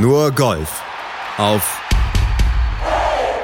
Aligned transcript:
Nur 0.00 0.30
Golf 0.30 0.84
auf 1.38 1.82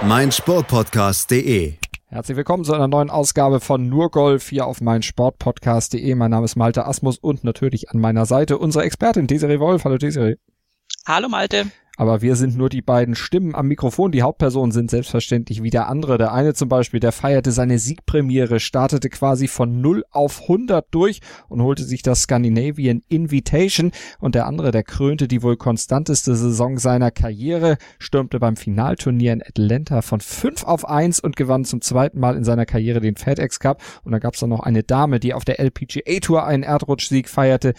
meinsportpodcast.de. 0.03 1.75
Herzlich 2.07 2.37
willkommen 2.37 2.65
zu 2.65 2.75
einer 2.75 2.87
neuen 2.87 3.11
Ausgabe 3.11 3.59
von 3.59 3.89
Nur 3.89 4.13
Golf 4.13 4.51
hier 4.51 4.67
auf 4.67 4.81
meinsportpodcast.de. 4.81 6.15
Mein 6.15 6.31
Name 6.31 6.45
ist 6.45 6.55
Malte 6.55 6.87
Asmus 6.87 7.19
und 7.19 7.43
natürlich 7.43 7.91
an 7.91 7.99
meiner 7.99 8.25
Seite 8.25 8.59
unsere 8.59 8.85
Expertin 8.85 9.27
Desiree 9.27 9.59
Wolf. 9.59 9.85
Hallo 9.85 9.99
Desiree. 9.99 10.37
Hallo 11.07 11.29
Malte. 11.29 11.73
Aber 11.97 12.23
wir 12.23 12.35
sind 12.35 12.57
nur 12.57 12.69
die 12.69 12.83
beiden 12.83 13.15
Stimmen 13.15 13.55
am 13.55 13.69
Mikrofon. 13.69 14.11
Die 14.11 14.23
Hauptpersonen 14.23 14.73
sind 14.73 14.91
selbstverständlich 14.91 15.63
wieder 15.63 15.89
andere. 15.89 16.19
Der 16.19 16.33
eine 16.33 16.55
zum 16.55 16.69
Beispiel, 16.69 16.99
der 16.99 17.13
feierte 17.13 17.53
seine 17.53 17.79
Siegpremiere, 17.79 18.59
startete 18.59 19.09
quasi 19.11 19.47
von 19.47 19.81
0 19.81 20.05
auf 20.11 20.43
100 20.43 20.87
durch 20.91 21.21
und 21.49 21.63
holte 21.63 21.85
sich 21.85 22.03
das 22.03 22.23
Scandinavian 22.23 23.03
Invitation. 23.09 23.93
Und 24.19 24.35
der 24.35 24.47
andere, 24.47 24.73
der 24.73 24.83
krönte 24.83 25.29
die 25.29 25.43
wohl 25.43 25.57
konstanteste 25.57 26.35
Saison 26.35 26.79
seiner 26.79 27.13
Karriere, 27.13 27.77
stürmte 27.99 28.41
beim 28.41 28.57
Finalturnier 28.57 29.33
in 29.33 29.43
Atlanta 29.43 30.03
von 30.03 30.21
5 30.21 30.65
auf 30.65 30.89
1 30.89 31.21
und 31.21 31.37
gewann 31.37 31.65
zum 31.65 31.81
zweiten 31.81 32.19
Mal 32.19 32.37
in 32.37 32.45
seiner 32.45 32.67
Karriere 32.67 33.01
den 33.01 33.17
FedEx 33.17 33.61
Cup. 33.61 33.83
Und 34.03 34.13
da 34.13 34.19
gab 34.19 34.35
es 34.35 34.41
dann 34.41 34.51
noch 34.51 34.61
eine 34.61 34.83
Dame, 34.83 35.21
die 35.21 35.33
auf 35.33 35.45
der 35.45 35.61
LPGA 35.61 36.19
Tour 36.21 36.45
einen 36.45 36.65
Erdrutschsieg 36.65 37.29
feierte 37.29 37.75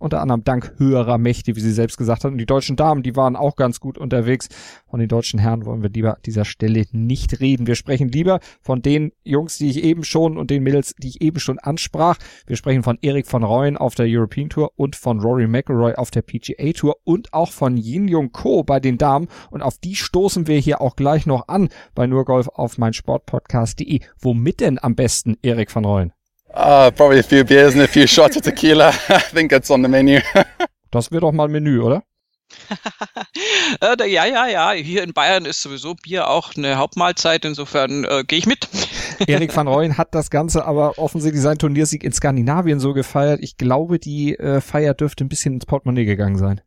unter 0.00 0.20
anderem 0.20 0.42
dank 0.42 0.74
höherer 0.78 1.18
Mächte, 1.18 1.54
wie 1.54 1.60
sie 1.60 1.72
selbst 1.72 1.98
gesagt 1.98 2.24
hat. 2.24 2.32
Und 2.32 2.38
die 2.38 2.46
deutschen 2.46 2.76
Damen, 2.76 3.02
die 3.02 3.14
waren 3.16 3.36
auch 3.36 3.54
ganz 3.54 3.80
gut 3.80 3.98
unterwegs. 3.98 4.48
Von 4.88 4.98
den 4.98 5.08
deutschen 5.08 5.38
Herren 5.38 5.66
wollen 5.66 5.82
wir 5.82 5.90
lieber 5.90 6.14
an 6.16 6.22
dieser 6.24 6.44
Stelle 6.44 6.84
nicht 6.92 7.40
reden. 7.40 7.66
Wir 7.66 7.74
sprechen 7.74 8.08
lieber 8.08 8.40
von 8.60 8.82
den 8.82 9.12
Jungs, 9.22 9.58
die 9.58 9.70
ich 9.70 9.84
eben 9.84 10.02
schon 10.02 10.36
und 10.36 10.50
den 10.50 10.62
Mädels, 10.62 10.94
die 10.98 11.08
ich 11.08 11.20
eben 11.20 11.38
schon 11.38 11.58
ansprach. 11.58 12.16
Wir 12.46 12.56
sprechen 12.56 12.82
von 12.82 12.98
Erik 13.02 13.26
von 13.26 13.44
Reuen 13.44 13.76
auf 13.76 13.94
der 13.94 14.06
European 14.08 14.48
Tour 14.48 14.72
und 14.76 14.96
von 14.96 15.20
Rory 15.20 15.46
McIlroy 15.46 15.94
auf 15.94 16.10
der 16.10 16.22
PGA 16.22 16.72
Tour 16.72 16.96
und 17.04 17.32
auch 17.32 17.52
von 17.52 17.76
Yin 17.76 18.08
Jung 18.08 18.32
Ko 18.32 18.62
bei 18.62 18.80
den 18.80 18.98
Damen. 18.98 19.28
Und 19.50 19.62
auf 19.62 19.78
die 19.78 19.94
stoßen 19.94 20.46
wir 20.46 20.58
hier 20.58 20.80
auch 20.80 20.96
gleich 20.96 21.26
noch 21.26 21.48
an 21.48 21.68
bei 21.94 22.06
Nurgolf 22.06 22.48
auf 22.48 22.78
mein 22.78 22.94
Sportpodcast.de. 22.94 24.00
Womit 24.18 24.60
denn 24.60 24.78
am 24.82 24.94
besten, 24.94 25.36
Erik 25.42 25.70
von 25.70 25.84
Reuen? 25.84 26.12
Uh, 26.52 26.90
probably 26.90 27.20
a 27.20 27.22
few 27.22 27.44
beers 27.44 27.74
and 27.74 27.82
a 27.82 27.88
few 27.88 28.06
shots 28.06 28.36
of 28.36 28.42
tequila. 28.42 28.88
I 29.08 29.20
think 29.20 29.52
it's 29.52 29.70
on 29.70 29.82
the 29.82 29.88
menu. 29.88 30.20
das 30.90 31.12
wird 31.12 31.22
doch 31.22 31.32
mal 31.32 31.48
Menü, 31.48 31.80
oder? 31.80 32.02
Äh, 33.80 34.10
ja, 34.10 34.26
ja, 34.26 34.48
ja. 34.48 34.72
Hier 34.72 35.04
in 35.04 35.12
Bayern 35.12 35.44
ist 35.44 35.62
sowieso 35.62 35.94
Bier 35.94 36.28
auch 36.28 36.56
eine 36.56 36.76
Hauptmahlzeit. 36.76 37.44
Insofern 37.44 38.04
äh, 38.04 38.24
gehe 38.26 38.40
ich 38.40 38.46
mit. 38.46 38.68
Erik 39.26 39.54
van 39.54 39.68
Rooyen 39.68 39.96
hat 39.96 40.12
das 40.14 40.30
Ganze 40.30 40.64
aber 40.64 40.98
offensichtlich 40.98 41.40
sein 41.40 41.56
Turniersieg 41.56 42.02
in 42.02 42.12
Skandinavien 42.12 42.80
so 42.80 42.92
gefeiert. 42.92 43.38
Ich 43.42 43.56
glaube, 43.56 44.00
die 44.00 44.36
äh, 44.36 44.60
Feier 44.60 44.94
dürfte 44.94 45.24
ein 45.24 45.28
bisschen 45.28 45.54
ins 45.54 45.66
Portemonnaie 45.66 46.04
gegangen 46.04 46.36
sein. 46.36 46.60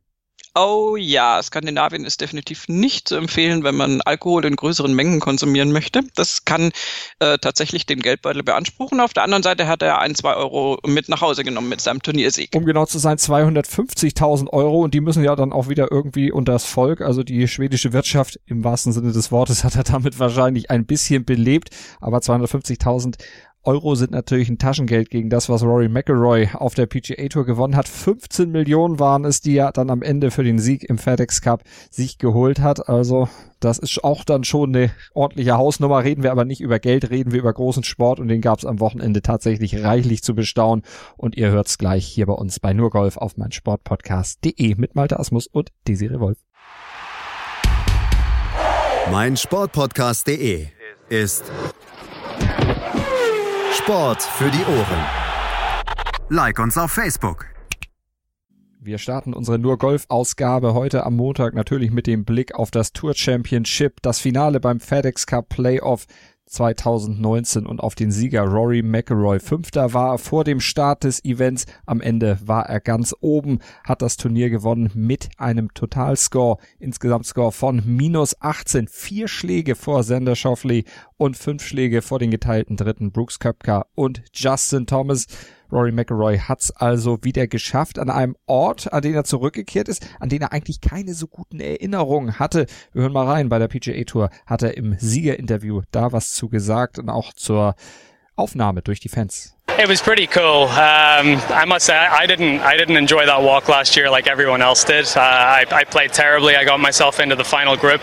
Oh 0.56 0.94
ja, 0.96 1.42
Skandinavien 1.42 2.04
ist 2.04 2.20
definitiv 2.20 2.68
nicht 2.68 3.08
zu 3.08 3.16
empfehlen, 3.16 3.64
wenn 3.64 3.74
man 3.74 4.00
Alkohol 4.02 4.44
in 4.44 4.54
größeren 4.54 4.94
Mengen 4.94 5.18
konsumieren 5.18 5.72
möchte. 5.72 6.02
Das 6.14 6.44
kann 6.44 6.70
äh, 7.18 7.38
tatsächlich 7.38 7.86
den 7.86 7.98
Geldbeutel 7.98 8.44
beanspruchen. 8.44 9.00
Auf 9.00 9.12
der 9.12 9.24
anderen 9.24 9.42
Seite 9.42 9.66
hat 9.66 9.82
er 9.82 9.98
ein, 9.98 10.14
zwei 10.14 10.34
Euro 10.34 10.78
mit 10.86 11.08
nach 11.08 11.22
Hause 11.22 11.42
genommen 11.42 11.68
mit 11.68 11.80
seinem 11.80 12.02
Turniersieg. 12.02 12.50
Um 12.54 12.64
genau 12.64 12.86
zu 12.86 13.00
sein, 13.00 13.16
250.000 13.16 14.48
Euro 14.50 14.84
und 14.84 14.94
die 14.94 15.00
müssen 15.00 15.24
ja 15.24 15.34
dann 15.34 15.52
auch 15.52 15.68
wieder 15.68 15.90
irgendwie 15.90 16.30
unter 16.30 16.52
das 16.52 16.64
Volk, 16.64 17.00
also 17.00 17.24
die 17.24 17.48
schwedische 17.48 17.92
Wirtschaft 17.92 18.38
im 18.46 18.62
wahrsten 18.62 18.92
Sinne 18.92 19.10
des 19.10 19.32
Wortes 19.32 19.64
hat 19.64 19.74
er 19.74 19.82
damit 19.82 20.20
wahrscheinlich 20.20 20.70
ein 20.70 20.86
bisschen 20.86 21.24
belebt, 21.24 21.70
aber 22.00 22.18
250.000 22.18 23.16
Euro 23.66 23.94
sind 23.94 24.10
natürlich 24.10 24.50
ein 24.50 24.58
Taschengeld 24.58 25.08
gegen 25.08 25.30
das, 25.30 25.48
was 25.48 25.62
Rory 25.62 25.88
McIlroy 25.88 26.50
auf 26.52 26.74
der 26.74 26.84
PGA 26.84 27.28
Tour 27.28 27.46
gewonnen 27.46 27.76
hat. 27.76 27.88
15 27.88 28.50
Millionen 28.50 28.98
waren 28.98 29.24
es, 29.24 29.40
die 29.40 29.56
er 29.56 29.72
dann 29.72 29.88
am 29.88 30.02
Ende 30.02 30.30
für 30.30 30.44
den 30.44 30.58
Sieg 30.58 30.84
im 30.84 30.98
FedEx 30.98 31.40
Cup 31.40 31.62
sich 31.90 32.18
geholt 32.18 32.60
hat. 32.60 32.90
Also 32.90 33.28
das 33.60 33.78
ist 33.78 34.04
auch 34.04 34.24
dann 34.24 34.44
schon 34.44 34.76
eine 34.76 34.90
ordentliche 35.14 35.56
Hausnummer. 35.56 36.04
Reden 36.04 36.22
wir 36.22 36.30
aber 36.30 36.44
nicht 36.44 36.60
über 36.60 36.78
Geld, 36.78 37.08
reden 37.08 37.32
wir 37.32 37.38
über 37.38 37.54
großen 37.54 37.84
Sport 37.84 38.20
und 38.20 38.28
den 38.28 38.42
gab 38.42 38.58
es 38.58 38.66
am 38.66 38.80
Wochenende 38.80 39.22
tatsächlich 39.22 39.82
reichlich 39.82 40.22
zu 40.22 40.34
bestaunen. 40.34 40.84
Und 41.16 41.34
ihr 41.34 41.50
hört's 41.50 41.78
gleich 41.78 42.04
hier 42.04 42.26
bei 42.26 42.34
uns 42.34 42.60
bei 42.60 42.74
Nurgolf 42.74 43.16
auf 43.16 43.38
mein 43.38 43.50
Sportpodcast.de 43.50 44.74
mit 44.74 44.94
Malte 44.94 45.18
Asmus 45.18 45.46
und 45.46 45.70
Desiree 45.88 46.20
Wolf. 46.20 46.38
Mein 49.10 49.38
Sportpodcast.de 49.38 50.66
ist 51.08 51.44
Sport 53.74 54.22
für 54.22 54.50
die 54.50 54.64
Ohren. 54.64 55.04
Like 56.28 56.60
uns 56.60 56.78
auf 56.78 56.92
Facebook. 56.92 57.46
Wir 58.80 58.98
starten 58.98 59.34
unsere 59.34 59.58
nur 59.58 59.78
Golf-Ausgabe 59.78 60.74
heute 60.74 61.04
am 61.04 61.16
Montag 61.16 61.54
natürlich 61.54 61.90
mit 61.90 62.06
dem 62.06 62.24
Blick 62.24 62.54
auf 62.54 62.70
das 62.70 62.92
Tour 62.92 63.14
Championship, 63.14 64.00
das 64.02 64.20
Finale 64.20 64.60
beim 64.60 64.78
FedEx 64.78 65.26
Cup 65.26 65.48
Playoff 65.48 66.06
2019 66.46 67.66
und 67.66 67.80
auf 67.80 67.94
den 67.94 68.10
Sieger 68.10 68.42
Rory 68.42 68.82
McIlroy. 68.82 69.40
Fünfter 69.40 69.92
war 69.94 70.18
vor 70.18 70.44
dem 70.44 70.60
Start 70.60 71.04
des 71.04 71.24
Events. 71.24 71.66
Am 71.86 72.00
Ende 72.00 72.38
war 72.44 72.66
er 72.66 72.80
ganz 72.80 73.14
oben, 73.20 73.58
hat 73.84 74.02
das 74.02 74.16
Turnier 74.16 74.50
gewonnen 74.50 74.90
mit 74.94 75.28
einem 75.38 75.72
Totalscore, 75.74 76.58
insgesamt 76.78 77.26
Score 77.26 77.52
von 77.52 77.82
minus 77.84 78.40
18. 78.40 78.88
Vier 78.88 79.28
Schläge 79.28 79.74
vor 79.74 80.02
Sander 80.02 80.36
Schauffele 80.36 80.84
und 81.16 81.36
fünf 81.36 81.64
Schläge 81.64 82.02
vor 82.02 82.18
den 82.18 82.30
geteilten 82.30 82.76
dritten 82.76 83.12
Brooks 83.12 83.38
Köpka 83.38 83.86
und 83.94 84.22
Justin 84.32 84.86
Thomas. 84.86 85.26
Rory 85.72 85.92
McIlroy 85.92 86.38
hat's 86.38 86.70
also 86.70 87.18
wieder 87.22 87.46
geschafft 87.46 87.98
an 87.98 88.10
einem 88.10 88.36
Ort, 88.46 88.92
an 88.92 89.02
den 89.02 89.14
er 89.14 89.24
zurückgekehrt 89.24 89.88
ist, 89.88 90.06
an 90.20 90.28
den 90.28 90.42
er 90.42 90.52
eigentlich 90.52 90.80
keine 90.80 91.14
so 91.14 91.26
guten 91.26 91.60
Erinnerungen 91.60 92.38
hatte. 92.38 92.66
Wir 92.92 93.02
hören 93.02 93.12
mal 93.12 93.26
rein. 93.26 93.48
Bei 93.48 93.58
der 93.58 93.68
PGA 93.68 94.04
Tour 94.04 94.30
hat 94.46 94.62
er 94.62 94.76
im 94.76 94.96
Siegerinterview 94.98 95.82
da 95.90 96.12
was 96.12 96.32
zu 96.32 96.48
gesagt 96.48 96.98
und 96.98 97.08
auch 97.08 97.32
zur 97.32 97.74
Aufnahme 98.36 98.82
durch 98.82 99.00
die 99.00 99.08
Fans. 99.08 99.54
It 99.76 99.88
was 99.88 100.00
pretty 100.00 100.28
cool. 100.28 100.68
Um, 100.68 101.40
I 101.50 101.64
must 101.66 101.86
say, 101.86 101.96
I 101.96 102.26
didn't, 102.26 102.60
I 102.60 102.76
didn't 102.76 102.96
enjoy 102.96 103.26
that 103.26 103.42
walk 103.42 103.68
last 103.68 103.96
year 103.96 104.08
like 104.08 104.28
everyone 104.28 104.62
else 104.62 104.84
did. 104.84 105.06
Uh, 105.16 105.20
I, 105.20 105.66
I, 105.70 105.84
played 105.84 106.12
terribly. 106.12 106.54
I 106.54 106.64
got 106.64 106.78
myself 106.78 107.18
into 107.18 107.34
the 107.34 107.44
final 107.44 107.76
group. 107.76 108.00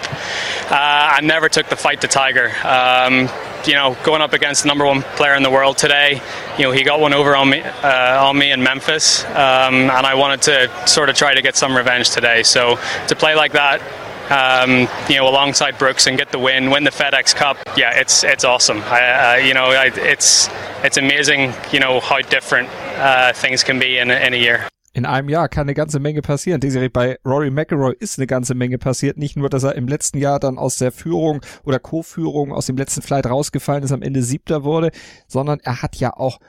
Uh, 0.70 0.76
I 0.76 1.22
never 1.22 1.48
took 1.48 1.70
the 1.70 1.78
fight 1.78 2.02
to 2.02 2.08
Tiger. 2.08 2.52
Um, 2.66 3.30
you 3.66 3.74
know, 3.74 3.96
going 4.04 4.22
up 4.22 4.34
against 4.34 4.64
the 4.64 4.68
number 4.68 4.86
one 4.86 5.02
player 5.16 5.36
in 5.36 5.44
the 5.44 5.50
world 5.50 5.78
today, 5.78 6.22
you 6.58 6.64
know, 6.64 6.72
he 6.72 6.84
got 6.84 7.00
one 7.00 7.14
over 7.14 7.36
on 7.36 7.50
me, 7.50 7.62
uh, 7.62 8.26
on 8.28 8.38
me 8.38 8.52
in 8.52 8.62
Memphis, 8.62 9.24
um, 9.26 9.90
and 9.90 10.06
I 10.06 10.16
wanted 10.16 10.42
to 10.44 10.88
sort 10.88 11.10
of 11.10 11.16
try 11.16 11.34
to 11.34 11.42
get 11.42 11.56
some 11.56 11.76
revenge 11.76 12.10
today. 12.10 12.44
So 12.44 12.80
to 13.08 13.16
play 13.16 13.36
like 13.36 13.54
that, 13.54 13.82
um, 14.32 14.88
you 15.10 15.18
know, 15.18 15.28
alongside 15.28 15.78
Brooks 15.78 16.08
and 16.08 16.18
get 16.18 16.32
the 16.32 16.40
win, 16.40 16.72
win 16.72 16.84
the 16.84 16.92
FedEx 16.92 17.36
Cup. 17.36 17.58
Yeah, 17.76 18.00
it's 18.00 18.24
it's 18.24 18.46
awesome. 18.46 18.82
I, 18.90 19.02
uh, 19.02 19.36
you 19.46 19.54
know, 19.54 19.72
I, 19.72 19.92
it's 19.96 20.50
it's 20.84 20.98
amazing, 20.98 21.54
you 21.72 21.80
know, 21.80 22.00
how 22.00 22.22
different 22.22 22.70
uh, 22.98 23.34
things 23.34 23.64
can 23.64 23.80
be 23.80 23.98
in, 23.98 24.10
in 24.10 24.34
a 24.34 24.38
year. 24.38 24.68
In 24.94 25.06
einem 25.06 25.30
Jahr 25.30 25.48
kann 25.48 25.68
eine 25.68 25.74
ganze 25.74 26.00
Menge 26.00 26.22
passieren. 26.22 26.60
Desiree, 26.60 26.90
bei 26.90 27.18
Rory 27.26 27.50
McIlroy 27.50 27.96
ist 27.98 28.20
eine 28.20 28.28
ganze 28.28 28.56
Menge 28.56 28.78
passiert. 28.78 29.18
Nicht 29.18 29.38
nur, 29.38 29.50
dass 29.50 29.64
er 29.64 29.76
im 29.76 29.88
letzten 29.88 30.18
Jahr 30.18 30.38
dann 30.38 30.58
aus 30.58 30.78
der 30.78 30.92
Führung 30.92 31.40
oder 31.64 31.80
Co-Führung 31.80 32.52
aus 32.52 32.66
dem 32.66 32.76
letzten 32.76 33.02
Flight 33.02 33.26
rausgefallen 33.26 33.84
ist, 33.84 33.94
am 33.94 34.02
Ende 34.02 34.22
siebter 34.22 34.66
wurde, 34.66 34.92
sondern 35.28 35.62
er 35.62 35.82
hat 35.82 35.96
ja 35.96 36.12
auch 36.12 36.40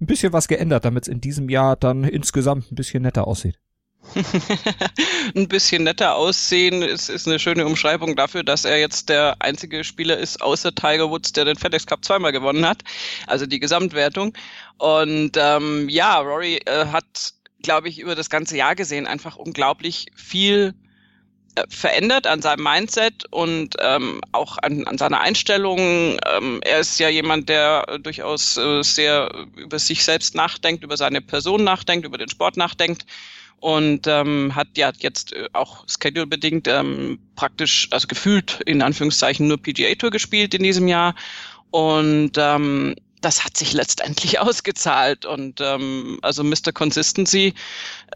ein 0.00 0.06
bisschen 0.06 0.32
was 0.32 0.46
geändert, 0.46 0.84
damit 0.84 1.04
es 1.04 1.08
in 1.08 1.20
diesem 1.20 1.48
Jahr 1.48 1.74
dann 1.74 2.04
insgesamt 2.04 2.70
ein 2.70 2.76
bisschen 2.76 3.02
netter 3.02 3.26
aussieht. 3.26 3.58
ein 5.36 5.48
bisschen 5.48 5.84
netter 5.84 6.16
aussehen 6.16 6.82
ist, 6.82 7.08
ist 7.08 7.28
eine 7.28 7.38
schöne 7.38 7.66
Umschreibung 7.66 8.16
dafür, 8.16 8.42
dass 8.42 8.64
er 8.64 8.78
jetzt 8.78 9.08
der 9.08 9.36
einzige 9.40 9.84
Spieler 9.84 10.18
ist, 10.18 10.42
außer 10.42 10.74
Tiger 10.74 11.10
Woods, 11.10 11.32
der 11.32 11.44
den 11.44 11.56
FedEx 11.56 11.86
Cup 11.86 12.04
zweimal 12.04 12.32
gewonnen 12.32 12.66
hat. 12.66 12.82
Also 13.26 13.46
die 13.46 13.60
Gesamtwertung. 13.60 14.32
Und 14.78 15.32
ähm, 15.36 15.88
ja, 15.88 16.18
Rory 16.18 16.60
äh, 16.64 16.86
hat, 16.86 17.34
glaube 17.62 17.88
ich, 17.88 18.00
über 18.00 18.14
das 18.14 18.30
ganze 18.30 18.56
Jahr 18.56 18.74
gesehen 18.74 19.06
einfach 19.06 19.36
unglaublich 19.36 20.06
viel 20.14 20.74
äh, 21.54 21.64
verändert 21.68 22.26
an 22.26 22.42
seinem 22.42 22.64
Mindset 22.64 23.26
und 23.30 23.76
ähm, 23.80 24.20
auch 24.32 24.56
an, 24.58 24.86
an 24.86 24.98
seiner 24.98 25.20
Einstellung. 25.20 25.78
Ähm, 25.78 26.60
er 26.62 26.80
ist 26.80 26.98
ja 26.98 27.08
jemand, 27.08 27.48
der 27.48 27.84
äh, 27.86 27.98
durchaus 28.00 28.56
äh, 28.56 28.82
sehr 28.82 29.30
über 29.56 29.78
sich 29.78 30.04
selbst 30.04 30.34
nachdenkt, 30.34 30.82
über 30.84 30.96
seine 30.96 31.20
Person 31.20 31.62
nachdenkt, 31.64 32.06
über 32.06 32.18
den 32.18 32.30
Sport 32.30 32.56
nachdenkt 32.56 33.04
und 33.60 34.06
ähm, 34.06 34.54
hat 34.54 34.68
ja 34.76 34.90
jetzt 34.98 35.34
äh, 35.34 35.48
auch 35.52 35.84
schedule-bedingt 35.86 36.66
ähm, 36.66 37.18
praktisch, 37.36 37.88
also 37.90 38.08
gefühlt 38.08 38.60
in 38.66 38.82
Anführungszeichen 38.82 39.46
nur 39.46 39.58
PGA 39.58 39.94
Tour 39.94 40.10
gespielt 40.10 40.54
in 40.54 40.62
diesem 40.62 40.88
Jahr. 40.88 41.14
Und 41.70 42.32
ähm, 42.36 42.96
das 43.20 43.44
hat 43.44 43.56
sich 43.56 43.72
letztendlich 43.72 44.38
ausgezahlt. 44.40 45.24
Und 45.24 45.60
ähm, 45.60 46.18
also 46.22 46.42
Mr. 46.44 46.72
Consistency 46.72 47.54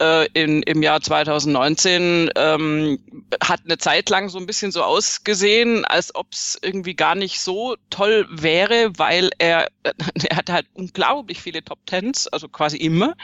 äh, 0.01 0.27
in, 0.33 0.63
im 0.63 0.83
Jahr 0.83 1.01
2019 1.01 2.31
ähm, 2.37 2.99
hat 3.43 3.61
eine 3.65 3.79
Zeit 3.79 4.11
lang 4.11 4.29
so 4.29 4.39
ein 4.39 4.47
bisschen 4.47 4.73
so 4.73 4.83
ausgesehen, 4.83 5.85
als 5.85 6.15
ob 6.15 6.33
es 6.33 6.59
irgendwie 6.63 6.95
gar 6.95 7.15
nicht 7.15 7.41
so 7.41 7.77
toll 7.91 8.27
wäre, 8.31 8.93
weil 8.97 9.31
er, 9.39 9.69
er 10.29 10.37
hatte 10.37 10.53
halt 10.53 10.67
unglaublich 10.75 11.41
viele 11.41 11.65
Top 11.65 11.85
Tens, 11.87 12.27
also 12.29 12.49
quasi 12.49 12.77
immer 12.77 13.15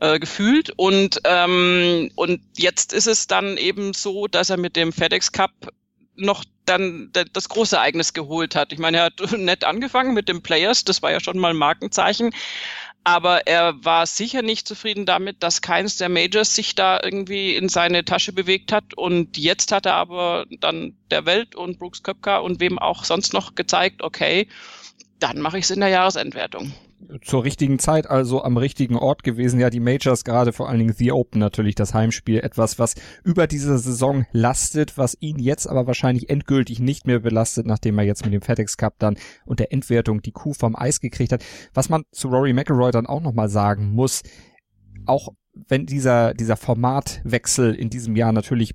äh, 0.00 0.18
gefühlt. 0.18 0.72
Und, 0.76 1.20
ähm, 1.24 2.10
und 2.14 2.40
jetzt 2.56 2.92
ist 2.92 3.06
es 3.06 3.26
dann 3.26 3.56
eben 3.56 3.94
so, 3.94 4.26
dass 4.26 4.50
er 4.50 4.56
mit 4.56 4.76
dem 4.76 4.92
FedEx 4.92 5.32
Cup 5.32 5.52
noch 6.16 6.44
dann 6.64 7.10
das 7.32 7.48
große 7.48 7.76
Ereignis 7.76 8.14
geholt 8.14 8.54
hat. 8.54 8.72
Ich 8.72 8.78
meine, 8.78 8.98
er 8.98 9.04
hat 9.04 9.32
nett 9.38 9.64
angefangen 9.64 10.14
mit 10.14 10.28
den 10.28 10.42
Players, 10.42 10.84
das 10.84 11.02
war 11.02 11.10
ja 11.10 11.20
schon 11.20 11.38
mal 11.38 11.50
ein 11.50 11.56
Markenzeichen. 11.56 12.30
Aber 13.06 13.46
er 13.46 13.84
war 13.84 14.06
sicher 14.06 14.40
nicht 14.40 14.66
zufrieden 14.66 15.04
damit, 15.04 15.42
dass 15.42 15.60
keins 15.60 15.98
der 15.98 16.08
Majors 16.08 16.54
sich 16.54 16.74
da 16.74 16.98
irgendwie 17.02 17.54
in 17.54 17.68
seine 17.68 18.06
Tasche 18.06 18.32
bewegt 18.32 18.72
hat. 18.72 18.94
Und 18.94 19.36
jetzt 19.36 19.72
hat 19.72 19.84
er 19.84 19.94
aber 19.94 20.46
dann 20.60 20.96
der 21.10 21.26
Welt 21.26 21.54
und 21.54 21.78
Brooks 21.78 22.02
Köpka 22.02 22.38
und 22.38 22.60
wem 22.60 22.78
auch 22.78 23.04
sonst 23.04 23.34
noch 23.34 23.54
gezeigt, 23.54 24.02
okay, 24.02 24.48
dann 25.18 25.40
mache 25.40 25.58
ich 25.58 25.64
es 25.64 25.70
in 25.70 25.80
der 25.80 25.90
Jahresendwertung 25.90 26.72
zur 27.22 27.44
richtigen 27.44 27.78
Zeit 27.78 28.08
also 28.08 28.42
am 28.42 28.56
richtigen 28.56 28.96
Ort 28.96 29.22
gewesen. 29.22 29.60
Ja, 29.60 29.70
die 29.70 29.80
Majors, 29.80 30.24
gerade 30.24 30.52
vor 30.52 30.68
allen 30.68 30.78
Dingen 30.78 30.94
The 30.94 31.12
Open 31.12 31.38
natürlich, 31.38 31.74
das 31.74 31.94
Heimspiel, 31.94 32.40
etwas, 32.40 32.78
was 32.78 32.94
über 33.24 33.46
diese 33.46 33.78
Saison 33.78 34.26
lastet, 34.32 34.98
was 34.98 35.16
ihn 35.20 35.38
jetzt 35.38 35.66
aber 35.66 35.86
wahrscheinlich 35.86 36.30
endgültig 36.30 36.80
nicht 36.80 37.06
mehr 37.06 37.20
belastet, 37.20 37.66
nachdem 37.66 37.98
er 37.98 38.04
jetzt 38.04 38.24
mit 38.24 38.34
dem 38.34 38.42
FedEx 38.42 38.76
Cup 38.76 38.94
dann 38.98 39.16
und 39.44 39.60
der 39.60 39.72
Endwertung 39.72 40.22
die 40.22 40.32
Kuh 40.32 40.54
vom 40.54 40.76
Eis 40.76 41.00
gekriegt 41.00 41.32
hat. 41.32 41.44
Was 41.72 41.88
man 41.88 42.04
zu 42.12 42.28
Rory 42.28 42.52
McIlroy 42.52 42.90
dann 42.90 43.06
auch 43.06 43.20
nochmal 43.20 43.48
sagen 43.48 43.90
muss, 43.92 44.22
auch 45.06 45.28
wenn 45.54 45.86
dieser, 45.86 46.34
dieser 46.34 46.56
Formatwechsel 46.56 47.74
in 47.74 47.90
diesem 47.90 48.16
Jahr 48.16 48.32
natürlich 48.32 48.72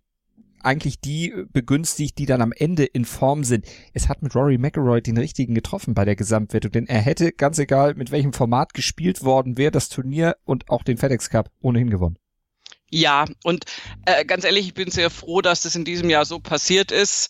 eigentlich 0.62 1.00
die 1.00 1.34
begünstigt, 1.52 2.18
die 2.18 2.26
dann 2.26 2.42
am 2.42 2.52
Ende 2.52 2.86
in 2.86 3.06
Form 3.06 3.44
sind. 3.44 3.66
Es 3.94 4.10
hat 4.10 4.22
mit 4.22 4.36
Rory 4.36 4.58
McIlroy 4.58 5.02
den 5.02 5.18
richtigen 5.18 5.56
getroffen 5.56 5.94
bei 5.94 6.06
der 6.06 6.16
Gesamtwertung, 6.16 6.72
denn 6.72 6.88
er 6.88 7.02
hätte, 7.02 7.32
ganz 7.32 7.60
egal 7.60 7.96
mit 7.96 8.12
welchem 8.12 8.34
Format 8.34 8.74
gespielt 8.74 9.24
worden 9.24 9.58
wäre, 9.58 9.72
das 9.72 9.90
Turnier 9.90 10.36
und 10.46 10.70
auch 10.70 10.84
den 10.84 10.98
FedEx 10.98 11.30
Cup 11.30 11.52
ohnehin 11.62 11.90
gewonnen. 11.90 12.18
Ja, 12.92 13.26
und 13.44 13.66
äh, 14.06 14.26
ganz 14.26 14.44
ehrlich, 14.44 14.68
ich 14.68 14.74
bin 14.74 14.90
sehr 14.90 15.10
froh, 15.10 15.42
dass 15.42 15.62
das 15.62 15.76
in 15.76 15.86
diesem 15.86 16.10
Jahr 16.10 16.26
so 16.26 16.40
passiert 16.40 16.92
ist. 16.92 17.30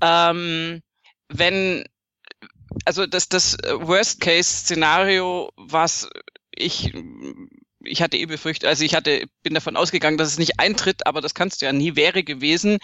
Ähm, 0.00 0.82
wenn, 1.28 1.84
also 2.84 3.06
das, 3.06 3.28
das 3.28 3.56
Worst-Case-Szenario, 3.62 5.50
was 5.56 6.08
ich 6.50 6.92
ich 7.88 8.02
hatte 8.02 8.16
eh 8.16 8.26
befürchtet, 8.26 8.68
also 8.68 8.84
ich 8.84 8.94
hatte, 8.94 9.24
bin 9.42 9.54
davon 9.54 9.76
ausgegangen, 9.76 10.18
dass 10.18 10.28
es 10.28 10.38
nicht 10.38 10.60
eintritt, 10.60 11.06
aber 11.06 11.20
das 11.20 11.34
kannst 11.34 11.60
du 11.60 11.66
ja 11.66 11.72
nie, 11.72 11.96
wäre 11.96 12.22
gewesen. 12.22 12.78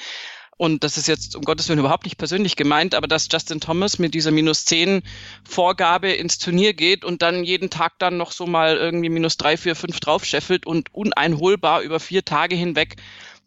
Und 0.56 0.84
das 0.84 0.96
ist 0.96 1.08
jetzt 1.08 1.34
um 1.34 1.42
Gottes 1.42 1.68
Willen 1.68 1.80
überhaupt 1.80 2.04
nicht 2.04 2.16
persönlich 2.16 2.54
gemeint, 2.54 2.94
aber 2.94 3.08
dass 3.08 3.28
Justin 3.30 3.60
Thomas 3.60 3.98
mit 3.98 4.14
dieser 4.14 4.30
minus 4.30 4.64
10 4.64 5.02
Vorgabe 5.42 6.12
ins 6.12 6.38
Turnier 6.38 6.74
geht 6.74 7.04
und 7.04 7.22
dann 7.22 7.42
jeden 7.42 7.70
Tag 7.70 7.98
dann 7.98 8.16
noch 8.16 8.30
so 8.30 8.46
mal 8.46 8.76
irgendwie 8.76 9.08
minus 9.08 9.36
3, 9.36 9.56
4, 9.56 9.74
5 9.74 10.00
draufscheffelt 10.00 10.64
und 10.64 10.94
uneinholbar 10.94 11.82
über 11.82 11.98
vier 11.98 12.24
Tage 12.24 12.54
hinweg 12.54 12.96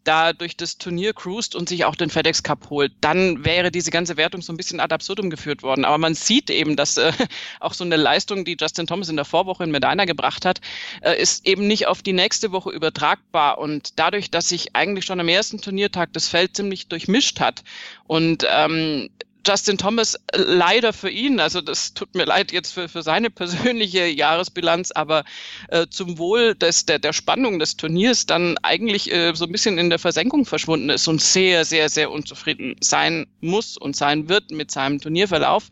da 0.08 0.32
durch 0.32 0.56
das 0.56 0.78
Turnier 0.78 1.12
cruist 1.12 1.54
und 1.54 1.68
sich 1.68 1.84
auch 1.84 1.94
den 1.94 2.08
FedEx 2.08 2.42
Cup 2.42 2.70
holt, 2.70 2.92
dann 3.02 3.44
wäre 3.44 3.70
diese 3.70 3.90
ganze 3.90 4.16
Wertung 4.16 4.40
so 4.40 4.52
ein 4.52 4.56
bisschen 4.56 4.80
ad 4.80 4.94
absurdum 4.94 5.28
geführt 5.28 5.62
worden. 5.62 5.84
Aber 5.84 5.98
man 5.98 6.14
sieht 6.14 6.48
eben, 6.48 6.76
dass 6.76 6.96
äh, 6.96 7.12
auch 7.60 7.74
so 7.74 7.84
eine 7.84 7.96
Leistung, 7.96 8.46
die 8.46 8.56
Justin 8.58 8.86
Thomas 8.86 9.10
in 9.10 9.16
der 9.16 9.26
Vorwoche 9.26 9.64
in 9.64 9.70
Medina 9.70 10.06
gebracht 10.06 10.46
hat, 10.46 10.60
äh, 11.02 11.20
ist 11.20 11.46
eben 11.46 11.66
nicht 11.66 11.86
auf 11.86 12.02
die 12.02 12.14
nächste 12.14 12.52
Woche 12.52 12.70
übertragbar. 12.70 13.58
Und 13.58 13.98
dadurch, 13.98 14.30
dass 14.30 14.48
sich 14.48 14.74
eigentlich 14.74 15.04
schon 15.04 15.20
am 15.20 15.28
ersten 15.28 15.60
Turniertag 15.60 16.12
das 16.14 16.28
Feld 16.28 16.56
ziemlich 16.56 16.88
durchmischt 16.88 17.40
hat 17.40 17.62
und 18.06 18.46
ähm, 18.50 19.10
Justin 19.46 19.78
Thomas 19.78 20.14
äh, 20.14 20.38
leider 20.38 20.92
für 20.92 21.10
ihn, 21.10 21.40
also 21.40 21.60
das 21.60 21.94
tut 21.94 22.14
mir 22.14 22.24
leid 22.24 22.52
jetzt 22.52 22.72
für, 22.72 22.88
für 22.88 23.02
seine 23.02 23.30
persönliche 23.30 24.06
Jahresbilanz, 24.06 24.90
aber 24.92 25.24
äh, 25.68 25.86
zum 25.88 26.18
Wohl 26.18 26.54
des, 26.54 26.86
der, 26.86 26.98
der 26.98 27.12
Spannung 27.12 27.58
des 27.58 27.76
Turniers 27.76 28.26
dann 28.26 28.56
eigentlich 28.62 29.12
äh, 29.12 29.34
so 29.34 29.44
ein 29.44 29.52
bisschen 29.52 29.78
in 29.78 29.90
der 29.90 29.98
Versenkung 29.98 30.44
verschwunden 30.44 30.90
ist 30.90 31.08
und 31.08 31.20
sehr, 31.20 31.64
sehr, 31.64 31.88
sehr 31.88 32.10
unzufrieden 32.10 32.76
sein 32.80 33.26
muss 33.40 33.76
und 33.76 33.96
sein 33.96 34.28
wird 34.28 34.50
mit 34.50 34.70
seinem 34.70 35.00
Turnierverlauf. 35.00 35.68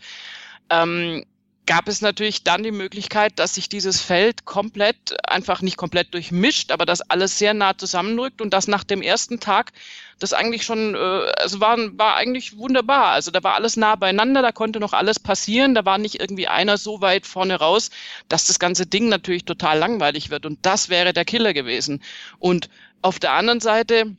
Ähm, 0.71 1.25
gab 1.67 1.89
es 1.89 2.01
natürlich 2.01 2.45
dann 2.45 2.63
die 2.63 2.71
Möglichkeit, 2.71 3.39
dass 3.39 3.55
sich 3.57 3.69
dieses 3.69 4.01
Feld 4.01 4.45
komplett, 4.45 5.17
einfach 5.29 5.63
nicht 5.63 5.77
komplett 5.77 6.15
durchmischt, 6.15 6.71
aber 6.71 6.87
dass 6.87 7.03
alles 7.03 7.39
sehr 7.39 7.55
nah 7.55 7.77
zusammenrückt 7.77 8.41
und 8.41 8.55
dass 8.55 8.69
nach 8.69 8.85
dem 8.85 9.03
ersten 9.03 9.41
Tag 9.41 9.73
das 10.19 10.33
eigentlich 10.33 10.65
schon, 10.65 10.95
äh, 10.95 10.99
also 11.39 11.61
war, 11.61 11.77
war 11.99 12.17
eigentlich 12.17 12.57
wunderbar. 12.57 13.09
Also 13.09 13.31
da 13.31 13.43
war 13.43 13.55
alles 13.55 13.77
nah 13.77 13.97
beieinander, 13.97 14.43
da 14.43 14.53
konnte 14.53 14.81
noch 14.81 14.93
alles 14.93 15.19
passieren, 15.19 15.75
da 15.75 15.85
war 15.85 15.99
nicht 15.99 16.21
irgendwie 16.21 16.49
einer 16.49 16.79
so 16.79 17.01
weit 17.01 17.27
vorne 17.27 17.57
raus, 17.57 17.91
dass 18.29 18.47
das 18.47 18.59
ganze 18.59 18.87
Ding 18.87 19.09
natürlich 19.09 19.45
total 19.45 19.79
langweilig 19.79 20.31
wird 20.31 20.47
und 20.47 20.65
das 20.65 20.89
wäre 20.89 21.13
der 21.13 21.25
Killer 21.25 21.53
gewesen. 21.53 22.03
Und 22.39 22.71
auf 23.03 23.19
der 23.19 23.33
anderen 23.33 23.61
Seite, 23.61 24.17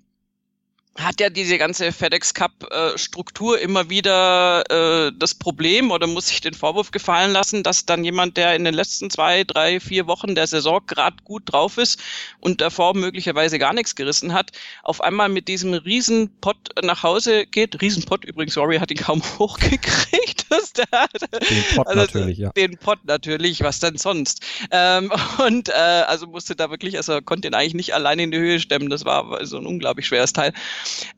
hat 0.97 1.19
ja 1.19 1.29
diese 1.29 1.57
ganze 1.57 1.91
FedEx 1.91 2.33
Cup 2.33 2.51
äh, 2.71 2.97
Struktur 2.97 3.59
immer 3.59 3.89
wieder 3.89 4.63
äh, 4.69 5.11
das 5.17 5.35
Problem 5.35 5.91
oder 5.91 6.07
muss 6.07 6.27
sich 6.27 6.41
den 6.41 6.53
Vorwurf 6.53 6.91
gefallen 6.91 7.31
lassen, 7.31 7.63
dass 7.63 7.85
dann 7.85 8.03
jemand, 8.03 8.37
der 8.37 8.55
in 8.55 8.63
den 8.63 8.73
letzten 8.73 9.09
zwei, 9.09 9.43
drei, 9.43 9.79
vier 9.79 10.07
Wochen 10.07 10.35
der 10.35 10.47
Saison 10.47 10.81
gerade 10.87 11.17
gut 11.23 11.43
drauf 11.45 11.77
ist 11.77 11.99
und 12.39 12.61
davor 12.61 12.95
möglicherweise 12.95 13.59
gar 13.59 13.73
nichts 13.73 13.95
gerissen 13.95 14.33
hat, 14.33 14.51
auf 14.83 15.01
einmal 15.01 15.29
mit 15.29 15.47
diesem 15.47 15.73
Riesenpott 15.73 16.57
nach 16.83 17.03
Hause 17.03 17.45
geht. 17.45 17.79
Riesenpott 17.81 18.25
übrigens, 18.25 18.57
Rory 18.57 18.77
hat 18.77 18.91
ihn 18.91 18.97
kaum 18.97 19.21
hochgekriegt. 19.39 20.45
Dass 20.49 20.71
der, 20.71 20.85
den 20.87 21.63
Pott 21.75 21.87
also, 21.87 21.99
natürlich, 21.99 22.37
ja. 22.37 22.51
Den 22.51 22.77
Pott 22.77 22.99
natürlich, 23.03 23.61
was 23.63 23.79
denn 23.79 23.97
sonst? 23.97 24.41
Ähm, 24.71 25.11
und 25.45 25.67
äh, 25.69 25.73
also 25.73 26.25
musste 26.27 26.55
da 26.55 26.69
wirklich, 26.69 26.95
also 26.95 27.21
konnte 27.21 27.49
ihn 27.49 27.53
eigentlich 27.53 27.73
nicht 27.73 27.93
alleine 27.93 28.23
in 28.23 28.31
die 28.31 28.37
Höhe 28.37 28.59
stemmen. 28.61 28.89
Das 28.89 29.03
war 29.03 29.45
so 29.45 29.57
ein 29.57 29.65
unglaublich 29.65 30.07
schweres 30.07 30.31
Teil. 30.31 30.53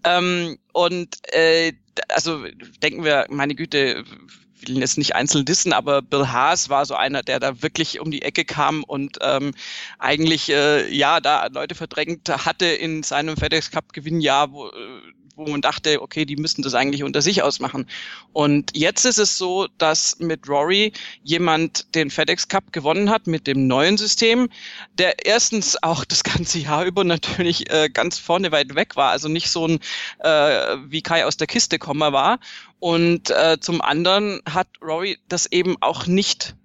Ähm, 0.03 0.57
und 0.73 1.17
äh, 1.33 1.73
also 2.09 2.45
denken 2.81 3.03
wir, 3.03 3.25
meine 3.29 3.55
Güte, 3.55 4.03
will 4.61 4.79
jetzt 4.79 4.97
nicht 4.97 5.15
einzeln 5.15 5.45
dissen, 5.45 5.73
aber 5.73 6.01
Bill 6.01 6.27
Haas 6.27 6.69
war 6.69 6.85
so 6.85 6.95
einer, 6.95 7.23
der 7.23 7.39
da 7.39 7.61
wirklich 7.61 7.99
um 7.99 8.11
die 8.11 8.21
Ecke 8.21 8.45
kam 8.45 8.83
und 8.83 9.17
ähm, 9.21 9.53
eigentlich 9.97 10.49
äh, 10.49 10.93
ja 10.93 11.19
da 11.19 11.47
Leute 11.47 11.75
verdrängt 11.75 12.29
hatte 12.29 12.65
in 12.65 13.03
seinem 13.03 13.37
FedEx 13.37 13.71
Cup 13.71 13.93
Gewinnjahr, 13.93 14.51
wo, 14.51 14.67
äh, 14.67 14.71
wo 15.39 15.49
man 15.49 15.61
dachte, 15.61 16.01
okay, 16.01 16.25
die 16.25 16.35
müssten 16.35 16.61
das 16.61 16.75
eigentlich 16.75 17.03
unter 17.03 17.21
sich 17.21 17.41
ausmachen. 17.41 17.87
Und 18.33 18.75
jetzt 18.77 19.05
ist 19.05 19.17
es 19.17 19.37
so, 19.37 19.67
dass 19.77 20.19
mit 20.19 20.47
Rory 20.47 20.93
jemand 21.23 21.95
den 21.95 22.11
FedEx 22.11 22.47
Cup 22.47 22.71
gewonnen 22.71 23.09
hat 23.09 23.25
mit 23.25 23.47
dem 23.47 23.65
neuen 23.65 23.97
System, 23.97 24.49
der 24.97 25.25
erstens 25.25 25.81
auch 25.81 26.05
das 26.05 26.23
ganze 26.23 26.59
Jahr 26.59 26.85
über 26.85 27.03
natürlich 27.03 27.71
äh, 27.71 27.89
ganz 27.89 28.19
vorne 28.19 28.51
weit 28.51 28.75
weg 28.75 28.95
war, 28.95 29.11
also 29.11 29.29
nicht 29.29 29.49
so 29.49 29.65
ein 29.67 29.79
äh, 30.19 30.77
wie 30.85 31.01
Kai 31.01 31.25
aus 31.25 31.37
der 31.37 31.47
Kiste 31.47 31.79
komme 31.79 32.11
war. 32.11 32.39
Und 32.79 33.31
äh, 33.31 33.57
zum 33.59 33.81
anderen 33.81 34.41
hat 34.47 34.67
Rory 34.81 35.17
das 35.27 35.45
eben 35.47 35.77
auch 35.81 36.05
nicht 36.05 36.55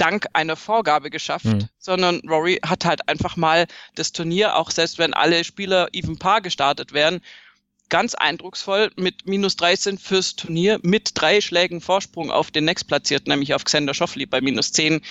dank 0.00 0.26
einer 0.32 0.56
Vorgabe 0.56 1.10
geschafft, 1.10 1.44
mhm. 1.44 1.68
sondern 1.78 2.20
Rory 2.26 2.58
hat 2.64 2.84
halt 2.84 3.08
einfach 3.08 3.36
mal 3.36 3.66
das 3.94 4.12
Turnier, 4.12 4.56
auch 4.56 4.70
selbst 4.70 4.98
wenn 4.98 5.12
alle 5.12 5.44
Spieler 5.44 5.88
even 5.92 6.18
par 6.18 6.40
gestartet 6.40 6.92
wären, 6.92 7.20
ganz 7.90 8.14
eindrucksvoll 8.14 8.90
mit 8.96 9.26
minus 9.26 9.56
13 9.56 9.98
fürs 9.98 10.36
Turnier 10.36 10.78
mit 10.82 11.10
drei 11.14 11.40
Schlägen 11.40 11.80
Vorsprung 11.80 12.30
auf 12.30 12.50
den 12.50 12.64
nächstplatzierten, 12.64 13.30
nämlich 13.30 13.52
auf 13.52 13.64
Xander 13.64 13.92
Schoffli 13.92 14.24
bei 14.24 14.40
minus 14.40 14.72
10 14.72 15.02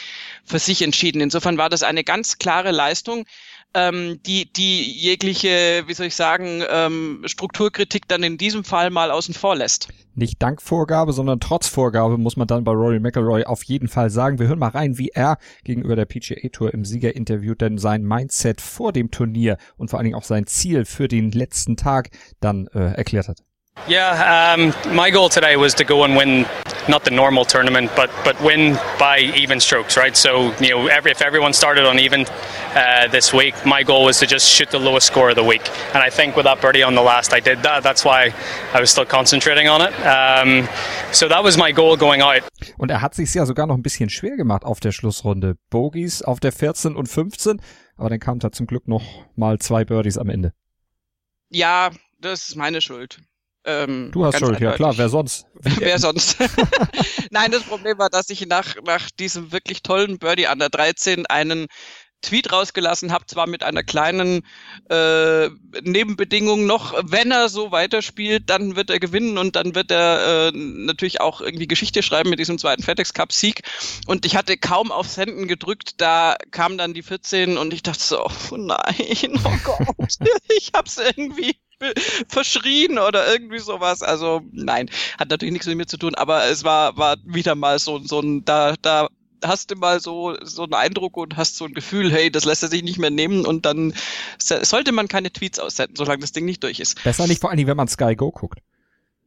für 0.43 0.57
sich 0.59 0.81
entschieden. 0.81 1.21
Insofern 1.21 1.57
war 1.57 1.69
das 1.69 1.83
eine 1.83 2.03
ganz 2.03 2.39
klare 2.39 2.71
Leistung, 2.71 3.25
ähm, 3.73 4.19
die, 4.25 4.51
die 4.51 4.91
jegliche, 4.91 5.83
wie 5.85 5.93
soll 5.93 6.07
ich 6.07 6.15
sagen, 6.15 6.63
ähm, 6.69 7.21
Strukturkritik 7.25 8.07
dann 8.07 8.23
in 8.23 8.37
diesem 8.37 8.63
Fall 8.63 8.89
mal 8.89 9.11
außen 9.11 9.33
vor 9.33 9.55
lässt. 9.55 9.89
Nicht 10.15 10.41
dank 10.41 10.61
Vorgabe, 10.61 11.13
sondern 11.13 11.39
trotz 11.39 11.67
Vorgabe 11.67 12.17
muss 12.17 12.35
man 12.35 12.47
dann 12.47 12.63
bei 12.63 12.71
Rory 12.71 12.99
McIlroy 12.99 13.43
auf 13.45 13.63
jeden 13.63 13.87
Fall 13.87 14.09
sagen. 14.09 14.39
Wir 14.39 14.47
hören 14.47 14.59
mal 14.59 14.69
rein, 14.69 14.97
wie 14.97 15.09
er 15.09 15.37
gegenüber 15.63 15.95
der 15.95 16.05
PGA 16.05 16.49
Tour 16.49 16.73
im 16.73 16.83
Siegerinterview 16.83 17.55
denn 17.55 17.77
sein 17.77 18.03
Mindset 18.03 18.59
vor 18.59 18.91
dem 18.91 19.11
Turnier 19.11 19.57
und 19.77 19.89
vor 19.89 19.99
allen 19.99 20.05
Dingen 20.05 20.17
auch 20.17 20.23
sein 20.23 20.47
Ziel 20.47 20.85
für 20.85 21.07
den 21.07 21.31
letzten 21.31 21.77
Tag 21.77 22.09
dann 22.39 22.67
äh, 22.67 22.93
erklärt 22.95 23.27
hat. 23.27 23.43
Yeah, 23.87 24.53
um, 24.53 24.73
my 24.95 25.09
goal 25.09 25.29
today 25.29 25.55
was 25.55 25.73
to 25.75 25.83
go 25.83 26.03
and 26.03 26.15
win 26.15 26.45
not 26.87 27.05
the 27.05 27.11
normal 27.11 27.45
tournament, 27.45 27.91
but 27.95 28.11
but 28.23 28.39
win 28.41 28.77
by 28.97 29.19
even 29.35 29.59
strokes, 29.59 29.97
right? 29.97 30.15
So 30.15 30.53
you 30.59 30.69
know, 30.69 30.87
every, 30.87 31.11
if 31.11 31.21
everyone 31.21 31.53
started 31.53 31.85
on 31.85 31.99
even, 31.99 32.25
uh, 32.75 33.07
this 33.07 33.33
week. 33.33 33.55
My 33.65 33.83
goal 33.83 34.05
was 34.05 34.19
to 34.19 34.27
just 34.27 34.47
shoot 34.47 34.69
the 34.69 34.79
lowest 34.79 35.07
score 35.07 35.29
of 35.29 35.35
the 35.35 35.43
week, 35.43 35.69
and 35.93 36.03
I 36.03 36.09
think 36.09 36.35
with 36.35 36.45
that 36.45 36.61
birdie 36.61 36.83
on 36.83 36.95
the 36.95 37.01
last, 37.01 37.33
I 37.33 37.39
did 37.39 37.63
that. 37.63 37.83
That's 37.83 38.05
why 38.05 38.33
I 38.73 38.79
was 38.79 38.91
still 38.91 39.05
concentrating 39.05 39.67
on 39.67 39.81
it. 39.81 39.93
Um, 40.05 40.67
so 41.11 41.27
that 41.27 41.43
was 41.43 41.57
my 41.57 41.71
goal 41.71 41.97
going 41.97 42.21
out. 42.21 42.43
Und 42.77 42.91
er 42.91 43.01
hat 43.01 43.15
sich 43.15 43.33
ja 43.33 43.45
sogar 43.45 43.67
noch 43.67 43.75
ein 43.75 43.83
bisschen 43.83 44.09
schwer 44.09 44.37
gemacht 44.37 44.63
auf 44.63 44.79
der 44.79 44.91
Schlussrunde. 44.91 45.55
Bogies 45.69 46.21
auf 46.21 46.39
der 46.39 46.51
14 46.51 46.95
und 46.95 47.07
15, 47.07 47.61
aber 47.97 48.09
dann 48.09 48.19
kamen 48.19 48.39
da 48.39 48.51
zum 48.51 48.67
Glück 48.67 48.87
noch 48.87 49.03
mal 49.35 49.59
zwei 49.59 49.85
Birdies 49.85 50.17
am 50.17 50.29
Ende. 50.29 50.53
Ja, 51.49 51.89
das 52.19 52.49
ist 52.49 52.55
meine 52.55 52.81
Schuld. 52.81 53.19
Ähm, 53.69 54.09
du 54.11 54.25
hast 54.25 54.39
Schuld, 54.39 54.59
ja 54.59 54.71
klar, 54.71 54.97
wer 54.97 55.09
sonst? 55.09 55.45
wer 55.61 55.99
sonst? 55.99 56.37
Nein, 57.31 57.51
das 57.51 57.63
Problem 57.63 57.99
war, 57.99 58.09
dass 58.09 58.29
ich 58.29 58.47
nach, 58.47 58.75
nach 58.83 59.11
diesem 59.11 59.51
wirklich 59.51 59.83
tollen 59.83 60.17
Birdie 60.17 60.47
an 60.47 60.59
der 60.59 60.69
13 60.69 61.27
einen 61.27 61.67
Tweet 62.21 62.51
rausgelassen 62.51 63.13
habe, 63.13 63.27
zwar 63.27 63.47
mit 63.47 63.63
einer 63.63 63.83
kleinen 63.83 64.45
äh, 64.89 65.49
Nebenbedingung 65.83 66.65
noch, 66.65 66.93
wenn 67.03 67.31
er 67.31 67.47
so 67.47 67.71
weiterspielt, 67.71 68.49
dann 68.49 68.75
wird 68.75 68.89
er 68.89 68.99
gewinnen 68.99 69.37
und 69.37 69.55
dann 69.55 69.73
wird 69.73 69.91
er 69.91 70.49
äh, 70.49 70.51
natürlich 70.53 71.21
auch 71.21 71.39
irgendwie 71.39 71.67
Geschichte 71.67 72.03
schreiben 72.03 72.29
mit 72.29 72.39
diesem 72.39 72.57
zweiten 72.57 72.83
FedEx 72.83 73.13
Cup 73.13 73.31
Sieg. 73.31 73.61
Und 74.05 74.25
ich 74.25 74.35
hatte 74.35 74.57
kaum 74.57 74.91
auf 74.91 75.07
Senden 75.07 75.47
gedrückt, 75.47 76.01
da 76.01 76.35
kam 76.51 76.77
dann 76.77 76.93
die 76.93 77.03
14 77.03 77.57
und 77.57 77.73
ich 77.73 77.83
dachte 77.83 78.03
so, 78.03 78.25
oh 78.25 78.57
nein, 78.57 79.39
oh 79.45 79.57
Gott, 79.63 80.17
ich 80.57 80.71
hab's 80.73 80.97
irgendwie 80.97 81.55
verschrien 82.27 82.99
oder 82.99 83.31
irgendwie 83.31 83.59
sowas. 83.59 84.01
Also 84.01 84.41
nein, 84.51 84.89
hat 85.17 85.29
natürlich 85.29 85.53
nichts 85.53 85.67
mit 85.67 85.77
mir 85.77 85.87
zu 85.87 85.97
tun, 85.97 86.15
aber 86.15 86.45
es 86.45 86.63
war, 86.63 86.97
war 86.97 87.17
wieder 87.25 87.55
mal 87.55 87.79
so, 87.79 87.99
so 87.99 88.19
ein, 88.19 88.45
da, 88.45 88.75
da 88.81 89.07
hast 89.43 89.71
du 89.71 89.75
mal 89.75 89.99
so, 89.99 90.35
so 90.43 90.63
einen 90.63 90.73
Eindruck 90.73 91.17
und 91.17 91.37
hast 91.37 91.57
so 91.57 91.65
ein 91.65 91.73
Gefühl, 91.73 92.11
hey, 92.11 92.31
das 92.31 92.45
lässt 92.45 92.63
er 92.63 92.69
sich 92.69 92.83
nicht 92.83 92.99
mehr 92.99 93.09
nehmen 93.09 93.45
und 93.45 93.65
dann 93.65 93.93
sollte 94.37 94.91
man 94.91 95.07
keine 95.07 95.31
Tweets 95.31 95.59
aussenden, 95.59 95.95
solange 95.95 96.21
das 96.21 96.31
Ding 96.31 96.45
nicht 96.45 96.63
durch 96.63 96.79
ist. 96.79 97.03
Besser 97.03 97.27
nicht 97.27 97.41
vor 97.41 97.49
allen 97.49 97.57
Dingen, 97.57 97.69
wenn 97.69 97.77
man 97.77 97.87
Sky 97.87 98.15
Go 98.15 98.31
guckt. 98.31 98.59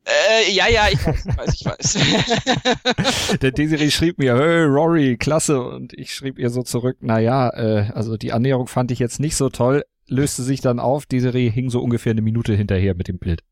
Äh, 0.05 0.51
ja, 0.51 0.69
ja, 0.69 0.89
ich 0.91 1.07
weiß, 1.07 1.27
ich 1.27 1.37
weiß. 1.37 1.55
Ich 1.55 1.65
weiß. 1.65 3.39
Der 3.41 3.53
Desiree 3.53 3.91
schrieb 3.91 4.19
mir, 4.19 4.37
hey, 4.37 4.65
Rory, 4.65 5.17
klasse. 5.17 5.63
Und 5.63 5.93
ich 5.93 6.13
schrieb 6.13 6.41
ihr 6.41 6.51
so 6.51 6.65
zurück, 6.65 6.97
na 7.01 7.21
ja, 7.21 7.51
äh, 7.51 7.93
also 7.95 8.17
die 8.17 8.33
Annäherung 8.33 8.67
fand 8.67 8.91
ich 8.91 8.99
jetzt 8.99 9.21
nicht 9.21 9.37
so 9.37 9.49
toll, 9.49 9.85
löste 10.09 10.43
sich 10.43 10.61
dann 10.61 10.79
auf. 10.79 11.07
Desiree 11.07 11.51
hing 11.51 11.71
so 11.71 11.81
ungefähr 11.81 12.13
eine 12.13 12.23
Minute 12.23 12.55
hinterher 12.55 12.95
mit 12.95 13.09
dem 13.09 13.19
Bild. 13.19 13.43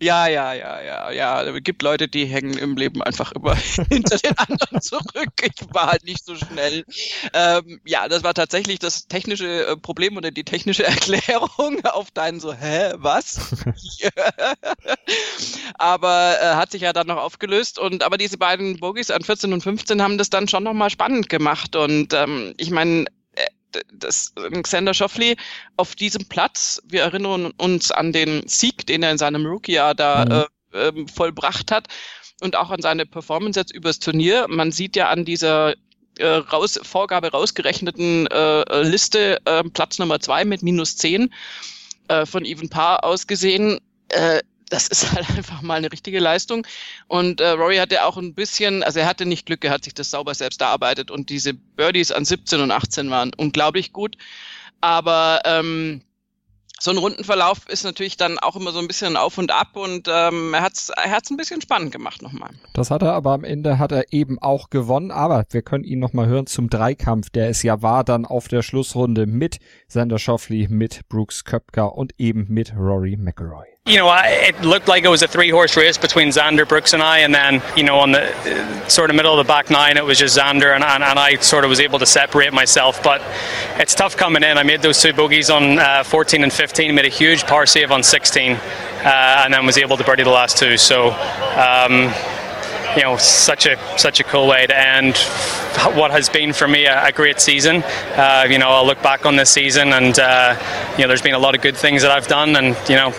Ja, 0.00 0.28
ja, 0.28 0.52
ja, 0.52 0.80
ja, 0.80 1.10
ja. 1.10 1.42
Es 1.42 1.62
gibt 1.64 1.82
Leute, 1.82 2.06
die 2.06 2.24
hängen 2.24 2.56
im 2.56 2.76
Leben 2.76 3.02
einfach 3.02 3.32
immer 3.32 3.54
hinter 3.90 4.16
den 4.18 4.38
anderen 4.38 4.80
zurück. 4.80 5.32
Ich 5.42 5.74
war 5.74 5.88
halt 5.88 6.04
nicht 6.04 6.24
so 6.24 6.36
schnell. 6.36 6.84
Ähm, 7.32 7.80
ja, 7.84 8.08
das 8.08 8.22
war 8.22 8.32
tatsächlich 8.32 8.78
das 8.78 9.08
technische 9.08 9.66
äh, 9.66 9.76
Problem 9.76 10.16
oder 10.16 10.30
die 10.30 10.44
technische 10.44 10.84
Erklärung 10.86 11.84
auf 11.84 12.12
deinen 12.12 12.38
so, 12.38 12.52
hä, 12.52 12.92
was? 12.96 13.40
aber 15.74 16.36
äh, 16.40 16.54
hat 16.54 16.70
sich 16.70 16.82
ja 16.82 16.92
dann 16.92 17.08
noch 17.08 17.18
aufgelöst 17.18 17.78
und 17.78 18.04
aber 18.04 18.18
diese 18.18 18.38
beiden 18.38 18.78
Bogies 18.78 19.10
an 19.10 19.22
14 19.22 19.52
und 19.52 19.62
15 19.62 20.00
haben 20.00 20.18
das 20.18 20.30
dann 20.30 20.46
schon 20.46 20.62
nochmal 20.62 20.90
spannend 20.90 21.28
gemacht 21.28 21.74
und 21.74 22.14
ähm, 22.14 22.54
ich 22.56 22.70
meine, 22.70 23.06
das 23.92 24.32
Xander 24.62 24.94
Schauffele 24.94 25.36
auf 25.76 25.94
diesem 25.94 26.26
Platz, 26.28 26.80
wir 26.84 27.02
erinnern 27.02 27.52
uns 27.56 27.90
an 27.90 28.12
den 28.12 28.46
Sieg, 28.48 28.86
den 28.86 29.02
er 29.02 29.10
in 29.10 29.18
seinem 29.18 29.46
Rookie-Jahr 29.46 29.94
da 29.94 30.24
mhm. 30.24 30.32
äh, 30.32 30.88
äh, 30.88 31.06
vollbracht 31.12 31.70
hat 31.70 31.88
und 32.40 32.56
auch 32.56 32.70
an 32.70 32.82
seine 32.82 33.06
Performance 33.06 33.58
jetzt 33.58 33.74
übers 33.74 33.98
Turnier. 33.98 34.46
Man 34.48 34.72
sieht 34.72 34.96
ja 34.96 35.08
an 35.08 35.24
dieser 35.24 35.74
äh, 36.18 36.26
raus, 36.26 36.78
Vorgabe 36.82 37.30
rausgerechneten 37.30 38.26
äh, 38.26 38.82
Liste 38.82 39.40
äh, 39.44 39.62
Platz 39.64 39.98
Nummer 39.98 40.20
zwei 40.20 40.44
mit 40.44 40.62
minus 40.62 40.96
zehn 40.96 41.32
äh, 42.08 42.26
von 42.26 42.44
Even 42.44 42.68
Paar 42.68 43.04
ausgesehen. 43.04 43.80
Äh, 44.08 44.40
das 44.68 44.88
ist 44.88 45.12
halt 45.12 45.28
einfach 45.30 45.62
mal 45.62 45.74
eine 45.74 45.92
richtige 45.92 46.20
Leistung. 46.20 46.66
Und 47.06 47.40
äh, 47.40 47.50
Rory 47.50 47.76
hatte 47.76 48.04
auch 48.04 48.16
ein 48.16 48.34
bisschen, 48.34 48.82
also 48.82 49.00
er 49.00 49.06
hatte 49.06 49.26
nicht 49.26 49.46
Glück, 49.46 49.64
er 49.64 49.70
hat 49.70 49.84
sich 49.84 49.94
das 49.94 50.10
sauber 50.10 50.34
selbst 50.34 50.60
erarbeitet 50.60 51.10
und 51.10 51.30
diese 51.30 51.54
Birdies 51.54 52.12
an 52.12 52.24
17 52.24 52.60
und 52.60 52.70
18 52.70 53.10
waren 53.10 53.32
unglaublich 53.36 53.92
gut. 53.92 54.16
Aber 54.80 55.40
ähm, 55.44 56.02
so 56.80 56.92
ein 56.92 56.98
Rundenverlauf 56.98 57.68
ist 57.68 57.84
natürlich 57.84 58.16
dann 58.16 58.38
auch 58.38 58.54
immer 58.54 58.70
so 58.70 58.78
ein 58.78 58.86
bisschen 58.86 59.16
auf 59.16 59.36
und 59.36 59.50
ab 59.50 59.74
und 59.74 60.08
ähm, 60.08 60.54
er 60.54 60.62
hat 60.62 60.74
es 60.74 60.90
er 60.90 61.10
hat's 61.10 61.30
ein 61.30 61.36
bisschen 61.36 61.60
spannend 61.60 61.90
gemacht 61.90 62.22
nochmal. 62.22 62.50
Das 62.72 62.90
hat 62.90 63.02
er, 63.02 63.14
aber 63.14 63.32
am 63.32 63.44
Ende 63.44 63.78
hat 63.78 63.90
er 63.90 64.12
eben 64.12 64.38
auch 64.38 64.70
gewonnen. 64.70 65.10
Aber 65.10 65.44
wir 65.50 65.62
können 65.62 65.84
ihn 65.84 65.98
nochmal 65.98 66.28
hören 66.28 66.46
zum 66.46 66.70
Dreikampf, 66.70 67.30
der 67.30 67.48
es 67.48 67.62
ja 67.62 67.82
war 67.82 68.04
dann 68.04 68.24
auf 68.24 68.48
der 68.48 68.62
Schlussrunde 68.62 69.26
mit 69.26 69.58
Sander 69.88 70.18
Schoffley, 70.18 70.68
mit 70.68 71.08
Brooks 71.08 71.44
Köpka 71.44 71.84
und 71.84 72.12
eben 72.18 72.46
mit 72.48 72.72
Rory 72.76 73.16
McIlroy. 73.16 73.66
You 73.88 73.96
know, 73.96 74.12
it 74.14 74.60
looked 74.60 74.86
like 74.86 75.04
it 75.04 75.08
was 75.08 75.22
a 75.22 75.26
three 75.26 75.48
horse 75.48 75.76
race 75.76 75.96
between 75.96 76.28
Xander, 76.28 76.68
Brooks, 76.68 76.92
and 76.92 77.02
I. 77.02 77.18
And 77.18 77.34
then, 77.34 77.62
you 77.74 77.82
know, 77.82 77.98
on 77.98 78.12
the 78.12 78.22
uh, 78.22 78.88
sort 78.88 79.08
of 79.08 79.16
middle 79.16 79.32
of 79.32 79.44
the 79.44 79.48
back 79.48 79.70
nine, 79.70 79.96
it 79.96 80.04
was 80.04 80.18
just 80.18 80.36
Xander, 80.36 80.74
and, 80.74 80.84
and, 80.84 81.02
and, 81.02 81.18
I 81.18 81.36
sort 81.36 81.64
of 81.64 81.70
was 81.70 81.80
able 81.80 81.98
to 81.98 82.06
separate 82.06 82.52
myself. 82.52 83.02
But 83.02 83.22
it's 83.80 83.94
tough 83.94 84.16
coming 84.16 84.42
in. 84.42 84.58
I 84.58 84.62
made 84.62 84.82
those 84.82 85.00
two 85.00 85.14
bogeys 85.14 85.48
on 85.48 85.78
uh, 85.78 86.04
14 86.04 86.42
and 86.42 86.52
15, 86.52 86.94
made 86.94 87.06
a 87.06 87.08
huge 87.08 87.44
par 87.44 87.64
save 87.64 87.90
on 87.90 88.02
16, 88.02 88.52
uh, 88.52 89.42
and 89.44 89.54
then 89.54 89.64
was 89.64 89.78
able 89.78 89.96
to 89.96 90.04
birdie 90.04 90.24
the 90.24 90.30
last 90.30 90.58
two. 90.58 90.76
So, 90.76 91.10
um, 91.56 92.12
you 92.94 93.02
know, 93.02 93.16
such 93.16 93.66
a 93.66 93.76
such 93.98 94.20
a 94.20 94.24
cool 94.24 94.46
way 94.46 94.66
to 94.66 94.76
end 94.76 95.16
what 95.94 96.10
has 96.10 96.28
been 96.28 96.52
for 96.52 96.66
me 96.66 96.86
a, 96.86 97.06
a 97.06 97.12
great 97.12 97.40
season. 97.40 97.82
Uh, 98.16 98.46
you 98.48 98.58
know, 98.58 98.68
I'll 98.68 98.86
look 98.86 99.02
back 99.02 99.24
on 99.24 99.36
this 99.36 99.50
season, 99.50 99.92
and 99.92 100.18
uh, 100.18 100.56
you 100.96 101.04
know, 101.04 101.08
there's 101.08 101.22
been 101.22 101.34
a 101.34 101.38
lot 101.38 101.54
of 101.54 101.62
good 101.62 101.76
things 101.76 102.02
that 102.02 102.10
I've 102.10 102.26
done, 102.26 102.56
and 102.56 102.76
you 102.88 102.96
know, 102.96 103.14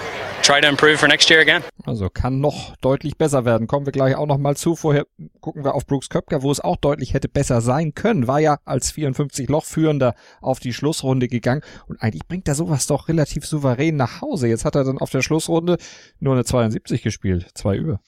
try 0.50 0.60
to 0.60 0.68
improve 0.68 0.98
for 0.98 1.08
next 1.08 1.30
year 1.30 1.40
again. 1.42 1.64
Also 1.86 2.10
kann 2.10 2.40
noch 2.40 2.76
deutlich 2.78 3.18
besser 3.18 3.46
werden. 3.46 3.68
Kommen 3.68 3.86
wir 3.86 3.92
gleich 3.94 4.16
auch 4.16 4.26
noch 4.26 4.40
mal 4.40 4.58
zu. 4.58 4.76
Vorher 4.76 5.06
gucken 5.42 5.64
wir 5.64 5.76
auf 5.76 5.86
Brooks 5.86 6.10
Köpker, 6.10 6.42
wo 6.42 6.52
es 6.52 6.60
auch 6.60 6.78
deutlich 6.78 7.14
hätte 7.14 7.30
besser 7.30 7.62
sein 7.62 7.94
können. 7.94 8.28
War 8.28 8.40
ja 8.40 8.58
als 8.66 8.90
54 8.92 9.48
Loch 9.48 9.66
führender 9.66 10.16
auf 10.42 10.60
die 10.60 10.74
Schlussrunde 10.74 11.28
gegangen 11.28 11.62
und 11.88 12.02
eigentlich 12.02 12.28
bringt 12.28 12.48
er 12.48 12.56
sowas 12.56 12.88
doch 12.88 13.10
relativ 13.10 13.46
souverän 13.46 13.96
nach 13.96 14.22
Hause. 14.22 14.48
Jetzt 14.48 14.66
hat 14.66 14.76
er 14.76 14.84
dann 14.84 14.98
auf 14.98 15.12
der 15.12 15.22
Schlussrunde 15.22 15.78
nur 16.20 16.34
eine 16.34 16.46
72 16.46 17.04
gespielt, 17.04 17.52
zwei 17.54 17.76
über. 17.76 18.00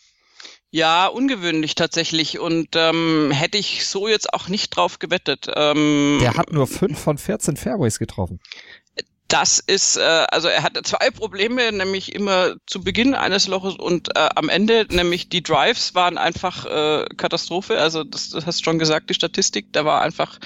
Ja, 0.73 1.07
ungewöhnlich 1.07 1.75
tatsächlich 1.75 2.39
und 2.39 2.69
ähm, 2.75 3.29
hätte 3.31 3.57
ich 3.57 3.85
so 3.85 4.07
jetzt 4.07 4.33
auch 4.33 4.47
nicht 4.47 4.69
drauf 4.69 4.99
gewettet. 4.99 5.47
Ähm, 5.53 6.17
Der 6.21 6.35
hat 6.35 6.53
nur 6.53 6.65
fünf 6.65 6.97
von 6.97 7.17
14 7.17 7.57
Fairways 7.57 7.99
getroffen. 7.99 8.39
Das 9.31 9.59
ist, 9.59 9.95
äh, 9.95 10.01
also 10.29 10.49
er 10.49 10.61
hatte 10.61 10.83
zwei 10.83 11.09
Probleme, 11.09 11.71
nämlich 11.71 12.13
immer 12.13 12.55
zu 12.67 12.83
Beginn 12.83 13.15
eines 13.15 13.47
Loches 13.47 13.75
und 13.75 14.09
äh, 14.17 14.27
am 14.35 14.49
Ende, 14.49 14.85
nämlich 14.89 15.29
die 15.29 15.41
Drives 15.41 15.95
waren 15.95 16.17
einfach 16.17 16.65
äh, 16.65 17.05
Katastrophe. 17.15 17.77
Also 17.77 18.03
das, 18.03 18.31
das 18.31 18.45
hast 18.45 18.65
schon 18.65 18.77
gesagt, 18.77 19.09
die 19.09 19.13
Statistik, 19.13 19.71
da 19.71 19.85
war 19.85 20.01
einfach, 20.01 20.37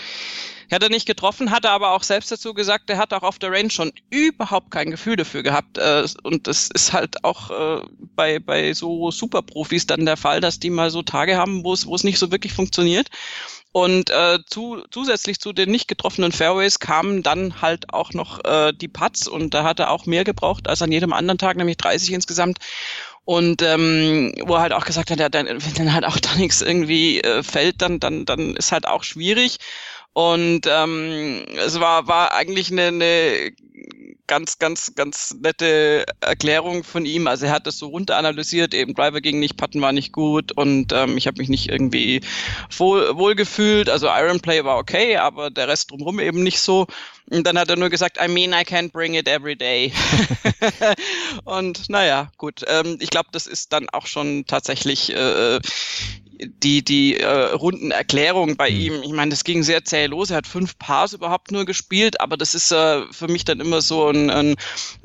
hat 0.72 0.84
er 0.84 0.90
nicht 0.90 1.06
getroffen, 1.06 1.52
hatte 1.52 1.70
aber 1.70 1.92
auch 1.92 2.04
selbst 2.04 2.32
dazu 2.32 2.54
gesagt, 2.54 2.90
er 2.90 2.98
hat 2.98 3.14
auch 3.14 3.24
auf 3.24 3.40
der 3.40 3.52
Range 3.52 3.70
schon 3.70 3.92
überhaupt 4.10 4.72
kein 4.72 4.92
Gefühl 4.92 5.16
dafür 5.16 5.44
gehabt. 5.44 5.78
Äh, 5.78 6.06
und 6.24 6.48
das 6.48 6.70
ist 6.74 6.94
halt 6.94 7.24
auch 7.24 7.52
äh, 7.52 7.86
bei, 8.16 8.40
bei 8.40 8.74
so 8.74 9.12
Superprofis 9.12 9.88
dann 9.88 10.06
der 10.06 10.18
Fall, 10.18 10.42
dass 10.42 10.60
die 10.60 10.70
mal 10.70 10.90
so 10.90 11.02
Tage 11.02 11.38
haben, 11.38 11.64
wo 11.64 11.74
es, 11.74 11.86
wo 11.86 11.96
es 11.96 12.04
nicht 12.04 12.20
so 12.20 12.32
wirklich 12.32 12.54
funktioniert. 12.54 13.10
Und 13.72 14.10
äh, 14.10 14.40
zu, 14.46 14.84
zusätzlich 14.90 15.40
zu 15.42 15.52
den 15.52 15.70
nicht 15.70 15.90
getroffenen 15.90 16.32
Fairways 16.32 16.80
kamen 16.80 17.24
dann 17.24 17.62
halt 17.62 17.94
auch 17.94 18.14
noch 18.14 18.42
äh, 18.46 18.72
die 18.72 18.88
Putts 18.88 19.28
und 19.28 19.54
da 19.54 19.66
hat 19.66 19.80
er 19.80 19.92
auch 19.92 20.06
mehr 20.06 20.24
gebraucht 20.24 20.70
als 20.70 20.82
an 20.82 20.94
jedem 20.94 21.12
anderen 21.12 21.38
Tag, 21.38 21.58
nämlich 21.58 21.76
30 21.76 22.14
insgesamt. 22.14 22.60
Und 23.26 23.64
ähm, 23.64 24.34
wo 24.46 24.54
er 24.54 24.62
halt 24.62 24.72
auch 24.72 24.86
gesagt 24.86 25.12
hat, 25.12 25.20
ja, 25.20 25.28
dann, 25.28 25.48
wenn 25.48 25.74
dann 25.74 25.94
halt 25.94 26.06
auch 26.06 26.20
da 26.20 26.36
nichts 26.36 26.62
irgendwie 26.62 27.20
äh, 27.20 27.44
fällt, 27.44 27.82
dann, 27.82 28.00
dann, 28.00 28.24
dann 28.24 28.56
ist 28.56 28.72
halt 28.72 28.88
auch 28.88 29.04
schwierig. 29.04 29.58
Und 30.16 30.62
ähm, 30.66 31.44
es 31.58 31.78
war, 31.82 32.08
war 32.08 32.32
eigentlich 32.32 32.72
eine, 32.72 32.88
eine 32.88 33.52
ganz, 34.28 34.60
ganz, 34.60 34.96
ganz 34.96 35.36
nette 35.42 36.06
Erklärung 36.22 36.86
von 36.86 37.06
ihm. 37.06 37.28
Also 37.28 37.48
er 37.48 37.52
hat 37.52 37.68
das 37.68 37.78
so 37.78 37.88
runter 37.88 38.16
analysiert, 38.16 38.74
eben 38.74 38.94
Driver 38.94 39.20
ging 39.20 39.40
nicht, 39.40 39.58
Putten 39.58 39.82
war 39.82 39.92
nicht 39.92 40.14
gut 40.14 40.54
und 40.54 40.94
ähm, 40.94 41.18
ich 41.18 41.28
habe 41.28 41.40
mich 41.40 41.50
nicht 41.50 41.70
irgendwie 41.70 42.22
wohl, 42.78 43.18
wohl 43.18 43.36
gefühlt. 43.36 43.90
Also 43.90 44.08
Iron 44.08 44.40
Play 44.40 44.64
war 44.64 44.78
okay, 44.78 45.18
aber 45.18 45.50
der 45.52 45.68
Rest 45.68 45.92
drumherum 45.92 46.22
eben 46.22 46.44
nicht 46.44 46.62
so. 46.62 46.88
Und 47.30 47.46
dann 47.46 47.58
hat 47.58 47.70
er 47.70 47.76
nur 47.76 47.90
gesagt, 47.90 48.18
I 48.24 48.30
mean, 48.30 48.54
I 48.54 48.64
can't 48.64 48.92
bring 48.94 49.16
it 49.16 49.28
every 49.28 49.58
day. 49.58 49.92
und 51.44 51.90
naja, 51.90 52.32
gut. 52.38 52.64
Ähm, 52.68 52.98
ich 53.02 53.10
glaube, 53.10 53.30
das 53.34 53.48
ist 53.48 53.74
dann 53.74 53.90
auch 53.90 54.08
schon 54.08 54.46
tatsächlich 54.46 55.12
äh, 55.12 55.60
die, 56.48 56.84
die 56.84 57.18
äh, 57.20 57.26
Rundenerklärung 57.54 58.56
bei 58.58 58.70
Mhm. 58.70 58.78
ihm, 58.80 59.04
ich 59.04 59.12
meine, 59.12 59.32
das 59.32 59.44
ging 59.44 59.64
sehr 59.64 59.84
zäh 59.86 60.06
los. 60.08 60.30
Er 60.30 60.38
hat 60.38 60.48
fünf 60.48 60.78
Pars 60.78 61.14
überhaupt 61.14 61.52
nur 61.52 61.66
gespielt, 61.66 62.20
aber 62.22 62.38
das 62.38 62.54
ist 62.56 62.72
äh, 62.72 63.02
für 63.12 63.28
mich 63.28 63.46
dann 63.46 63.60
immer 63.60 63.82
so 63.82 64.10
ein, 64.10 64.30
ein 64.30 64.56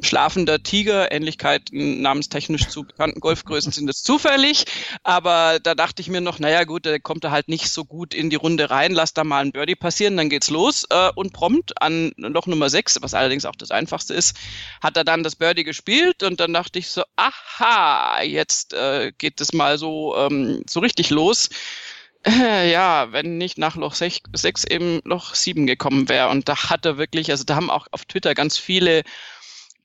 schlafender 0.02 0.62
Tiger. 0.62 1.12
Ähnlichkeiten 1.12 2.00
namenstechnisch 2.02 2.68
zu 2.68 2.85
bekannten 2.85 3.20
Golfgrößen 3.20 3.73
sind 3.73 3.87
jetzt 3.88 4.04
zufällig. 4.04 4.64
Aber 5.02 5.59
da 5.62 5.75
dachte 5.75 6.02
ich 6.02 6.09
mir 6.09 6.20
noch, 6.20 6.38
naja 6.38 6.64
gut, 6.64 6.85
der 6.85 7.00
kommt 7.00 7.25
da 7.25 7.30
halt 7.30 7.49
nicht 7.49 7.70
so 7.70 7.85
gut 7.85 8.14
in 8.14 8.30
die 8.30 8.37
Runde 8.37 8.70
rein, 8.70 8.92
lass 8.92 9.14
da 9.14 9.25
mal 9.25 9.44
ein 9.44 9.52
Birdie 9.52 9.76
passieren, 9.76 10.16
dann 10.16 10.28
geht's 10.30 10.50
los. 10.50 10.85
Äh, 10.90 11.11
und 11.14 11.32
prompt 11.32 11.80
an 11.80 12.12
Loch 12.16 12.47
Nummer 12.47 12.70
6, 12.70 12.99
was 13.02 13.14
allerdings 13.14 13.44
auch 13.44 13.56
das 13.56 13.70
einfachste 13.70 14.14
ist, 14.14 14.37
hat 14.82 14.97
er 14.97 15.04
dann 15.04 15.23
das 15.23 15.37
Birdie 15.37 15.64
gespielt 15.64 16.23
und 16.23 16.40
dann 16.40 16.52
dachte 16.52 16.78
ich 16.78 16.88
so, 16.88 17.02
aha, 17.16 18.23
jetzt 18.23 18.73
äh, 18.73 19.12
geht 19.18 19.40
es 19.40 19.52
mal 19.52 19.78
so, 19.78 20.16
ähm, 20.16 20.62
so 20.68 20.80
richtig 20.80 21.11
los. 21.11 21.29
Äh, 22.26 22.70
ja, 22.70 23.12
wenn 23.12 23.38
nicht 23.38 23.56
nach 23.56 23.76
Loch 23.76 23.94
6, 23.94 24.20
6 24.34 24.64
eben 24.64 25.00
Loch 25.04 25.34
7 25.34 25.66
gekommen 25.66 26.08
wäre. 26.08 26.28
Und 26.28 26.49
da 26.49 26.68
hat 26.68 26.84
er 26.84 26.99
wirklich, 26.99 27.30
also 27.30 27.44
da 27.44 27.56
haben 27.56 27.70
auch 27.70 27.87
auf 27.92 28.04
Twitter 28.04 28.34
ganz 28.34 28.58
viele 28.58 29.04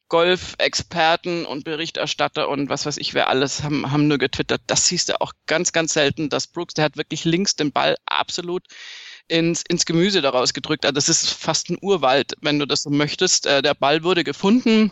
Golf-Experten 0.10 1.46
und 1.46 1.64
Berichterstatter 1.64 2.48
und 2.50 2.70
was 2.70 2.86
weiß 2.86 2.98
ich 2.98 3.14
wer 3.16 3.28
alles 3.28 3.64
haben, 3.64 3.92
haben 3.92 4.08
nur 4.08 4.18
getwittert. 4.18 4.62
Das 4.68 4.88
siehst 4.88 5.10
du 5.10 5.20
auch 5.20 5.32
ganz, 5.48 5.72
ganz 5.72 5.94
selten, 5.94 6.30
dass 6.30 6.48
Brooks, 6.48 6.76
der 6.76 6.86
hat 6.86 6.98
wirklich 6.98 7.26
links 7.26 7.56
den 7.56 7.72
Ball 7.72 7.96
absolut 8.06 8.64
ins, 9.28 9.64
ins 9.68 9.86
Gemüse 9.86 10.22
daraus 10.22 10.54
gedrückt. 10.54 10.86
Also 10.86 10.94
das 10.94 11.10
ist 11.10 11.30
fast 11.30 11.70
ein 11.70 11.78
Urwald, 11.82 12.34
wenn 12.42 12.60
du 12.60 12.68
das 12.68 12.84
so 12.84 12.92
möchtest. 12.92 13.48
Äh, 13.48 13.62
der 13.62 13.74
Ball 13.74 14.04
wurde 14.04 14.24
gefunden. 14.24 14.92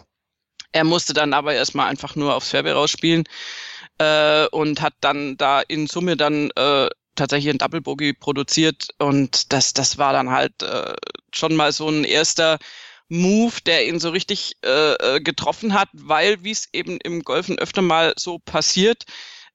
Er 0.72 0.86
musste 0.86 1.13
dann 1.13 1.33
aber 1.33 1.53
erstmal 1.53 1.89
einfach 1.89 2.15
nur 2.15 2.33
aufs 2.33 2.50
Fairway 2.50 2.72
rausspielen 2.72 3.25
äh, 3.98 4.48
und 4.48 4.82
hat 4.82 4.94
dann 5.02 5.38
da 5.38 5.62
in 5.62 5.88
Summe 5.88 6.18
dann 6.18 6.50
äh, 6.56 6.90
tatsächlich 7.16 7.54
ein 7.54 7.58
Double 7.60 7.82
Bogey 7.82 8.14
produziert. 8.14 8.88
Und 9.00 9.54
das, 9.54 9.74
das 9.74 9.98
war 9.98 10.14
dann 10.14 10.30
halt 10.30 10.62
äh, 10.64 10.94
schon 11.32 11.56
mal 11.56 11.72
so 11.72 11.90
ein 11.90 12.04
erster 12.04 12.60
Move, 13.10 13.54
der 13.66 13.88
ihn 13.88 14.00
so 14.00 14.10
richtig 14.10 14.54
äh, 14.64 14.94
äh, 14.94 15.20
getroffen 15.22 15.74
hat, 15.74 15.90
weil, 15.94 16.44
wie 16.44 16.52
es 16.52 16.70
eben 16.74 16.98
im 17.02 17.22
Golfen 17.22 17.60
öfter 17.60 17.82
mal 17.82 18.14
so 18.18 18.40
passiert, 18.40 19.04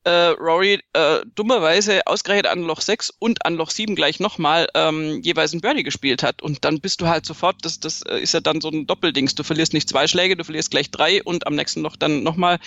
äh, 0.09 0.29
Rory 0.41 0.81
äh, 0.95 1.21
dummerweise 1.35 2.07
ausgerechnet 2.07 2.47
an 2.47 2.63
Loch 2.63 2.81
6 2.81 3.13
und 3.19 3.45
an 3.45 3.57
Loch 3.57 3.71
7 3.71 3.95
gleich 3.95 4.21
nochmal 4.21 4.67
ähm, 4.75 5.21
jeweils 5.23 5.53
ein 5.53 5.61
Birdie 5.61 5.83
gespielt 5.83 6.23
hat. 6.23 6.41
Und 6.41 6.65
dann 6.65 6.81
bist 6.81 7.03
du 7.03 7.09
halt 7.09 7.27
sofort, 7.27 7.57
das, 7.63 7.79
das 7.79 8.01
äh, 8.03 8.19
ist 8.19 8.33
ja 8.33 8.41
dann 8.41 8.63
so 8.63 8.71
ein 8.71 8.87
Doppeldings. 8.87 9.35
Du 9.35 9.43
verlierst 9.43 9.75
nicht 9.75 9.87
zwei 9.87 10.07
Schläge, 10.07 10.35
du 10.35 10.45
verlierst 10.45 10.71
gleich 10.71 10.91
drei 10.91 11.23
und 11.23 11.47
am 11.47 11.55
nächsten 11.55 11.83
Loch 11.83 11.97
dann 11.97 12.23
nochmal. 12.23 12.59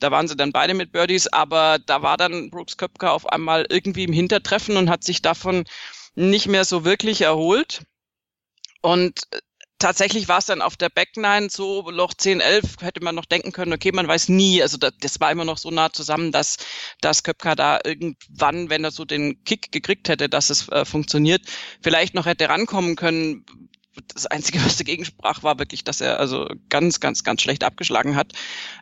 Da 0.00 0.10
waren 0.10 0.26
sie 0.26 0.34
dann 0.34 0.50
beide 0.50 0.74
mit 0.74 0.90
Birdies, 0.90 1.28
aber 1.28 1.78
da 1.78 2.02
war 2.02 2.16
dann 2.16 2.50
Brooks 2.50 2.76
Köpker 2.76 3.12
auf 3.12 3.28
einmal 3.28 3.66
irgendwie 3.70 4.02
im 4.02 4.12
Hintertreffen 4.12 4.76
und 4.76 4.90
hat 4.90 5.04
sich 5.04 5.22
davon 5.22 5.64
nicht 6.16 6.48
mehr 6.48 6.64
so 6.64 6.84
wirklich 6.84 7.20
erholt. 7.20 7.82
Und 8.82 9.20
äh, 9.30 9.38
tatsächlich 9.80 10.28
war 10.28 10.38
es 10.38 10.46
dann 10.46 10.62
auf 10.62 10.76
der 10.76 10.90
Back 10.90 11.16
Nine 11.16 11.48
so, 11.50 11.90
Loch 11.90 12.14
10, 12.14 12.40
11, 12.40 12.76
hätte 12.80 13.02
man 13.02 13.16
noch 13.16 13.24
denken 13.24 13.50
können, 13.50 13.72
okay, 13.72 13.90
man 13.92 14.06
weiß 14.06 14.28
nie, 14.28 14.62
also 14.62 14.76
das, 14.76 14.92
das 15.00 15.18
war 15.18 15.32
immer 15.32 15.44
noch 15.44 15.58
so 15.58 15.70
nah 15.70 15.92
zusammen, 15.92 16.30
dass, 16.30 16.58
dass 17.00 17.24
Köpker 17.24 17.56
da 17.56 17.80
irgendwann, 17.84 18.70
wenn 18.70 18.84
er 18.84 18.92
so 18.92 19.04
den 19.04 19.42
Kick 19.44 19.72
gekriegt 19.72 20.08
hätte, 20.08 20.28
dass 20.28 20.50
es 20.50 20.68
äh, 20.68 20.84
funktioniert, 20.84 21.42
vielleicht 21.82 22.14
noch 22.14 22.26
hätte 22.26 22.48
rankommen 22.48 22.94
können. 22.94 23.44
Das 24.14 24.26
Einzige, 24.26 24.64
was 24.64 24.76
dagegen 24.76 25.04
sprach, 25.04 25.42
war 25.42 25.58
wirklich, 25.58 25.82
dass 25.82 26.00
er 26.00 26.20
also 26.20 26.48
ganz, 26.68 27.00
ganz, 27.00 27.24
ganz 27.24 27.42
schlecht 27.42 27.64
abgeschlagen 27.64 28.14
hat 28.14 28.32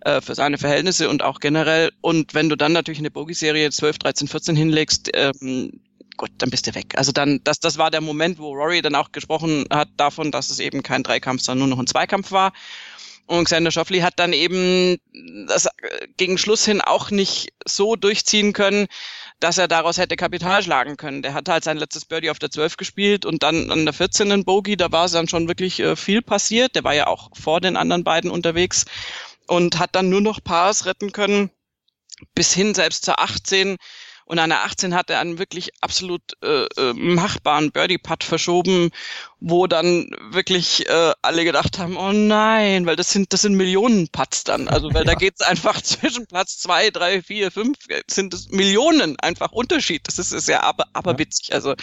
äh, 0.03 0.21
für 0.21 0.35
seine 0.35 0.59
Verhältnisse 0.59 1.09
und 1.09 1.23
auch 1.23 1.41
generell. 1.41 1.93
Und 2.03 2.35
wenn 2.35 2.51
du 2.51 2.57
dann 2.57 2.73
natürlich 2.73 2.99
eine 2.99 3.11
Bogey-Serie 3.11 3.71
12, 3.71 3.99
13, 3.99 4.29
14 4.29 4.57
hinlegst, 4.57 5.11
ähm, 5.15 5.81
gut, 6.19 6.31
dann 6.39 6.51
bist 6.51 6.67
du 6.67 6.75
weg. 6.75 6.99
Also 6.99 7.13
dann, 7.13 7.41
das, 7.45 7.61
das 7.61 7.79
war 7.79 7.91
der 7.91 8.03
Moment, 8.03 8.39
wo 8.39 8.53
Rory 8.53 8.83
dann 8.83 8.95
auch 8.95 9.13
gesprochen 9.13 9.65
hat 9.71 9.89
davon, 9.97 10.31
dass 10.31 10.51
es 10.51 10.59
eben 10.59 10.83
kein 10.83 11.03
Dreikampf, 11.03 11.41
sondern 11.41 11.69
nur 11.69 11.77
noch 11.77 11.83
ein 11.83 11.87
Zweikampf 11.87 12.31
war. 12.33 12.53
Und 13.27 13.45
Xander 13.45 13.71
Schauffele 13.71 14.03
hat 14.03 14.19
dann 14.19 14.33
eben 14.33 14.97
das 15.47 15.67
äh, 15.67 15.71
gegen 16.17 16.39
Schluss 16.39 16.65
hin 16.65 16.81
auch 16.81 17.11
nicht 17.11 17.53
so 17.67 17.95
durchziehen 17.95 18.55
können, 18.55 18.87
dass 19.39 19.59
er 19.59 19.69
daraus 19.69 19.99
hätte 19.99 20.17
Kapital 20.17 20.63
schlagen 20.63 20.97
können. 20.97 21.23
Der 21.23 21.35
hat 21.35 21.49
halt 21.49 21.63
sein 21.63 21.77
letztes 21.77 22.07
Birdie 22.07 22.31
auf 22.31 22.39
der 22.39 22.51
12 22.51 22.79
gespielt 22.79 23.27
und 23.27 23.43
dann 23.43 23.71
an 23.71 23.85
der 23.85 23.93
14. 23.93 24.31
in 24.31 24.45
Bogey, 24.45 24.77
da 24.79 24.93
war 24.93 25.05
es 25.05 25.13
dann 25.13 25.29
schon 25.29 25.47
wirklich 25.47 25.79
äh, 25.81 25.95
viel 25.95 26.23
passiert. 26.23 26.75
Der 26.75 26.85
war 26.85 26.95
ja 26.95 27.07
auch 27.07 27.31
vor 27.39 27.61
den 27.61 27.77
anderen 27.77 28.03
beiden 28.03 28.31
unterwegs 28.31 28.87
und 29.47 29.79
hat 29.79 29.95
dann 29.95 30.09
nur 30.09 30.23
noch 30.23 30.43
Pars 30.43 30.87
retten 30.87 31.13
können, 31.13 31.51
bis 32.35 32.55
hin 32.55 32.75
selbst 32.75 33.05
zur 33.05 33.21
18 33.21 33.77
und 34.29 34.39
an 34.39 34.51
der 34.51 34.65
18 34.65 34.95
hat 34.95 35.09
er 35.09 35.21
einen 35.21 35.39
wirklich 35.39 35.71
absolut 35.81 36.21
äh, 36.43 36.65
äh, 36.65 36.93
machbaren 36.93 37.73
Birdie-Putt 37.73 38.25
verschoben, 38.25 38.91
wo 39.41 39.67
dann 39.67 40.11
wirklich 40.31 40.87
äh, 40.87 41.13
alle 41.23 41.45
gedacht 41.45 41.79
haben, 41.79 41.97
oh 41.97 42.13
nein, 42.13 42.85
weil 42.85 42.97
das 42.97 43.11
sind 43.11 43.33
das 43.33 43.41
sind 43.43 43.55
Millionen 43.55 44.09
Putts 44.09 44.45
dann. 44.45 44.69
Also 44.69 44.93
weil 44.93 45.07
ja. 45.07 45.13
da 45.13 45.15
geht's 45.15 45.41
einfach 45.41 45.81
zwischen 45.83 46.27
Platz 46.27 46.59
zwei, 46.59 46.91
drei, 46.91 47.23
vier, 47.23 47.51
fünf 47.51 47.79
sind 48.07 48.35
es 48.35 48.51
Millionen 48.51 49.19
einfach 49.19 49.53
Unterschied. 49.53 50.07
Das 50.07 50.19
ist, 50.19 50.33
ist 50.33 50.47
ja 50.47 50.63
aber, 50.63 50.85
aber 50.93 51.13
ja. 51.13 51.21
witzig. 51.21 51.55
Also 51.55 51.75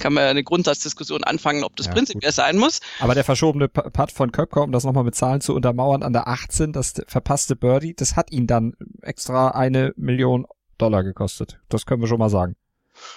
kann 0.00 0.12
man 0.12 0.24
ja 0.24 0.30
eine 0.30 0.42
Grundsatzdiskussion 0.42 1.22
anfangen, 1.22 1.62
ob 1.62 1.76
das 1.76 1.86
ja, 1.86 1.92
prinzipiell 1.92 2.32
sein 2.32 2.58
muss. 2.58 2.80
Aber 2.98 3.14
der 3.14 3.22
verschobene 3.22 3.68
Putt 3.68 4.10
von 4.10 4.32
Köpker, 4.32 4.62
um 4.62 4.72
das 4.72 4.82
nochmal 4.82 5.04
mit 5.04 5.14
Zahlen 5.14 5.40
zu 5.40 5.54
untermauern, 5.54 6.02
an 6.02 6.12
der 6.12 6.26
18, 6.26 6.72
das 6.72 6.94
verpasste 7.06 7.54
Birdie, 7.54 7.94
das 7.94 8.16
hat 8.16 8.32
ihn 8.32 8.48
dann 8.48 8.74
extra 9.02 9.50
eine 9.50 9.92
Million 9.96 10.46
Dollar 10.82 11.04
gekostet. 11.04 11.60
Das 11.68 11.86
können 11.86 12.02
wir 12.02 12.08
schon 12.08 12.18
mal 12.18 12.28
sagen. 12.28 12.56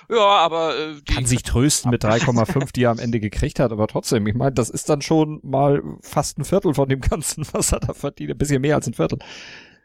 Ja, 0.09 0.17
aber 0.17 0.77
äh, 0.77 0.95
die 1.07 1.13
kann 1.13 1.25
sich 1.25 1.43
trösten 1.43 1.91
mit 1.91 2.03
3,5, 2.03 2.71
die 2.75 2.83
er 2.83 2.91
am 2.91 2.99
Ende 2.99 3.19
gekriegt 3.19 3.59
hat, 3.59 3.71
aber 3.71 3.87
trotzdem, 3.87 4.25
ich 4.27 4.35
meine, 4.35 4.53
das 4.53 4.69
ist 4.69 4.89
dann 4.89 5.01
schon 5.01 5.39
mal 5.43 5.81
fast 6.01 6.37
ein 6.37 6.45
Viertel 6.45 6.73
von 6.73 6.87
dem 6.87 7.01
Ganzen, 7.01 7.45
was 7.51 7.71
er 7.71 7.79
da 7.79 7.93
verdient, 7.93 8.31
ein 8.31 8.37
bisschen 8.37 8.61
mehr 8.61 8.75
als 8.75 8.87
ein 8.87 8.93
Viertel. 8.93 9.19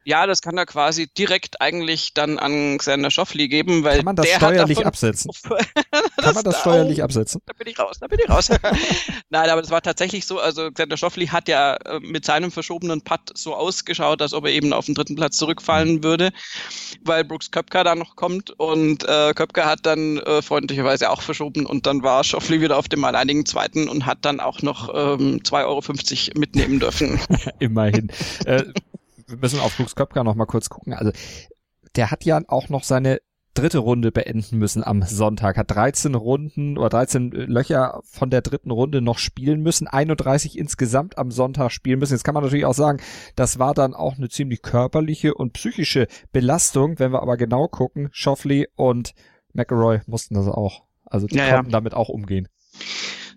Ja, 0.05 0.27
das 0.27 0.41
kann 0.41 0.57
er 0.57 0.67
quasi 0.67 1.09
direkt 1.09 1.61
eigentlich 1.61 2.15
dann 2.15 2.39
an 2.39 2.79
Xander 2.79 3.11
Schoffli 3.11 3.49
geben, 3.49 3.85
weil 3.85 3.97
kann 3.97 4.05
man 4.07 4.17
das 4.17 4.27
der 4.27 4.37
steuerlich 4.37 4.79
davon, 4.79 4.87
absetzen? 4.87 5.31
kann 6.17 6.35
man 6.35 6.45
das 6.45 6.61
steuerlich 6.61 7.03
absetzen? 7.03 7.43
Da 7.45 7.53
bin 7.53 7.69
ich 7.69 7.79
raus, 7.79 7.99
da 8.01 8.07
bin 8.07 8.19
ich 8.23 8.31
raus. 8.31 8.49
Nein, 9.31 9.51
aber 9.51 9.61
das 9.61 9.71
war 9.71 9.83
tatsächlich 9.83 10.25
so, 10.27 10.39
also 10.39 10.71
Xander 10.71 10.97
Schoffli 10.97 11.27
hat 11.27 11.49
ja 11.49 11.75
äh, 11.75 12.01
mit 12.01 12.25
seinem 12.25 12.51
verschobenen 12.51 13.03
Putt 13.03 13.21
so 13.35 13.55
ausgeschaut, 13.55 14.23
als 14.23 14.33
ob 14.33 14.47
er 14.47 14.53
eben 14.53 14.73
auf 14.73 14.87
den 14.87 14.95
dritten 14.95 15.17
Platz 15.17 15.37
zurückfallen 15.37 16.03
würde, 16.03 16.31
weil 17.05 17.25
Brooks 17.25 17.51
Köpker 17.51 17.85
da 17.85 17.95
noch 17.95 18.17
kommt 18.17 18.51
und 18.59 19.05
äh, 19.05 19.35
Köpker 19.35 19.67
hat 19.67 19.85
dann 19.85 20.19
äh, 20.19 20.41
freundlicherweise 20.41 21.11
auch 21.11 21.21
verschoben 21.21 21.67
und 21.67 21.87
dann 21.87 22.03
war 22.03 22.25
Schoffli 22.25 22.63
wieder 22.63 22.79
auf 22.79 22.89
dem 22.89 23.05
alleinigen 23.05 23.45
zweiten 23.45 23.89
und 23.89 24.07
hat 24.07 24.19
dann 24.23 24.41
auch 24.41 24.63
noch 24.63 24.89
ähm, 24.89 25.41
2,50 25.43 25.61
Euro 25.67 26.41
mitnehmen 26.41 26.81
dürfen. 26.81 27.21
Immerhin. 27.59 28.11
äh, 28.47 28.65
wir 29.31 29.39
müssen 29.39 29.61
auf 29.61 29.77
Brooks 29.77 29.95
Köpker 29.95 30.25
noch 30.25 30.35
mal 30.35 30.47
kurz 30.47 30.69
gucken. 30.69 30.93
Also 30.93 31.13
der 31.97 32.11
hat 32.11 32.25
ja 32.25 32.41
auch 32.49 32.69
noch 32.69 32.85
seine 32.85 33.21
dritte 33.55 33.79
Runde 33.79 34.13
beenden 34.13 34.59
müssen 34.59 34.85
am 34.85 35.03
Sonntag, 35.03 35.57
hat 35.57 35.71
13 35.71 36.15
Runden 36.15 36.79
oder 36.79 36.89
13 36.89 37.31
Löcher 37.31 38.01
von 38.05 38.31
der 38.31 38.43
dritten 38.43 38.71
Runde 38.71 39.01
noch 39.01 39.19
spielen 39.19 39.61
müssen, 39.61 39.89
31 39.89 40.57
insgesamt 40.57 41.19
am 41.19 41.31
Sonntag 41.31 41.71
spielen 41.71 41.99
müssen. 41.99 42.13
Jetzt 42.13 42.23
kann 42.23 42.35
man 42.35 42.45
natürlich 42.45 42.65
auch 42.65 42.75
sagen, 42.75 43.01
das 43.35 43.59
war 43.59 43.75
dann 43.75 43.95
auch 43.95 44.17
eine 44.17 44.29
ziemlich 44.29 44.63
körperliche 44.63 45.35
und 45.35 45.53
psychische 45.55 46.07
Belastung. 46.33 46.99
Wenn 46.99 47.13
wir 47.13 47.23
aber 47.23 47.37
genau 47.37 47.67
gucken, 47.67 48.09
Schoffley 48.13 48.69
und 48.77 49.15
McElroy 49.53 50.01
mussten 50.07 50.35
das 50.35 50.47
auch. 50.47 50.85
Also 51.05 51.27
die 51.27 51.37
ja, 51.37 51.51
konnten 51.51 51.71
ja. 51.71 51.73
damit 51.73 51.95
auch 51.95 52.09
umgehen. 52.09 52.49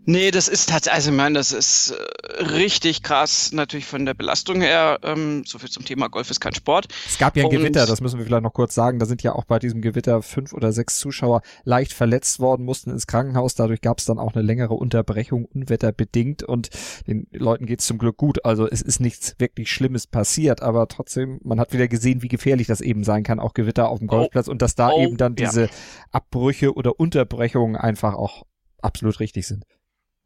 Nee, 0.05 0.31
das 0.31 0.49
ist 0.49 0.67
tatsächlich, 0.69 0.93
also 0.95 1.11
ich 1.11 1.15
meine, 1.17 1.35
das 1.35 1.53
ist 1.53 1.91
äh, 1.91 2.43
richtig 2.43 3.03
krass, 3.03 3.53
natürlich 3.53 3.85
von 3.85 4.05
der 4.05 4.13
Belastung 4.13 4.59
her. 4.59 4.99
Ähm, 5.01 5.43
so 5.45 5.59
viel 5.59 5.69
zum 5.69 5.85
Thema 5.85 6.09
Golf 6.09 6.29
ist 6.29 6.41
kein 6.41 6.53
Sport. 6.53 6.87
Es 7.07 7.17
gab 7.17 7.37
ja 7.37 7.43
ein 7.43 7.49
Und- 7.49 7.55
Gewitter, 7.55 7.85
das 7.85 8.01
müssen 8.01 8.19
wir 8.19 8.25
vielleicht 8.25 8.43
noch 8.43 8.51
kurz 8.53 8.75
sagen. 8.75 8.99
Da 8.99 9.05
sind 9.05 9.23
ja 9.23 9.33
auch 9.33 9.45
bei 9.45 9.59
diesem 9.59 9.81
Gewitter 9.81 10.21
fünf 10.21 10.51
oder 10.51 10.73
sechs 10.73 10.97
Zuschauer 10.97 11.41
leicht 11.63 11.93
verletzt 11.93 12.39
worden, 12.41 12.65
mussten 12.65 12.89
ins 12.89 13.07
Krankenhaus. 13.07 13.55
Dadurch 13.55 13.79
gab 13.79 13.99
es 13.99 14.05
dann 14.05 14.19
auch 14.19 14.33
eine 14.33 14.41
längere 14.43 14.73
Unterbrechung, 14.73 15.45
unwetterbedingt. 15.45 16.43
Und 16.43 16.69
den 17.07 17.27
Leuten 17.31 17.65
geht's 17.65 17.85
zum 17.85 17.97
Glück 17.97 18.17
gut. 18.17 18.43
Also 18.43 18.67
es 18.67 18.81
ist 18.81 18.99
nichts 18.99 19.35
wirklich 19.39 19.71
Schlimmes 19.71 20.05
passiert, 20.07 20.61
aber 20.61 20.89
trotzdem, 20.89 21.39
man 21.43 21.61
hat 21.61 21.71
wieder 21.71 21.87
gesehen, 21.87 22.21
wie 22.21 22.27
gefährlich 22.27 22.67
das 22.67 22.81
eben 22.81 23.05
sein 23.05 23.23
kann, 23.23 23.39
auch 23.39 23.53
Gewitter 23.53 23.87
auf 23.87 23.99
dem 23.99 24.07
Golfplatz. 24.09 24.49
Und 24.49 24.61
dass 24.61 24.75
da 24.75 24.89
Oh, 24.91 25.01
eben 25.01 25.15
dann 25.15 25.35
ja. 25.39 25.47
diese 25.49 25.69
Abbrüche 26.11 26.73
oder 26.73 26.99
Unterbrechungen 26.99 27.77
einfach 27.77 28.15
auch 28.15 28.43
absolut 28.81 29.21
richtig 29.21 29.47
sind. 29.47 29.63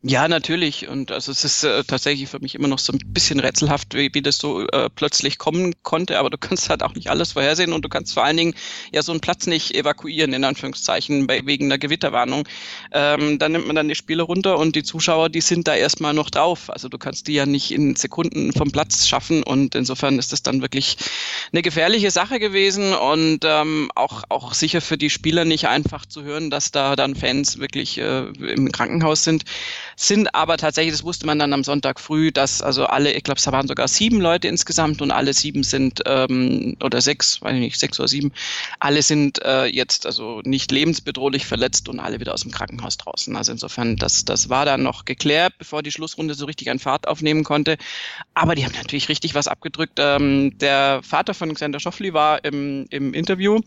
Ja, 0.03 0.27
natürlich. 0.27 0.87
Und 0.87 1.11
also 1.11 1.31
es 1.31 1.43
ist 1.43 1.63
äh, 1.63 1.83
tatsächlich 1.83 2.29
für 2.29 2.39
mich 2.39 2.53
immer 2.53 2.67
noch 2.67 2.77
so 2.77 2.93
ein 2.93 2.99
bisschen 3.07 3.39
rätselhaft, 3.39 3.95
wie, 3.95 4.13
wie 4.13 4.21
das 4.21 4.37
so 4.37 4.61
äh, 4.67 4.91
plötzlich 4.91 5.39
kommen 5.39 5.73
konnte. 5.81 6.19
Aber 6.19 6.29
du 6.29 6.37
kannst 6.37 6.69
halt 6.69 6.83
auch 6.83 6.93
nicht 6.93 7.09
alles 7.09 7.31
vorhersehen 7.31 7.73
und 7.73 7.83
du 7.83 7.89
kannst 7.89 8.13
vor 8.13 8.23
allen 8.23 8.37
Dingen 8.37 8.53
ja 8.93 9.01
so 9.01 9.11
einen 9.11 9.21
Platz 9.21 9.47
nicht 9.47 9.73
evakuieren, 9.73 10.33
in 10.33 10.43
Anführungszeichen, 10.43 11.25
bei, 11.25 11.41
wegen 11.45 11.65
einer 11.65 11.79
Gewitterwarnung. 11.79 12.47
Ähm, 12.91 13.39
dann 13.39 13.53
nimmt 13.53 13.65
man 13.65 13.75
dann 13.75 13.87
die 13.87 13.95
Spiele 13.95 14.21
runter 14.21 14.59
und 14.59 14.75
die 14.75 14.83
Zuschauer, 14.83 15.29
die 15.29 15.41
sind 15.41 15.67
da 15.67 15.73
erstmal 15.73 16.13
noch 16.13 16.29
drauf. 16.29 16.69
Also 16.69 16.89
du 16.89 16.99
kannst 16.99 17.27
die 17.27 17.33
ja 17.33 17.47
nicht 17.47 17.71
in 17.71 17.95
Sekunden 17.95 18.53
vom 18.53 18.71
Platz 18.71 19.07
schaffen 19.07 19.41
und 19.41 19.73
insofern 19.73 20.19
ist 20.19 20.31
das 20.31 20.43
dann 20.43 20.61
wirklich 20.61 20.97
eine 21.51 21.63
gefährliche 21.63 22.11
Sache 22.11 22.39
gewesen 22.39 22.93
und 22.93 23.39
ähm, 23.43 23.89
auch, 23.95 24.23
auch 24.29 24.53
sicher 24.53 24.79
für 24.79 24.97
die 24.99 25.09
Spieler 25.09 25.43
nicht 25.43 25.67
einfach 25.67 26.05
zu 26.05 26.21
hören, 26.21 26.51
dass 26.51 26.69
da 26.69 26.95
dann 26.95 27.15
Fans 27.15 27.57
wirklich 27.57 27.97
äh, 27.97 28.27
im 28.27 28.71
Krankenhaus 28.71 29.23
sind 29.23 29.43
sind 29.99 30.35
aber 30.35 30.57
tatsächlich, 30.57 30.93
das 30.93 31.03
wusste 31.03 31.25
man 31.25 31.39
dann 31.39 31.53
am 31.53 31.63
Sonntag 31.63 31.99
früh, 31.99 32.31
dass 32.31 32.61
also 32.61 32.85
alle, 32.85 33.13
ich 33.13 33.23
glaube, 33.23 33.39
es 33.39 33.47
waren 33.51 33.67
sogar 33.67 33.87
sieben 33.87 34.21
Leute 34.21 34.47
insgesamt 34.47 35.01
und 35.01 35.09
alle 35.09 35.33
sieben 35.33 35.63
sind, 35.63 36.03
ähm, 36.05 36.77
oder 36.83 37.01
sechs, 37.01 37.41
weiß 37.41 37.55
ich 37.55 37.59
nicht, 37.59 37.79
sechs 37.79 37.99
oder 37.99 38.07
sieben, 38.07 38.31
alle 38.79 39.01
sind 39.01 39.43
äh, 39.43 39.65
jetzt 39.65 40.05
also 40.05 40.41
nicht 40.45 40.71
lebensbedrohlich 40.71 41.47
verletzt 41.47 41.89
und 41.89 41.99
alle 41.99 42.19
wieder 42.19 42.35
aus 42.35 42.43
dem 42.43 42.51
Krankenhaus 42.51 42.97
draußen. 42.97 43.35
Also 43.35 43.51
insofern, 43.51 43.95
das, 43.95 44.23
das 44.23 44.49
war 44.49 44.65
dann 44.65 44.83
noch 44.83 45.03
geklärt, 45.05 45.55
bevor 45.57 45.81
die 45.81 45.91
Schlussrunde 45.91 46.35
so 46.35 46.45
richtig 46.45 46.69
an 46.69 46.77
Fahrt 46.77 47.07
aufnehmen 47.07 47.43
konnte. 47.43 47.77
Aber 48.35 48.53
die 48.53 48.65
haben 48.65 48.75
natürlich 48.77 49.09
richtig 49.09 49.33
was 49.33 49.47
abgedrückt. 49.47 49.97
Ähm, 49.97 50.55
der 50.59 51.01
Vater 51.01 51.33
von 51.33 51.51
Xander 51.55 51.79
Schoffli 51.79 52.13
war 52.13 52.45
im, 52.45 52.85
im 52.91 53.15
Interview 53.15 53.61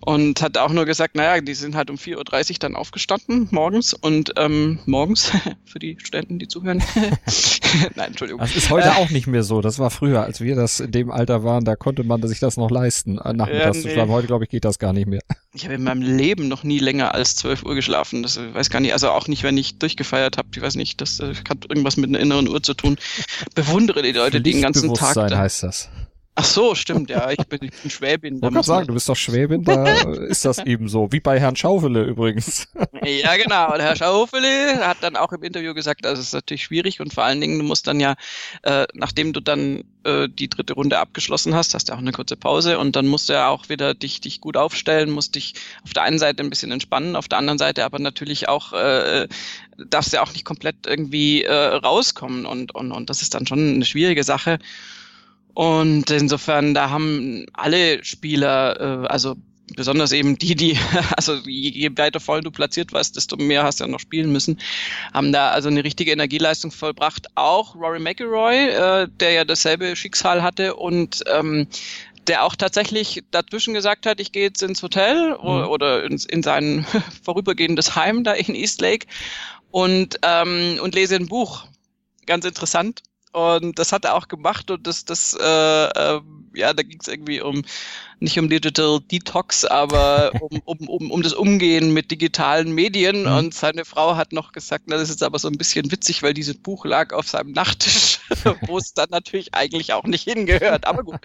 und 0.00 0.42
hat 0.42 0.56
auch 0.58 0.70
nur 0.70 0.84
gesagt, 0.84 1.16
naja, 1.16 1.40
die 1.40 1.54
sind 1.54 1.74
halt 1.74 1.90
um 1.90 1.96
4.30 1.96 2.52
Uhr 2.52 2.56
dann 2.60 2.76
aufgestanden 2.76 3.48
morgens 3.50 3.94
und 3.94 4.34
ähm, 4.36 4.78
morgens 4.86 5.32
für 5.72 5.78
die 5.78 5.96
Studenten, 5.98 6.38
die 6.38 6.46
zuhören. 6.46 6.82
Nein, 7.96 8.08
Entschuldigung. 8.08 8.40
Das 8.40 8.54
ist 8.54 8.70
heute 8.70 8.88
äh, 8.88 8.92
auch 8.92 9.10
nicht 9.10 9.26
mehr 9.26 9.42
so. 9.42 9.62
Das 9.62 9.78
war 9.78 9.90
früher, 9.90 10.22
als 10.22 10.40
wir 10.40 10.54
das 10.54 10.80
in 10.80 10.92
dem 10.92 11.10
Alter 11.10 11.42
waren, 11.42 11.64
da 11.64 11.76
konnte 11.76 12.04
man 12.04 12.22
sich 12.26 12.40
das 12.40 12.56
noch 12.58 12.70
leisten, 12.70 13.18
äh, 13.18 13.32
nachmittags 13.32 13.78
äh, 13.78 13.80
nee. 13.80 13.88
zu 13.88 13.90
schlafen. 13.90 14.12
Heute, 14.12 14.26
glaube 14.26 14.44
ich, 14.44 14.50
geht 14.50 14.64
das 14.64 14.78
gar 14.78 14.92
nicht 14.92 15.08
mehr. 15.08 15.22
Ich 15.54 15.64
habe 15.64 15.74
in 15.74 15.84
meinem 15.84 16.00
Leben 16.00 16.48
noch 16.48 16.64
nie 16.64 16.78
länger 16.78 17.14
als 17.14 17.36
12 17.36 17.64
Uhr 17.64 17.74
geschlafen. 17.74 18.22
Das 18.22 18.40
weiß 18.40 18.70
gar 18.70 18.80
nicht, 18.80 18.94
also 18.94 19.10
auch 19.10 19.28
nicht, 19.28 19.42
wenn 19.42 19.58
ich 19.58 19.78
durchgefeiert 19.78 20.38
habe. 20.38 20.48
Ich 20.54 20.62
weiß 20.62 20.76
nicht, 20.76 21.02
das 21.02 21.20
äh, 21.20 21.34
hat 21.46 21.66
irgendwas 21.68 21.98
mit 21.98 22.08
einer 22.08 22.20
inneren 22.20 22.48
Uhr 22.48 22.62
zu 22.62 22.72
tun. 22.72 22.96
Bewundere 23.54 24.00
die 24.00 24.12
Leute, 24.12 24.40
die 24.40 24.52
den 24.52 24.62
ganzen 24.62 24.94
Tag. 24.94 25.14
Da, 25.14 25.36
heißt 25.36 25.62
das. 25.62 25.90
Ach 26.34 26.44
so, 26.44 26.74
stimmt, 26.74 27.10
ja, 27.10 27.30
ich 27.30 27.46
bin, 27.46 27.58
ich 27.62 27.72
bin 27.82 27.90
Schwäbin. 27.90 28.36
Ich 28.36 28.40
kann 28.40 28.62
sagen, 28.62 28.86
du 28.86 28.94
bist 28.94 29.06
doch 29.06 29.16
Schwäbin, 29.16 29.64
da 29.64 29.84
ist 30.28 30.46
das 30.46 30.58
eben 30.60 30.88
so, 30.88 31.12
wie 31.12 31.20
bei 31.20 31.38
Herrn 31.38 31.56
Schaufele 31.56 32.04
übrigens. 32.04 32.68
Ja, 33.04 33.36
genau, 33.36 33.74
und 33.74 33.80
Herr 33.80 33.96
Schaufele 33.96 34.86
hat 34.86 34.98
dann 35.00 35.16
auch 35.16 35.32
im 35.32 35.42
Interview 35.42 35.74
gesagt, 35.74 36.04
das 36.04 36.18
ist 36.18 36.32
natürlich 36.32 36.62
schwierig 36.62 37.00
und 37.00 37.12
vor 37.12 37.24
allen 37.24 37.40
Dingen, 37.40 37.58
du 37.58 37.64
musst 37.64 37.86
dann 37.86 37.98
ja, 37.98 38.14
äh, 38.62 38.86
nachdem 38.94 39.32
du 39.32 39.40
dann 39.40 39.82
äh, 40.04 40.28
die 40.28 40.48
dritte 40.48 40.74
Runde 40.74 40.98
abgeschlossen 40.98 41.54
hast, 41.54 41.74
hast 41.74 41.88
du 41.88 41.94
auch 41.94 41.98
eine 41.98 42.12
kurze 42.12 42.36
Pause 42.36 42.78
und 42.78 42.96
dann 42.96 43.08
musst 43.08 43.28
du 43.28 43.32
ja 43.34 43.48
auch 43.48 43.68
wieder 43.68 43.92
dich, 43.94 44.20
dich 44.20 44.40
gut 44.40 44.56
aufstellen, 44.56 45.10
musst 45.10 45.34
dich 45.34 45.54
auf 45.84 45.92
der 45.92 46.04
einen 46.04 46.18
Seite 46.18 46.42
ein 46.42 46.50
bisschen 46.50 46.70
entspannen, 46.70 47.16
auf 47.16 47.28
der 47.28 47.38
anderen 47.38 47.58
Seite 47.58 47.84
aber 47.84 47.98
natürlich 47.98 48.48
auch, 48.48 48.72
äh, 48.72 49.26
darfst 49.76 50.12
du 50.12 50.16
ja 50.16 50.22
auch 50.22 50.32
nicht 50.32 50.44
komplett 50.44 50.86
irgendwie 50.86 51.42
äh, 51.42 51.52
rauskommen 51.52 52.46
und, 52.46 52.74
und, 52.74 52.92
und 52.92 53.10
das 53.10 53.20
ist 53.20 53.34
dann 53.34 53.46
schon 53.46 53.74
eine 53.74 53.84
schwierige 53.84 54.24
Sache. 54.24 54.58
Und 55.54 56.10
insofern, 56.10 56.74
da 56.74 56.90
haben 56.90 57.46
alle 57.52 58.04
Spieler, 58.04 59.04
äh, 59.04 59.06
also 59.08 59.36
besonders 59.76 60.12
eben 60.12 60.38
die, 60.38 60.54
die, 60.54 60.78
also 61.16 61.34
je 61.46 61.90
weiter 61.96 62.20
vorne 62.20 62.42
du 62.42 62.50
platziert 62.50 62.92
warst, 62.92 63.16
desto 63.16 63.36
mehr 63.36 63.62
hast 63.62 63.80
du 63.80 63.84
ja 63.84 63.90
noch 63.90 64.00
spielen 64.00 64.32
müssen, 64.32 64.60
haben 65.12 65.32
da 65.32 65.50
also 65.50 65.68
eine 65.68 65.84
richtige 65.84 66.12
Energieleistung 66.12 66.70
vollbracht. 66.70 67.28
Auch 67.34 67.74
Rory 67.74 68.00
McIlroy, 68.00 68.68
äh, 68.68 69.08
der 69.20 69.32
ja 69.32 69.44
dasselbe 69.44 69.96
Schicksal 69.96 70.42
hatte 70.42 70.76
und 70.76 71.22
ähm, 71.32 71.66
der 72.26 72.44
auch 72.44 72.54
tatsächlich 72.54 73.24
dazwischen 73.30 73.74
gesagt 73.74 74.06
hat, 74.06 74.20
ich 74.20 74.32
gehe 74.32 74.44
jetzt 74.44 74.62
ins 74.62 74.82
Hotel 74.82 75.30
mhm. 75.30 75.68
oder 75.68 76.04
in, 76.04 76.20
in 76.28 76.42
sein 76.42 76.86
vorübergehendes 77.24 77.96
Heim 77.96 78.24
da 78.24 78.32
in 78.32 78.54
Eastlake 78.54 79.06
und, 79.70 80.18
ähm, 80.22 80.78
und 80.80 80.94
lese 80.94 81.16
ein 81.16 81.26
Buch. 81.26 81.64
Ganz 82.26 82.44
interessant. 82.44 83.02
Und 83.32 83.78
das 83.78 83.92
hat 83.92 84.04
er 84.04 84.14
auch 84.14 84.28
gemacht 84.28 84.70
und 84.70 84.86
das, 84.86 85.04
das, 85.04 85.36
äh, 85.40 85.44
äh, 85.44 86.20
ja, 86.54 86.74
da 86.74 86.82
ging 86.82 86.98
es 87.00 87.08
irgendwie 87.08 87.40
um 87.40 87.62
nicht 88.22 88.38
um 88.38 88.48
Digital 88.48 89.00
Detox, 89.10 89.64
aber 89.64 90.32
um, 90.40 90.60
um, 90.64 90.88
um, 90.88 91.10
um 91.10 91.22
das 91.22 91.32
Umgehen 91.32 91.92
mit 91.92 92.10
digitalen 92.10 92.72
Medien. 92.72 93.22
Mhm. 93.22 93.32
Und 93.32 93.54
seine 93.54 93.84
Frau 93.84 94.16
hat 94.16 94.32
noch 94.32 94.52
gesagt, 94.52 94.84
na, 94.86 94.96
das 94.96 95.10
ist 95.10 95.22
aber 95.22 95.38
so 95.38 95.48
ein 95.48 95.58
bisschen 95.58 95.90
witzig, 95.90 96.22
weil 96.22 96.32
dieses 96.32 96.56
Buch 96.56 96.84
lag 96.84 97.12
auf 97.12 97.28
seinem 97.28 97.52
Nachttisch, 97.52 98.20
wo 98.66 98.78
es 98.78 98.94
dann 98.94 99.08
natürlich 99.10 99.54
eigentlich 99.54 99.92
auch 99.92 100.04
nicht 100.04 100.24
hingehört. 100.24 100.86
Aber 100.86 101.02
gut. 101.02 101.16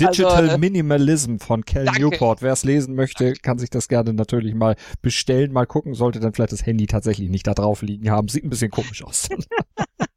Digital 0.00 0.34
also, 0.34 0.54
äh, 0.54 0.58
Minimalism 0.58 1.38
von 1.38 1.64
Cal 1.64 1.84
danke. 1.84 2.00
Newport. 2.00 2.42
Wer 2.42 2.52
es 2.52 2.64
lesen 2.64 2.94
möchte, 2.96 3.34
kann 3.34 3.58
sich 3.58 3.70
das 3.70 3.88
gerne 3.88 4.12
natürlich 4.12 4.54
mal 4.54 4.76
bestellen, 5.02 5.52
mal 5.52 5.66
gucken, 5.66 5.94
sollte 5.94 6.18
dann 6.18 6.34
vielleicht 6.34 6.52
das 6.52 6.66
Handy 6.66 6.86
tatsächlich 6.86 7.30
nicht 7.30 7.46
da 7.46 7.54
drauf 7.54 7.82
liegen 7.82 8.10
haben. 8.10 8.28
Sieht 8.28 8.44
ein 8.44 8.50
bisschen 8.50 8.70
komisch 8.70 9.04
aus. 9.04 9.28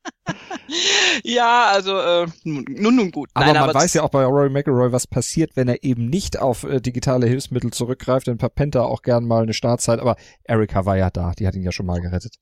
ja, 1.23 1.67
also 1.67 1.97
äh, 1.97 2.27
nun, 2.43 2.65
nun 2.67 3.11
gut. 3.11 3.29
Aber 3.33 3.45
Nein, 3.45 3.55
man 3.55 3.69
aber 3.69 3.79
weiß 3.79 3.93
ja 3.93 4.03
auch 4.03 4.09
bei 4.09 4.23
Rory 4.23 4.49
McIlroy, 4.49 4.91
was 4.91 5.07
passiert, 5.07 5.55
wenn 5.55 5.67
er 5.67 5.83
eben 5.83 6.09
nicht 6.09 6.39
auf 6.39 6.63
äh, 6.63 6.79
digitale 6.79 7.27
Hilfsmittel 7.27 7.71
zurückgreift. 7.71 8.27
Dann 8.27 8.39
verpennt 8.39 8.75
er 8.75 8.85
auch 8.85 9.01
gern 9.01 9.25
mal 9.25 9.43
eine 9.43 9.53
Startzeit. 9.53 9.99
Aber 9.99 10.15
Erika 10.43 10.85
war 10.85 10.97
ja 10.97 11.09
da, 11.09 11.31
die 11.31 11.47
hat 11.47 11.55
ihn 11.55 11.63
ja 11.63 11.71
schon 11.71 11.85
mal 11.85 12.01
gerettet. 12.01 12.35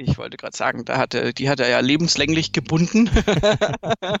Ich 0.00 0.16
wollte 0.16 0.36
gerade 0.36 0.56
sagen, 0.56 0.84
da 0.84 0.96
hatte, 0.96 1.34
die 1.34 1.50
hat 1.50 1.58
er 1.58 1.68
ja 1.68 1.80
lebenslänglich 1.80 2.52
gebunden. 2.52 3.10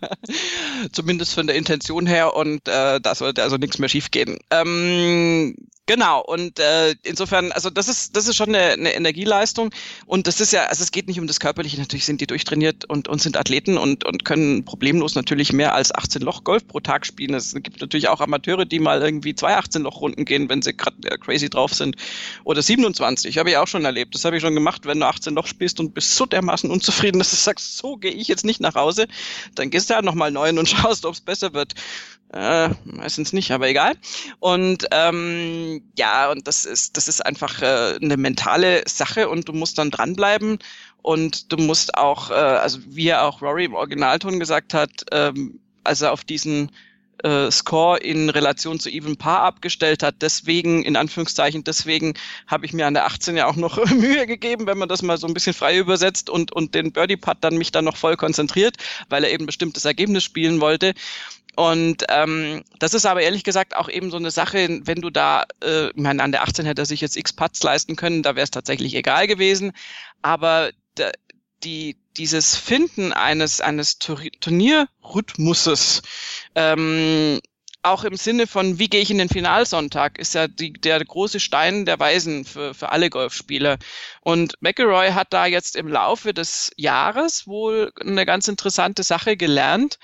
Zumindest 0.92 1.34
von 1.34 1.46
der 1.46 1.54
Intention 1.54 2.06
her 2.06 2.34
und 2.34 2.66
äh, 2.66 3.00
da 3.00 3.14
sollte 3.14 3.44
also 3.44 3.58
nichts 3.58 3.78
mehr 3.78 3.88
schiefgehen. 3.88 4.38
Ähm, 4.50 5.54
Genau, 5.88 6.20
und 6.20 6.58
äh, 6.58 6.94
insofern, 7.02 7.50
also 7.50 7.70
das 7.70 7.88
ist, 7.88 8.14
das 8.14 8.28
ist 8.28 8.36
schon 8.36 8.54
eine, 8.54 8.74
eine 8.74 8.94
Energieleistung. 8.94 9.70
Und 10.04 10.26
das 10.26 10.38
ist 10.38 10.52
ja, 10.52 10.66
also 10.66 10.82
es 10.82 10.90
geht 10.90 11.08
nicht 11.08 11.18
um 11.18 11.26
das 11.26 11.40
Körperliche, 11.40 11.78
natürlich 11.78 12.04
sind 12.04 12.20
die 12.20 12.26
durchtrainiert 12.26 12.84
und, 12.84 13.08
und 13.08 13.22
sind 13.22 13.38
Athleten 13.38 13.78
und, 13.78 14.04
und 14.04 14.22
können 14.26 14.66
problemlos 14.66 15.14
natürlich 15.14 15.54
mehr 15.54 15.72
als 15.72 15.94
18 15.94 16.20
Loch 16.20 16.44
Golf 16.44 16.68
pro 16.68 16.80
Tag 16.80 17.06
spielen. 17.06 17.32
Es 17.32 17.54
gibt 17.54 17.80
natürlich 17.80 18.08
auch 18.08 18.20
Amateure, 18.20 18.66
die 18.66 18.80
mal 18.80 19.00
irgendwie 19.00 19.34
zwei 19.34 19.56
18 19.56 19.80
Loch 19.80 20.02
Runden 20.02 20.26
gehen, 20.26 20.50
wenn 20.50 20.60
sie 20.60 20.74
gerade 20.74 20.96
äh, 21.08 21.16
crazy 21.16 21.48
drauf 21.48 21.72
sind. 21.72 21.96
Oder 22.44 22.60
27, 22.60 23.38
habe 23.38 23.48
ich 23.48 23.56
auch 23.56 23.66
schon 23.66 23.86
erlebt. 23.86 24.14
Das 24.14 24.26
habe 24.26 24.36
ich 24.36 24.42
schon 24.42 24.54
gemacht, 24.54 24.84
wenn 24.84 25.00
du 25.00 25.06
18 25.06 25.34
Loch 25.36 25.46
spielst 25.46 25.67
und 25.80 25.94
bist 25.94 26.14
so 26.14 26.26
dermaßen 26.26 26.70
unzufrieden, 26.70 27.18
dass 27.18 27.30
du 27.30 27.36
sagst, 27.36 27.76
so 27.76 27.96
gehe 27.96 28.12
ich 28.12 28.28
jetzt 28.28 28.44
nicht 28.44 28.60
nach 28.60 28.74
Hause, 28.74 29.06
dann 29.54 29.70
gehst 29.70 29.90
du 29.90 29.94
ja 29.94 30.02
nochmal 30.02 30.30
neun 30.30 30.58
und 30.58 30.68
schaust, 30.68 31.04
ob 31.04 31.14
es 31.14 31.20
besser 31.20 31.52
wird. 31.52 31.74
Äh, 32.32 32.70
meistens 32.84 33.32
nicht, 33.32 33.50
aber 33.52 33.68
egal. 33.68 33.94
Und 34.38 34.86
ähm, 34.90 35.82
ja, 35.96 36.30
und 36.30 36.46
das 36.46 36.66
ist, 36.66 36.96
das 36.96 37.08
ist 37.08 37.24
einfach 37.24 37.62
äh, 37.62 37.98
eine 38.02 38.16
mentale 38.18 38.82
Sache 38.86 39.28
und 39.28 39.48
du 39.48 39.54
musst 39.54 39.78
dann 39.78 39.90
dranbleiben 39.90 40.58
und 41.00 41.50
du 41.52 41.56
musst 41.56 41.96
auch, 41.96 42.30
äh, 42.30 42.34
also 42.34 42.80
wie 42.86 43.08
er 43.08 43.24
auch 43.24 43.40
Rory 43.40 43.64
im 43.64 43.74
Originalton 43.74 44.38
gesagt 44.40 44.74
hat, 44.74 44.90
ähm, 45.10 45.58
als 45.84 46.02
er 46.02 46.12
auf 46.12 46.24
diesen 46.24 46.70
äh, 47.24 47.50
Score 47.50 47.98
in 47.98 48.30
Relation 48.30 48.78
zu 48.80 48.90
Even 48.90 49.16
Paar 49.16 49.42
abgestellt 49.42 50.02
hat. 50.02 50.16
Deswegen, 50.20 50.82
in 50.82 50.96
Anführungszeichen, 50.96 51.64
deswegen 51.64 52.14
habe 52.46 52.66
ich 52.66 52.72
mir 52.72 52.86
an 52.86 52.94
der 52.94 53.06
18 53.06 53.36
ja 53.36 53.46
auch 53.46 53.56
noch 53.56 53.84
Mühe 53.90 54.26
gegeben, 54.26 54.66
wenn 54.66 54.78
man 54.78 54.88
das 54.88 55.02
mal 55.02 55.18
so 55.18 55.26
ein 55.26 55.34
bisschen 55.34 55.54
frei 55.54 55.78
übersetzt 55.78 56.30
und, 56.30 56.52
und 56.52 56.74
den 56.74 56.92
Birdie-Putt 56.92 57.38
dann 57.40 57.56
mich 57.56 57.72
dann 57.72 57.84
noch 57.84 57.96
voll 57.96 58.16
konzentriert, 58.16 58.76
weil 59.08 59.24
er 59.24 59.30
eben 59.30 59.46
bestimmtes 59.46 59.84
Ergebnis 59.84 60.24
spielen 60.24 60.60
wollte. 60.60 60.94
Und 61.56 62.04
ähm, 62.08 62.62
das 62.78 62.94
ist 62.94 63.04
aber 63.04 63.22
ehrlich 63.22 63.42
gesagt 63.42 63.74
auch 63.74 63.88
eben 63.88 64.12
so 64.12 64.16
eine 64.16 64.30
Sache, 64.30 64.80
wenn 64.84 65.00
du 65.00 65.10
da, 65.10 65.44
äh, 65.60 65.88
ich 65.88 65.96
meine, 65.96 66.22
an 66.22 66.30
der 66.30 66.44
18 66.44 66.64
hätte 66.66 66.82
er 66.82 66.86
sich 66.86 67.00
jetzt 67.00 67.16
x 67.16 67.32
Putts 67.32 67.64
leisten 67.64 67.96
können, 67.96 68.22
da 68.22 68.36
wäre 68.36 68.44
es 68.44 68.52
tatsächlich 68.52 68.94
egal 68.94 69.26
gewesen. 69.26 69.72
Aber 70.22 70.70
die, 71.64 71.96
dieses 72.16 72.56
Finden 72.56 73.12
eines, 73.12 73.60
eines 73.60 73.98
Turnierrhythmuses, 73.98 76.02
ähm, 76.54 77.40
auch 77.82 78.04
im 78.04 78.16
Sinne 78.16 78.46
von, 78.46 78.78
wie 78.78 78.88
gehe 78.88 79.00
ich 79.00 79.10
in 79.10 79.18
den 79.18 79.28
Finalsonntag, 79.28 80.18
ist 80.18 80.34
ja 80.34 80.48
die, 80.48 80.72
der 80.72 81.04
große 81.04 81.40
Stein 81.40 81.86
der 81.86 81.98
Weisen 81.98 82.44
für, 82.44 82.74
für 82.74 82.90
alle 82.90 83.08
Golfspieler. 83.08 83.78
Und 84.20 84.54
McElroy 84.60 85.12
hat 85.12 85.32
da 85.32 85.46
jetzt 85.46 85.76
im 85.76 85.88
Laufe 85.88 86.34
des 86.34 86.70
Jahres 86.76 87.46
wohl 87.46 87.92
eine 88.00 88.26
ganz 88.26 88.48
interessante 88.48 89.04
Sache 89.04 89.36
gelernt 89.36 89.98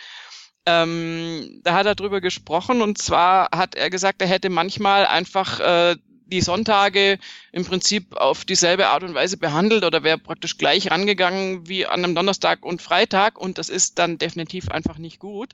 ähm, 0.66 1.60
da 1.62 1.74
hat 1.74 1.86
er 1.86 1.94
drüber 1.94 2.20
gesprochen 2.20 2.80
und 2.80 2.98
zwar 2.98 3.48
hat 3.54 3.74
er 3.74 3.90
gesagt, 3.90 4.22
er 4.22 4.28
hätte 4.28 4.48
manchmal 4.48 5.06
einfach 5.06 5.60
äh, 5.60 5.96
die 6.34 6.40
Sonntage 6.40 7.18
im 7.52 7.64
Prinzip 7.64 8.16
auf 8.16 8.44
dieselbe 8.44 8.88
Art 8.88 9.04
und 9.04 9.14
Weise 9.14 9.36
behandelt 9.36 9.84
oder 9.84 10.02
wäre 10.02 10.18
praktisch 10.18 10.58
gleich 10.58 10.90
rangegangen 10.90 11.68
wie 11.68 11.86
an 11.86 12.04
einem 12.04 12.14
Donnerstag 12.14 12.64
und 12.64 12.82
Freitag 12.82 13.38
und 13.38 13.58
das 13.58 13.68
ist 13.68 13.98
dann 14.00 14.18
definitiv 14.18 14.68
einfach 14.68 14.98
nicht 14.98 15.20
gut, 15.20 15.52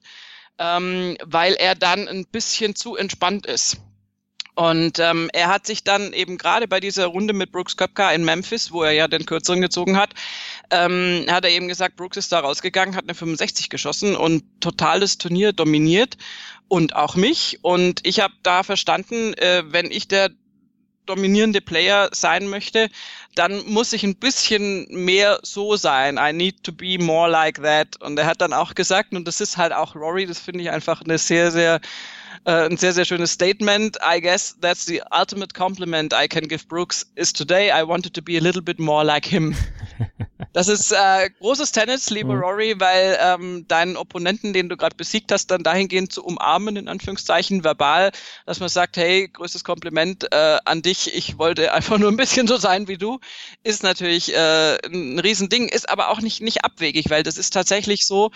ähm, 0.58 1.18
weil 1.22 1.52
er 1.54 1.74
dann 1.74 2.08
ein 2.08 2.26
bisschen 2.26 2.74
zu 2.74 2.96
entspannt 2.96 3.46
ist. 3.46 3.76
Und 4.54 4.98
ähm, 4.98 5.30
er 5.32 5.48
hat 5.48 5.66
sich 5.66 5.84
dann 5.84 6.12
eben 6.12 6.36
gerade 6.36 6.68
bei 6.68 6.80
dieser 6.80 7.06
Runde 7.06 7.32
mit 7.32 7.52
Brooks 7.52 7.76
Köpka 7.76 8.10
in 8.12 8.24
Memphis, 8.24 8.72
wo 8.72 8.82
er 8.82 8.92
ja 8.92 9.08
den 9.08 9.24
Kürzeren 9.24 9.60
gezogen 9.60 9.96
hat, 9.96 10.14
ähm, 10.70 11.24
hat 11.30 11.44
er 11.44 11.50
eben 11.50 11.68
gesagt, 11.68 11.96
Brooks 11.96 12.16
ist 12.16 12.32
da 12.32 12.40
rausgegangen, 12.40 12.96
hat 12.96 13.04
eine 13.04 13.14
65 13.14 13.70
geschossen 13.70 14.16
und 14.16 14.44
totales 14.60 15.18
Turnier 15.18 15.52
dominiert 15.52 16.16
und 16.68 16.94
auch 16.94 17.16
mich. 17.16 17.58
Und 17.62 18.06
ich 18.06 18.20
habe 18.20 18.34
da 18.42 18.62
verstanden, 18.62 19.34
äh, 19.34 19.62
wenn 19.66 19.90
ich 19.90 20.08
der 20.08 20.30
dominierende 21.10 21.60
Player 21.60 22.08
sein 22.12 22.46
möchte, 22.48 22.88
dann 23.34 23.64
muss 23.66 23.92
ich 23.92 24.04
ein 24.04 24.16
bisschen 24.16 24.86
mehr 24.90 25.40
so 25.42 25.76
sein. 25.76 26.18
I 26.18 26.32
need 26.32 26.62
to 26.64 26.72
be 26.72 26.98
more 26.98 27.28
like 27.28 27.62
that. 27.62 28.00
Und 28.00 28.18
er 28.18 28.26
hat 28.26 28.40
dann 28.40 28.52
auch 28.52 28.74
gesagt, 28.74 29.12
und 29.12 29.26
das 29.26 29.40
ist 29.40 29.56
halt 29.56 29.72
auch 29.72 29.94
Rory, 29.94 30.26
das 30.26 30.38
finde 30.38 30.62
ich 30.62 30.70
einfach 30.70 31.02
eine 31.02 31.18
sehr, 31.18 31.50
sehr 31.50 31.80
äh, 32.44 32.66
ein 32.66 32.76
sehr, 32.76 32.92
sehr 32.92 33.04
schönes 33.04 33.32
Statement. 33.32 33.98
I 34.02 34.20
guess 34.20 34.56
that's 34.60 34.86
the 34.86 35.02
ultimate 35.10 35.54
compliment 35.54 36.12
I 36.12 36.28
can 36.28 36.48
give 36.48 36.66
Brooks 36.68 37.06
is 37.16 37.32
today 37.32 37.70
I 37.70 37.86
wanted 37.86 38.14
to 38.14 38.22
be 38.22 38.36
a 38.36 38.40
little 38.40 38.62
bit 38.62 38.78
more 38.78 39.04
like 39.04 39.26
him. 39.26 39.54
Das 40.52 40.66
ist 40.66 40.90
äh, 40.90 41.30
großes 41.38 41.70
Tennis, 41.70 42.10
lieber 42.10 42.34
mhm. 42.34 42.40
Rory, 42.40 42.74
weil 42.78 43.16
ähm, 43.22 43.68
deinen 43.68 43.96
Opponenten, 43.96 44.52
den 44.52 44.68
du 44.68 44.76
gerade 44.76 44.96
besiegt 44.96 45.30
hast, 45.30 45.48
dann 45.50 45.62
dahingehend 45.62 46.12
zu 46.12 46.24
umarmen, 46.24 46.76
in 46.76 46.88
Anführungszeichen, 46.88 47.62
verbal, 47.62 48.10
dass 48.46 48.58
man 48.58 48.68
sagt, 48.68 48.96
hey, 48.96 49.28
größtes 49.28 49.62
Kompliment 49.62 50.26
äh, 50.32 50.58
an 50.64 50.82
dich, 50.82 51.14
ich 51.14 51.38
wollte 51.38 51.72
einfach 51.72 51.98
nur 51.98 52.10
ein 52.10 52.16
bisschen 52.16 52.48
so 52.48 52.56
sein 52.56 52.88
wie 52.88 52.98
du, 52.98 53.20
ist 53.62 53.84
natürlich 53.84 54.34
äh, 54.34 54.78
ein 54.86 55.20
Riesending, 55.20 55.68
ist 55.68 55.88
aber 55.88 56.08
auch 56.08 56.20
nicht, 56.20 56.40
nicht 56.40 56.64
abwegig, 56.64 57.10
weil 57.10 57.22
das 57.22 57.36
ist 57.36 57.52
tatsächlich 57.52 58.06
so, 58.06 58.32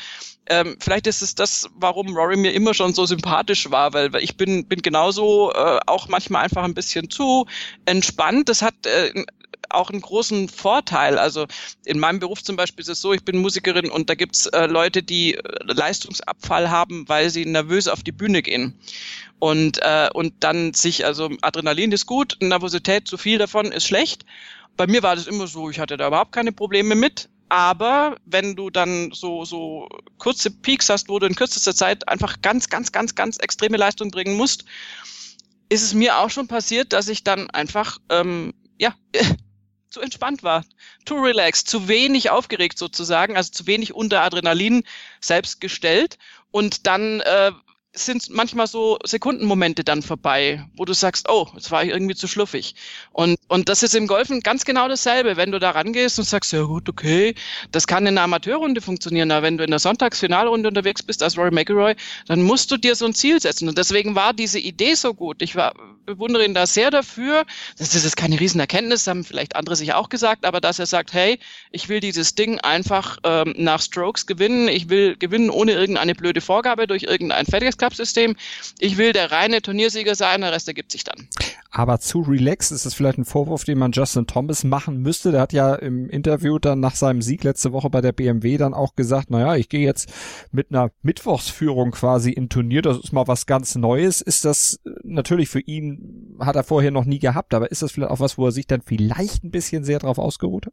ähm, 0.46 0.76
vielleicht 0.78 1.07
ist 1.07 1.22
es 1.22 1.35
das, 1.35 1.68
warum 1.74 2.14
Rory 2.14 2.37
mir 2.37 2.52
immer 2.52 2.74
schon 2.74 2.94
so 2.94 3.07
sympathisch 3.07 3.70
war, 3.70 3.84
weil, 3.92 4.12
weil 4.12 4.25
ich 4.25 4.37
bin, 4.37 4.66
bin 4.66 4.83
genauso 4.83 5.53
äh, 5.53 5.81
auch 5.87 6.09
manchmal 6.09 6.44
einfach 6.44 6.64
ein 6.64 6.75
bisschen 6.75 7.11
zu 7.11 7.47
entspannt. 7.85 8.49
Das 8.49 8.62
hat 8.62 8.87
äh, 8.87 9.25
auch 9.70 9.90
einen 9.90 10.01
großen 10.01 10.49
Vorteil. 10.49 11.18
Also 11.18 11.47
in 11.85 11.99
meinem 11.99 12.20
Beruf 12.20 12.42
zum 12.42 12.57
Beispiel 12.57 12.83
ist 12.83 12.88
es 12.88 13.01
so, 13.01 13.12
ich 13.12 13.25
bin 13.25 13.38
Musikerin 13.38 13.90
und 13.90 14.09
da 14.09 14.14
gibt's 14.14 14.47
äh, 14.47 14.66
Leute, 14.66 15.03
die 15.03 15.35
äh, 15.35 15.42
Leistungsabfall 15.64 16.70
haben, 16.70 17.09
weil 17.09 17.31
sie 17.31 17.44
nervös 17.44 17.88
auf 17.88 18.03
die 18.03 18.12
Bühne 18.12 18.42
gehen. 18.42 18.79
Und, 19.38 19.79
äh, 19.83 20.09
und 20.12 20.33
dann 20.40 20.75
sich, 20.75 21.05
also 21.05 21.31
Adrenalin 21.42 21.92
ist 21.92 22.07
gut, 22.07 22.37
Nervosität 22.40 23.09
zu 23.09 23.18
viel 23.18 23.38
davon 23.38 23.73
ist 23.73 23.87
schlecht. 23.87 24.25
Bei 24.77 24.87
mir 24.87 25.03
war 25.03 25.16
das 25.16 25.27
immer 25.27 25.47
so, 25.47 25.70
ich 25.70 25.79
hatte 25.79 25.97
da 25.97 26.09
überhaupt 26.09 26.33
keine 26.33 26.53
Probleme 26.53 26.94
mit. 26.94 27.29
Aber 27.48 28.16
wenn 28.24 28.57
du 28.57 28.70
dann 28.70 29.11
so, 29.12 29.44
so 29.44 29.88
kurze 30.18 30.50
Peaks 30.50 30.88
hast, 30.88 31.09
wo 31.09 31.18
du 31.18 31.26
in 31.26 31.35
kürzester 31.35 31.74
Zeit 31.74 32.09
einfach 32.09 32.40
ganz, 32.42 32.68
ganz, 32.68 32.92
ganz, 32.92 33.14
ganz 33.14 33.38
extreme 33.38 33.76
Leistung 33.76 34.11
bringen 34.11 34.37
musst, 34.37 34.64
ist 35.68 35.83
es 35.83 35.94
mir 35.94 36.18
auch 36.18 36.30
schon 36.30 36.48
passiert, 36.48 36.92
dass 36.92 37.09
ich 37.09 37.24
dann 37.24 37.50
einfach, 37.50 37.98
ähm, 38.09 38.54
ja, 38.78 38.94
zu 39.90 40.00
entspannt 40.00 40.42
war, 40.42 40.64
too 41.04 41.14
relaxed, 41.14 41.68
zu 41.68 41.87
wenig 41.87 42.30
aufgeregt 42.30 42.78
sozusagen, 42.78 43.37
also 43.37 43.52
zu 43.52 43.66
wenig 43.66 43.94
unter 43.94 44.22
Adrenalin 44.22 44.83
selbst 45.20 45.61
gestellt. 45.61 46.18
Und 46.50 46.87
dann 46.87 47.20
äh, 47.20 47.52
sind 47.94 48.28
manchmal 48.30 48.66
so 48.66 48.98
Sekundenmomente 49.04 49.85
dann 49.85 50.02
vorbei, 50.02 50.66
wo 50.76 50.85
du 50.85 50.92
sagst, 50.92 51.28
oh, 51.28 51.48
jetzt 51.54 51.70
war 51.70 51.85
ich 51.85 51.90
irgendwie 51.90 52.14
zu 52.14 52.26
schluffig. 52.26 52.74
Und, 53.12 53.38
und 53.48 53.68
das 53.68 53.83
ist 53.83 53.94
im 53.94 54.07
Golfen 54.07 54.40
ganz 54.40 54.64
genau 54.64 54.88
dasselbe. 54.88 55.37
Wenn 55.37 55.52
du 55.52 55.61
da 55.61 55.70
rangehst 55.70 56.18
und 56.18 56.24
sagst, 56.24 56.52
ja 56.52 56.62
gut, 56.62 56.88
okay, 56.88 57.35
das 57.70 57.87
kann 57.87 58.07
in 58.07 58.18
einer 58.18 58.22
Amateurrunde 58.22 58.80
funktionieren, 58.80 59.30
aber 59.30 59.42
wenn 59.42 59.59
du 59.59 59.64
in 59.64 59.70
der 59.70 59.78
Sonntagsfinalrunde 59.78 60.68
unterwegs 60.68 61.02
bist 61.02 61.22
als 61.22 61.38
Rory 61.38 61.52
McIlroy, 61.52 61.94
dann 62.26 62.42
musst 62.42 62.70
du 62.70 62.76
dir 62.76 62.96
so 62.96 63.07
ein 63.07 63.14
Ziel 63.14 63.40
setzen. 63.40 63.68
Und 63.68 63.78
deswegen 63.78 64.14
war 64.14 64.33
diese 64.33 64.59
Idee 64.59 64.94
so 64.94 65.14
gut. 65.14 65.40
Ich 65.40 65.54
war, 65.54 65.72
bewundere 66.04 66.44
ihn 66.44 66.54
da 66.54 66.66
sehr 66.66 66.90
dafür. 66.90 67.44
Das 67.78 67.94
ist 67.94 68.04
jetzt 68.04 68.16
keine 68.16 68.38
Riesenerkenntnis, 68.38 69.07
haben 69.07 69.24
vielleicht 69.24 69.57
andere 69.57 69.76
sich 69.76 69.94
auch 69.94 70.09
gesagt, 70.09 70.44
aber 70.44 70.61
dass 70.61 70.78
er 70.78 70.87
sagt, 70.87 71.12
hey, 71.12 71.38
ich 71.70 71.88
will 71.88 72.00
dieses 72.00 72.35
Ding 72.35 72.59
einfach 72.61 73.18
ähm, 73.24 73.54
nach 73.57 73.80
Strokes 73.80 74.26
gewinnen. 74.26 74.68
Ich 74.68 74.88
will 74.88 75.16
gewinnen 75.16 75.50
ohne 75.50 75.72
irgendeine 75.72 76.14
blöde 76.14 76.40
Vorgabe 76.40 76.87
durch 76.87 77.04
irgendein 77.04 77.46
Fertiges 77.46 77.76
Cup-System. 77.85 78.35
Ich 78.79 78.97
will 78.97 79.12
der 79.12 79.31
reine 79.31 79.61
Turniersieger 79.61 80.14
sein, 80.14 80.40
der 80.40 80.53
Rest 80.53 80.68
ergibt 80.68 80.90
sich 80.90 81.05
dann. 81.05 81.29
Aber 81.70 81.99
zu 81.99 82.20
relaxed 82.20 82.73
ist 82.73 82.87
das 82.87 82.94
vielleicht 82.94 83.18
ein 83.18 83.25
Vorwurf, 83.25 83.64
den 83.64 83.79
man 83.79 83.92
Justin 83.92 84.27
Thomas 84.27 84.64
machen 84.64 85.03
müsste. 85.03 85.33
Der 85.33 85.40
hat 85.42 85.53
ja 85.53 85.75
im 85.75 86.09
Interview 86.09 86.59
dann 86.59 86.81
nach 86.81 86.94
seinem 86.94 87.20
Sieg 87.20 87.44
letzte 87.44 87.73
Woche 87.73 87.90
bei 87.90 88.01
der 88.01 88.12
BMW 88.12 88.57
dann 88.57 88.75
auch 88.75 88.94
gesagt, 88.94 89.31
naja, 89.31 89.57
ich 89.57 89.68
gehe 89.68 89.85
jetzt 89.85 90.09
mit 90.51 90.70
einer 90.70 90.92
Mittwochsführung 91.03 91.90
quasi 91.90 92.31
in 92.31 92.49
Turnier. 92.49 92.81
Das 92.81 92.99
ist 92.99 93.12
mal 93.12 93.27
was 93.27 93.47
ganz 93.47 93.75
Neues. 93.75 94.20
Ist 94.20 94.44
das 94.44 94.81
äh, 94.87 94.90
natürlich 95.03 95.49
für 95.49 95.61
ihn, 95.61 96.37
hat 96.38 96.57
er 96.57 96.64
vorher 96.64 96.90
noch 96.90 97.05
nie 97.05 97.18
gehabt, 97.18 97.53
aber 97.53 97.70
ist 97.70 97.83
das 97.83 97.92
vielleicht 97.92 98.12
auch 98.12 98.20
was, 98.20 98.38
wo 98.38 98.47
er 98.47 98.53
sich 98.53 98.66
dann 98.66 98.81
vielleicht 98.81 99.44
ein 99.44 99.51
bisschen 99.51 99.85
sehr 99.85 99.99
drauf 99.99 100.18
ausgeruht 100.18 100.66
hat? 100.66 100.73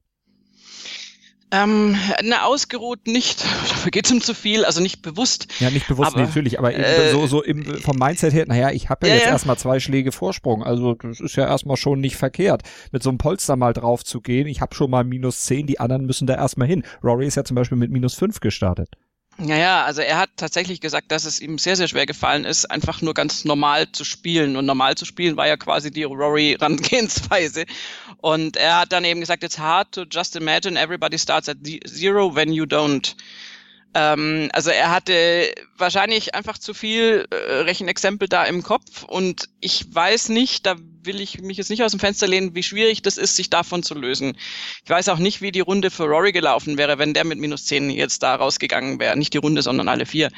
Ähm, 1.53 1.97
na, 2.23 2.45
ausgeruht 2.45 3.07
nicht, 3.07 3.43
dafür 3.69 3.91
geht's 3.91 4.09
ihm 4.09 4.21
zu 4.21 4.33
viel, 4.33 4.63
also 4.63 4.81
nicht 4.81 5.01
bewusst. 5.01 5.47
Ja, 5.59 5.69
nicht 5.69 5.87
bewusst, 5.87 6.13
aber, 6.13 6.21
natürlich, 6.21 6.57
aber 6.57 6.73
äh, 6.73 7.11
so, 7.11 7.27
so 7.27 7.43
im, 7.43 7.65
vom 7.81 7.97
Mindset 7.97 8.33
her, 8.33 8.45
naja, 8.47 8.71
ich 8.71 8.89
habe 8.89 9.07
ja, 9.07 9.13
ja, 9.13 9.19
jetzt 9.19 9.25
ja. 9.25 9.31
erstmal 9.33 9.57
zwei 9.57 9.79
Schläge 9.79 10.13
Vorsprung, 10.13 10.63
also 10.63 10.93
das 10.93 11.19
ist 11.19 11.35
ja 11.35 11.47
erstmal 11.47 11.75
schon 11.75 11.99
nicht 11.99 12.15
verkehrt, 12.15 12.63
mit 12.91 13.03
so 13.03 13.09
einem 13.09 13.17
Polster 13.17 13.57
mal 13.57 13.73
drauf 13.73 14.05
zu 14.05 14.21
gehen. 14.21 14.47
Ich 14.47 14.61
habe 14.61 14.73
schon 14.73 14.89
mal 14.89 15.03
minus 15.03 15.41
zehn, 15.41 15.67
die 15.67 15.79
anderen 15.79 16.05
müssen 16.05 16.25
da 16.25 16.35
erstmal 16.35 16.67
hin. 16.67 16.83
Rory 17.03 17.27
ist 17.27 17.35
ja 17.35 17.43
zum 17.43 17.55
Beispiel 17.55 17.77
mit 17.77 17.91
minus 17.91 18.15
fünf 18.15 18.39
gestartet. 18.39 18.89
Ja, 19.39 19.55
ja, 19.55 19.85
also 19.85 20.01
er 20.01 20.17
hat 20.19 20.29
tatsächlich 20.35 20.81
gesagt, 20.81 21.11
dass 21.11 21.25
es 21.25 21.39
ihm 21.39 21.57
sehr, 21.57 21.75
sehr 21.75 21.87
schwer 21.87 22.05
gefallen 22.05 22.45
ist, 22.45 22.69
einfach 22.69 23.01
nur 23.01 23.13
ganz 23.15 23.43
normal 23.43 23.91
zu 23.91 24.03
spielen. 24.03 24.55
Und 24.55 24.65
normal 24.65 24.95
zu 24.95 25.05
spielen 25.05 25.35
war 25.35 25.47
ja 25.47 25.57
quasi 25.57 25.89
die 25.89 26.03
Rory-Rangehensweise. 26.03 27.65
Und 28.17 28.55
er 28.57 28.79
hat 28.81 28.91
dann 28.91 29.03
eben 29.03 29.19
gesagt, 29.19 29.43
it's 29.43 29.57
hard 29.57 29.91
to 29.93 30.03
just 30.03 30.35
imagine 30.35 30.79
everybody 30.79 31.17
starts 31.17 31.49
at 31.49 31.57
zero 31.87 32.35
when 32.35 32.53
you 32.53 32.65
don't. 32.65 33.15
Ähm, 33.93 34.49
also 34.53 34.69
er 34.69 34.91
hatte 34.91 35.53
wahrscheinlich 35.77 36.33
einfach 36.33 36.57
zu 36.57 36.73
viel 36.73 37.27
äh, 37.29 37.35
Rechenexempel 37.35 38.27
da 38.27 38.45
im 38.45 38.63
Kopf 38.63 39.03
und 39.03 39.49
ich 39.59 39.93
weiß 39.93 40.29
nicht, 40.29 40.65
da 40.65 40.75
will 41.03 41.19
ich 41.19 41.41
mich 41.41 41.57
jetzt 41.57 41.69
nicht 41.69 41.83
aus 41.83 41.91
dem 41.91 41.99
Fenster 41.99 42.27
lehnen, 42.27 42.55
wie 42.55 42.63
schwierig 42.63 43.01
das 43.01 43.17
ist, 43.17 43.35
sich 43.35 43.49
davon 43.49 43.83
zu 43.83 43.93
lösen. 43.93 44.37
Ich 44.83 44.89
weiß 44.89 45.09
auch 45.09 45.17
nicht, 45.17 45.41
wie 45.41 45.51
die 45.51 45.59
Runde 45.59 45.91
für 45.91 46.03
Rory 46.03 46.31
gelaufen 46.31 46.77
wäre, 46.77 46.99
wenn 46.99 47.13
der 47.13 47.25
mit 47.25 47.39
minus 47.39 47.65
zehn 47.65 47.89
jetzt 47.89 48.23
da 48.23 48.35
rausgegangen 48.35 48.99
wäre. 48.99 49.17
Nicht 49.17 49.33
die 49.33 49.39
Runde, 49.39 49.61
sondern 49.61 49.89
alle 49.89 50.05
vier. 50.05 50.29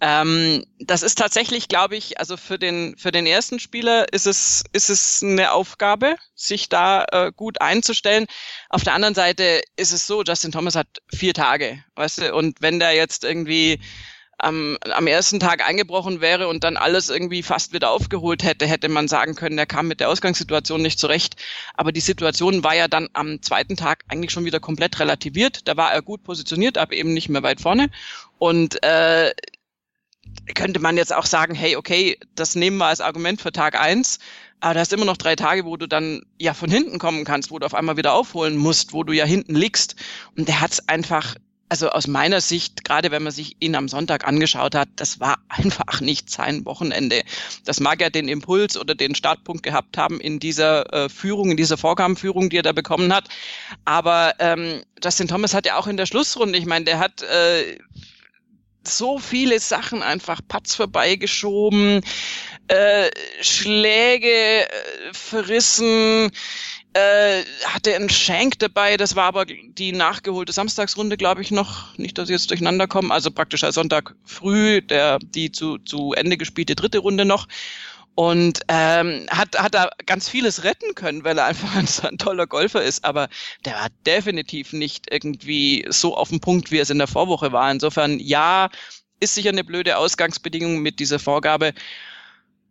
Ähm, 0.00 0.64
das 0.78 1.02
ist 1.02 1.18
tatsächlich, 1.18 1.68
glaube 1.68 1.96
ich, 1.96 2.20
also 2.20 2.36
für 2.36 2.58
den 2.58 2.96
für 2.96 3.10
den 3.10 3.26
ersten 3.26 3.58
Spieler 3.58 4.12
ist 4.12 4.26
es 4.26 4.62
ist 4.72 4.90
es 4.90 5.22
eine 5.22 5.52
Aufgabe, 5.52 6.16
sich 6.36 6.68
da 6.68 7.04
äh, 7.10 7.32
gut 7.34 7.60
einzustellen. 7.60 8.26
Auf 8.68 8.84
der 8.84 8.94
anderen 8.94 9.14
Seite 9.14 9.60
ist 9.76 9.92
es 9.92 10.06
so, 10.06 10.22
Justin 10.22 10.52
Thomas 10.52 10.76
hat 10.76 10.86
vier 11.12 11.34
Tage, 11.34 11.82
weißt 11.96 12.18
du, 12.18 12.34
und 12.34 12.60
wenn 12.60 12.78
der 12.78 12.92
jetzt 12.92 13.24
irgendwie 13.24 13.80
am, 14.38 14.78
am 14.92 15.06
ersten 15.08 15.40
Tag 15.40 15.68
eingebrochen 15.68 16.20
wäre 16.20 16.48
und 16.48 16.62
dann 16.62 16.76
alles 16.76 17.10
irgendwie 17.10 17.42
fast 17.42 17.72
wieder 17.72 17.90
aufgeholt 17.90 18.44
hätte, 18.44 18.66
hätte 18.66 18.88
man 18.88 19.08
sagen 19.08 19.34
können, 19.34 19.58
er 19.58 19.66
kam 19.66 19.88
mit 19.88 20.00
der 20.00 20.08
Ausgangssituation 20.08 20.80
nicht 20.80 21.00
zurecht. 21.00 21.36
Aber 21.74 21.90
die 21.90 22.00
Situation 22.00 22.62
war 22.62 22.74
ja 22.76 22.86
dann 22.86 23.08
am 23.14 23.42
zweiten 23.42 23.76
Tag 23.76 24.04
eigentlich 24.08 24.30
schon 24.30 24.44
wieder 24.44 24.60
komplett 24.60 25.00
relativiert. 25.00 25.66
Da 25.66 25.76
war 25.76 25.92
er 25.92 26.02
gut 26.02 26.22
positioniert, 26.22 26.78
aber 26.78 26.92
eben 26.92 27.14
nicht 27.14 27.28
mehr 27.28 27.42
weit 27.42 27.60
vorne. 27.60 27.90
Und 28.38 28.82
äh, 28.84 29.32
könnte 30.54 30.80
man 30.80 30.96
jetzt 30.96 31.14
auch 31.14 31.26
sagen, 31.26 31.54
hey, 31.54 31.76
okay, 31.76 32.18
das 32.34 32.54
nehmen 32.54 32.78
wir 32.78 32.86
als 32.86 33.00
Argument 33.00 33.40
für 33.40 33.52
Tag 33.52 33.78
eins, 33.78 34.18
aber 34.60 34.74
du 34.74 34.80
hast 34.80 34.92
immer 34.92 35.04
noch 35.04 35.16
drei 35.16 35.36
Tage, 35.36 35.64
wo 35.64 35.76
du 35.76 35.86
dann 35.86 36.22
ja 36.38 36.54
von 36.54 36.70
hinten 36.70 36.98
kommen 36.98 37.24
kannst, 37.24 37.50
wo 37.50 37.58
du 37.58 37.66
auf 37.66 37.74
einmal 37.74 37.96
wieder 37.96 38.14
aufholen 38.14 38.56
musst, 38.56 38.92
wo 38.92 39.04
du 39.04 39.12
ja 39.12 39.24
hinten 39.24 39.54
liegst. 39.54 39.94
Und 40.36 40.48
der 40.48 40.60
hat 40.60 40.72
es 40.72 40.88
einfach, 40.88 41.36
also 41.68 41.90
aus 41.90 42.08
meiner 42.08 42.40
Sicht, 42.40 42.84
gerade 42.84 43.12
wenn 43.12 43.22
man 43.22 43.32
sich 43.32 43.56
ihn 43.60 43.76
am 43.76 43.88
Sonntag 43.88 44.26
angeschaut 44.26 44.74
hat, 44.74 44.88
das 44.96 45.20
war 45.20 45.38
einfach 45.48 46.00
nicht 46.00 46.28
sein 46.28 46.64
Wochenende. 46.64 47.22
Das 47.64 47.78
mag 47.78 48.00
ja 48.00 48.10
den 48.10 48.28
Impuls 48.28 48.76
oder 48.76 48.96
den 48.96 49.14
Startpunkt 49.14 49.62
gehabt 49.62 49.96
haben 49.96 50.20
in 50.20 50.40
dieser 50.40 50.92
äh, 50.92 51.08
Führung, 51.08 51.52
in 51.52 51.56
dieser 51.56 51.76
Vorgabenführung, 51.76 52.50
die 52.50 52.56
er 52.56 52.62
da 52.64 52.72
bekommen 52.72 53.14
hat. 53.14 53.28
Aber 53.84 54.34
ähm, 54.40 54.82
Justin 55.02 55.28
Thomas 55.28 55.54
hat 55.54 55.66
ja 55.66 55.76
auch 55.76 55.86
in 55.86 55.96
der 55.96 56.06
Schlussrunde, 56.06 56.58
ich 56.58 56.66
meine, 56.66 56.84
der 56.84 56.98
hat 56.98 57.22
äh, 57.22 57.78
so 58.88 59.18
viele 59.18 59.60
Sachen 59.60 60.02
einfach 60.02 60.40
Patz 60.46 60.74
vorbeigeschoben, 60.74 62.00
äh, 62.68 63.10
Schläge 63.40 64.28
äh, 64.28 64.68
verrissen, 65.12 66.30
äh, 66.94 67.42
hatte 67.66 67.94
einen 67.94 68.08
Shank 68.10 68.58
dabei, 68.58 68.96
das 68.96 69.14
war 69.14 69.24
aber 69.24 69.44
die 69.46 69.92
nachgeholte 69.92 70.52
Samstagsrunde, 70.52 71.16
glaube 71.16 71.42
ich, 71.42 71.50
noch. 71.50 71.96
Nicht, 71.96 72.18
dass 72.18 72.28
ich 72.28 72.34
jetzt 72.34 72.50
durcheinander 72.50 72.86
komme. 72.86 73.12
Also 73.12 73.30
praktisch 73.30 73.62
als 73.62 73.74
Sonntag 73.74 74.14
früh, 74.24 74.80
der, 74.80 75.18
die 75.20 75.52
zu, 75.52 75.78
zu 75.78 76.12
Ende 76.14 76.36
gespielte 76.36 76.74
dritte 76.74 76.98
Runde 76.98 77.24
noch 77.24 77.46
und 78.18 78.62
ähm, 78.66 79.28
hat, 79.30 79.56
hat 79.56 79.76
da 79.76 79.90
ganz 80.04 80.28
vieles 80.28 80.64
retten 80.64 80.96
können, 80.96 81.22
weil 81.22 81.38
er 81.38 81.44
einfach 81.44 81.76
ein, 81.76 81.86
ein 82.02 82.18
toller 82.18 82.48
Golfer 82.48 82.82
ist. 82.82 83.04
Aber 83.04 83.28
der 83.64 83.74
war 83.74 83.86
definitiv 84.06 84.72
nicht 84.72 85.06
irgendwie 85.08 85.86
so 85.88 86.16
auf 86.16 86.30
dem 86.30 86.40
Punkt, 86.40 86.72
wie 86.72 86.80
es 86.80 86.90
in 86.90 86.98
der 86.98 87.06
Vorwoche 87.06 87.52
war. 87.52 87.70
Insofern, 87.70 88.18
ja, 88.18 88.70
ist 89.20 89.36
sicher 89.36 89.50
eine 89.50 89.62
blöde 89.62 89.96
Ausgangsbedingung 89.98 90.80
mit 90.80 90.98
dieser 90.98 91.20
Vorgabe. 91.20 91.74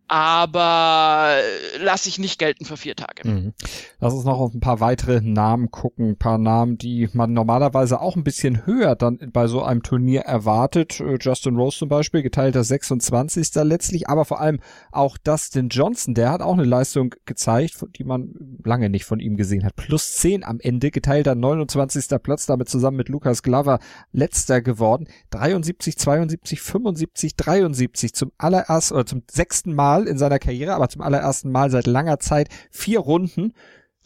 Aber 0.07 1.39
lasse 1.79 2.07
ich 2.07 2.17
nicht 2.17 2.39
gelten 2.39 2.63
für 2.63 2.77
vier 2.77 2.95
Tage. 2.95 3.27
Mhm. 3.27 3.53
Lass 3.99 4.13
uns 4.13 4.23
noch 4.23 4.39
auf 4.39 4.53
ein 4.53 4.61
paar 4.61 4.79
weitere 4.79 5.21
Namen 5.21 5.69
gucken, 5.69 6.11
ein 6.11 6.17
paar 6.17 6.37
Namen, 6.37 6.77
die 6.77 7.09
man 7.13 7.33
normalerweise 7.33 7.99
auch 7.99 8.15
ein 8.15 8.23
bisschen 8.23 8.65
höher 8.65 8.95
dann 8.95 9.19
bei 9.33 9.47
so 9.47 9.63
einem 9.63 9.83
Turnier 9.83 10.21
erwartet. 10.21 10.99
Äh, 11.01 11.17
Justin 11.19 11.57
Rose 11.57 11.79
zum 11.79 11.89
Beispiel, 11.89 12.21
geteilter 12.21 12.63
26. 12.63 13.53
letztlich, 13.55 14.07
aber 14.07 14.23
vor 14.23 14.39
allem 14.39 14.59
auch 14.91 15.17
Dustin 15.17 15.69
Johnson, 15.69 16.13
der 16.13 16.31
hat 16.31 16.41
auch 16.41 16.53
eine 16.53 16.63
Leistung 16.63 17.13
gezeigt, 17.25 17.85
die 17.97 18.03
man 18.03 18.33
lange 18.63 18.89
nicht 18.89 19.05
von 19.05 19.19
ihm 19.19 19.35
gesehen 19.35 19.65
hat. 19.65 19.75
Plus 19.75 20.15
10 20.17 20.43
am 20.43 20.59
Ende, 20.59 20.91
geteilter 20.91 21.35
29. 21.35 22.07
Platz, 22.23 22.45
damit 22.45 22.69
zusammen 22.69 22.97
mit 22.97 23.09
Lukas 23.09 23.43
Glover 23.43 23.79
letzter 24.11 24.61
geworden. 24.61 25.07
73, 25.31 25.97
72, 25.97 26.61
75, 26.61 27.35
73 27.35 28.13
zum 28.13 28.31
allerersten 28.37 28.95
oder 28.95 29.05
zum 29.05 29.23
sechsten 29.29 29.73
Mal 29.73 29.96
Mal 29.97 30.07
in 30.07 30.17
seiner 30.17 30.39
Karriere, 30.39 30.73
aber 30.73 30.89
zum 30.89 31.01
allerersten 31.01 31.51
Mal 31.51 31.69
seit 31.71 31.87
langer 31.87 32.19
Zeit 32.19 32.49
vier 32.71 32.99
Runden 32.99 33.53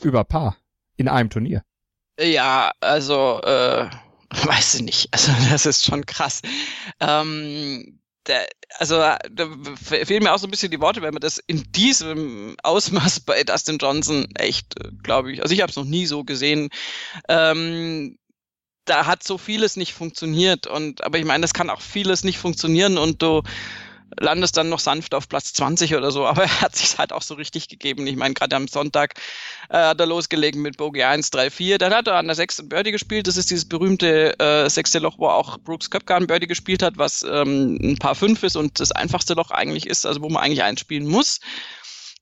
über 0.01 0.23
Paar 0.23 0.57
in 0.95 1.07
einem 1.07 1.29
Turnier. 1.29 1.63
Ja, 2.19 2.71
also 2.79 3.41
äh, 3.43 3.89
weiß 4.29 4.75
ich 4.75 4.81
nicht. 4.83 5.09
Also 5.11 5.31
das 5.49 5.65
ist 5.65 5.85
schon 5.85 6.05
krass. 6.05 6.41
Ähm, 6.99 7.99
der, 8.27 8.47
also 8.77 8.95
da 8.97 9.47
fehlen 9.75 10.23
mir 10.23 10.33
auch 10.33 10.37
so 10.37 10.47
ein 10.47 10.51
bisschen 10.51 10.71
die 10.71 10.79
Worte, 10.79 11.01
wenn 11.01 11.13
man 11.13 11.21
das 11.21 11.39
in 11.39 11.63
diesem 11.71 12.55
Ausmaß 12.63 13.21
bei 13.21 13.43
Dustin 13.43 13.77
Johnson 13.79 14.27
echt, 14.35 14.79
äh, 14.79 14.89
glaube 15.03 15.33
ich, 15.33 15.41
also 15.41 15.53
ich 15.53 15.61
habe 15.61 15.71
es 15.71 15.75
noch 15.75 15.85
nie 15.85 16.05
so 16.05 16.23
gesehen. 16.23 16.69
Ähm, 17.27 18.17
da 18.85 19.05
hat 19.05 19.23
so 19.23 19.37
vieles 19.37 19.75
nicht 19.75 19.93
funktioniert 19.93 20.67
und 20.67 21.03
aber 21.03 21.19
ich 21.19 21.25
meine, 21.25 21.41
das 21.41 21.53
kann 21.53 21.69
auch 21.69 21.81
vieles 21.81 22.23
nicht 22.23 22.39
funktionieren 22.39 22.97
und 22.97 23.21
du 23.21 23.41
landest 24.19 24.57
dann 24.57 24.69
noch 24.69 24.79
sanft 24.79 25.13
auf 25.13 25.29
Platz 25.29 25.53
20 25.53 25.95
oder 25.95 26.11
so, 26.11 26.25
aber 26.25 26.43
er 26.43 26.61
hat 26.61 26.75
sich 26.75 26.97
halt 26.97 27.13
auch 27.13 27.21
so 27.21 27.35
richtig 27.35 27.67
gegeben. 27.67 28.07
Ich 28.07 28.15
meine, 28.15 28.33
gerade 28.33 28.55
am 28.55 28.67
Sonntag 28.67 29.15
äh, 29.69 29.77
hat 29.77 29.99
er 29.99 30.05
losgelegen 30.05 30.61
mit 30.61 30.77
Bogey 30.77 31.03
1, 31.03 31.31
3, 31.31 31.49
4. 31.49 31.77
Dann 31.77 31.93
hat 31.93 32.07
er 32.07 32.15
an 32.15 32.27
der 32.27 32.35
sechsten 32.35 32.69
Birdie 32.69 32.91
gespielt. 32.91 33.27
Das 33.27 33.37
ist 33.37 33.49
dieses 33.49 33.67
berühmte 33.67 34.37
äh, 34.39 34.69
sechste 34.69 34.99
Loch, 34.99 35.17
wo 35.17 35.27
auch 35.27 35.57
Brooks 35.59 35.89
Köpke 35.89 36.15
ein 36.15 36.27
Birdie 36.27 36.47
gespielt 36.47 36.83
hat, 36.83 36.97
was 36.97 37.23
ähm, 37.23 37.77
ein 37.81 37.97
paar 37.97 38.15
fünf 38.15 38.43
ist 38.43 38.55
und 38.55 38.79
das 38.79 38.91
einfachste 38.91 39.33
Loch 39.33 39.51
eigentlich 39.51 39.87
ist, 39.87 40.05
also 40.05 40.21
wo 40.21 40.29
man 40.29 40.43
eigentlich 40.43 40.63
einspielen 40.63 41.07
muss. 41.07 41.39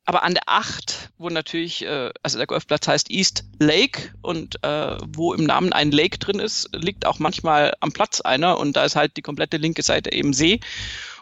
Aber 0.09 0.23
an 0.23 0.33
der 0.33 0.43
8, 0.47 1.11
wo 1.19 1.29
natürlich, 1.29 1.85
äh, 1.85 2.09
also 2.23 2.39
der 2.39 2.47
Golfplatz 2.47 2.87
heißt 2.87 3.11
East 3.11 3.43
Lake 3.59 4.11
und 4.23 4.55
äh, 4.63 4.97
wo 5.05 5.35
im 5.35 5.43
Namen 5.43 5.71
ein 5.71 5.91
Lake 5.91 6.17
drin 6.17 6.39
ist, 6.39 6.67
liegt 6.73 7.05
auch 7.05 7.19
manchmal 7.19 7.75
am 7.79 7.91
Platz 7.91 8.19
einer 8.19 8.57
und 8.57 8.75
da 8.75 8.85
ist 8.85 8.95
halt 8.95 9.17
die 9.17 9.21
komplette 9.21 9.57
linke 9.57 9.83
Seite 9.83 10.11
eben 10.11 10.33
See 10.33 10.61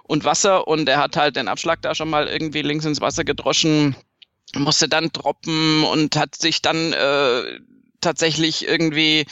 und 0.08 0.24
Wasser 0.24 0.67
und 0.67 0.89
er 0.89 1.00
hat 1.00 1.17
halt 1.17 1.36
den 1.36 1.48
Abschlag 1.48 1.82
da 1.82 1.93
schon 1.93 2.10
mal 2.10 2.28
irgendwie 2.28 2.62
links 2.62 2.86
ins 2.86 3.02
Wasser 3.02 3.24
gedroschen, 3.24 3.96
musste 4.56 4.88
dann 4.88 5.12
droppen 5.12 5.84
und 5.84 6.15
hat 6.15 6.36
sich 6.36 6.62
dann 6.62 6.93
äh, 6.93 7.60
tatsächlich 8.02 8.67
irgendwie 8.67 9.26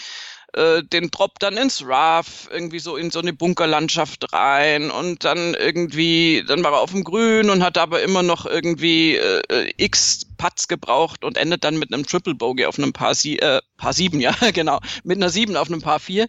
äh, 0.55 0.83
den 0.83 1.11
Drop 1.11 1.37
dann 1.39 1.57
ins 1.57 1.85
Rough, 1.85 2.49
irgendwie 2.49 2.79
so 2.79 2.95
in 2.95 3.11
so 3.11 3.19
eine 3.19 3.33
Bunkerlandschaft 3.33 4.31
rein 4.31 4.89
und 4.89 5.25
dann 5.25 5.53
irgendwie, 5.53 6.43
dann 6.47 6.63
war 6.63 6.71
er 6.71 6.79
auf 6.79 6.91
dem 6.91 7.03
Grün 7.03 7.49
und 7.49 7.61
hat 7.61 7.77
aber 7.77 8.01
immer 8.01 8.23
noch 8.23 8.45
irgendwie 8.45 9.15
äh, 9.15 9.73
x 9.77 10.25
Putts 10.37 10.67
gebraucht 10.67 11.25
und 11.25 11.37
endet 11.37 11.65
dann 11.65 11.77
mit 11.77 11.93
einem 11.93 12.05
Triple 12.05 12.35
Bogey 12.35 12.65
auf 12.65 12.77
einem 12.77 12.93
Paar, 12.93 13.15
Sie 13.15 13.39
äh, 13.39 13.61
Paar 13.77 13.91
sieben, 13.93 14.19
ja, 14.21 14.33
genau, 14.53 14.79
mit 15.03 15.17
einer 15.17 15.29
sieben 15.29 15.57
auf 15.57 15.67
einem 15.69 15.81
Paar 15.81 15.99
vier. 15.99 16.27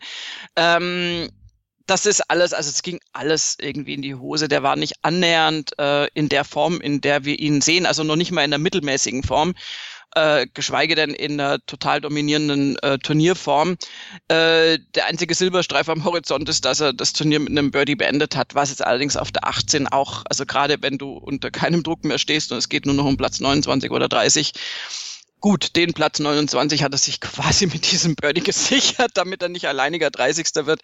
Ähm, 0.56 1.28
das 1.86 2.06
ist 2.06 2.20
alles, 2.30 2.52
also 2.52 2.68
es 2.70 2.82
ging 2.82 3.00
alles 3.12 3.56
irgendwie 3.60 3.94
in 3.94 4.02
die 4.02 4.14
Hose. 4.14 4.48
Der 4.48 4.62
war 4.62 4.76
nicht 4.76 4.94
annähernd 5.02 5.78
äh, 5.78 6.08
in 6.14 6.28
der 6.28 6.44
Form, 6.44 6.80
in 6.80 7.00
der 7.00 7.24
wir 7.24 7.38
ihn 7.38 7.60
sehen, 7.60 7.86
also 7.86 8.02
noch 8.02 8.16
nicht 8.16 8.32
mal 8.32 8.44
in 8.44 8.50
der 8.50 8.58
mittelmäßigen 8.58 9.22
Form. 9.22 9.54
Äh, 10.14 10.46
geschweige 10.54 10.94
denn 10.94 11.10
in 11.10 11.36
der 11.36 11.58
total 11.66 12.00
dominierenden 12.00 12.78
äh, 12.78 12.98
Turnierform. 12.98 13.76
Äh, 14.28 14.78
der 14.94 15.06
einzige 15.06 15.34
Silberstreif 15.34 15.90
am 15.90 16.04
Horizont 16.04 16.48
ist, 16.48 16.64
dass 16.64 16.80
er 16.80 16.94
das 16.94 17.12
Turnier 17.12 17.38
mit 17.38 17.50
einem 17.50 17.70
Birdie 17.70 17.96
beendet 17.96 18.34
hat, 18.34 18.54
was 18.54 18.70
jetzt 18.70 18.82
allerdings 18.82 19.18
auf 19.18 19.30
der 19.30 19.46
18 19.46 19.88
auch, 19.88 20.22
also 20.24 20.46
gerade 20.46 20.78
wenn 20.80 20.96
du 20.96 21.12
unter 21.12 21.50
keinem 21.50 21.82
Druck 21.82 22.04
mehr 22.04 22.18
stehst 22.18 22.50
und 22.50 22.56
es 22.56 22.70
geht 22.70 22.86
nur 22.86 22.94
noch 22.94 23.04
um 23.04 23.18
Platz 23.18 23.40
29 23.40 23.90
oder 23.90 24.08
30, 24.08 24.52
Gut, 25.46 25.76
den 25.76 25.92
Platz 25.92 26.18
29 26.18 26.82
hat 26.82 26.90
er 26.92 26.98
sich 26.98 27.20
quasi 27.20 27.66
mit 27.66 27.92
diesem 27.92 28.16
Birdie 28.16 28.40
gesichert, 28.40 29.12
damit 29.14 29.42
er 29.42 29.48
nicht 29.48 29.68
alleiniger 29.68 30.10
30. 30.10 30.66
wird. 30.66 30.80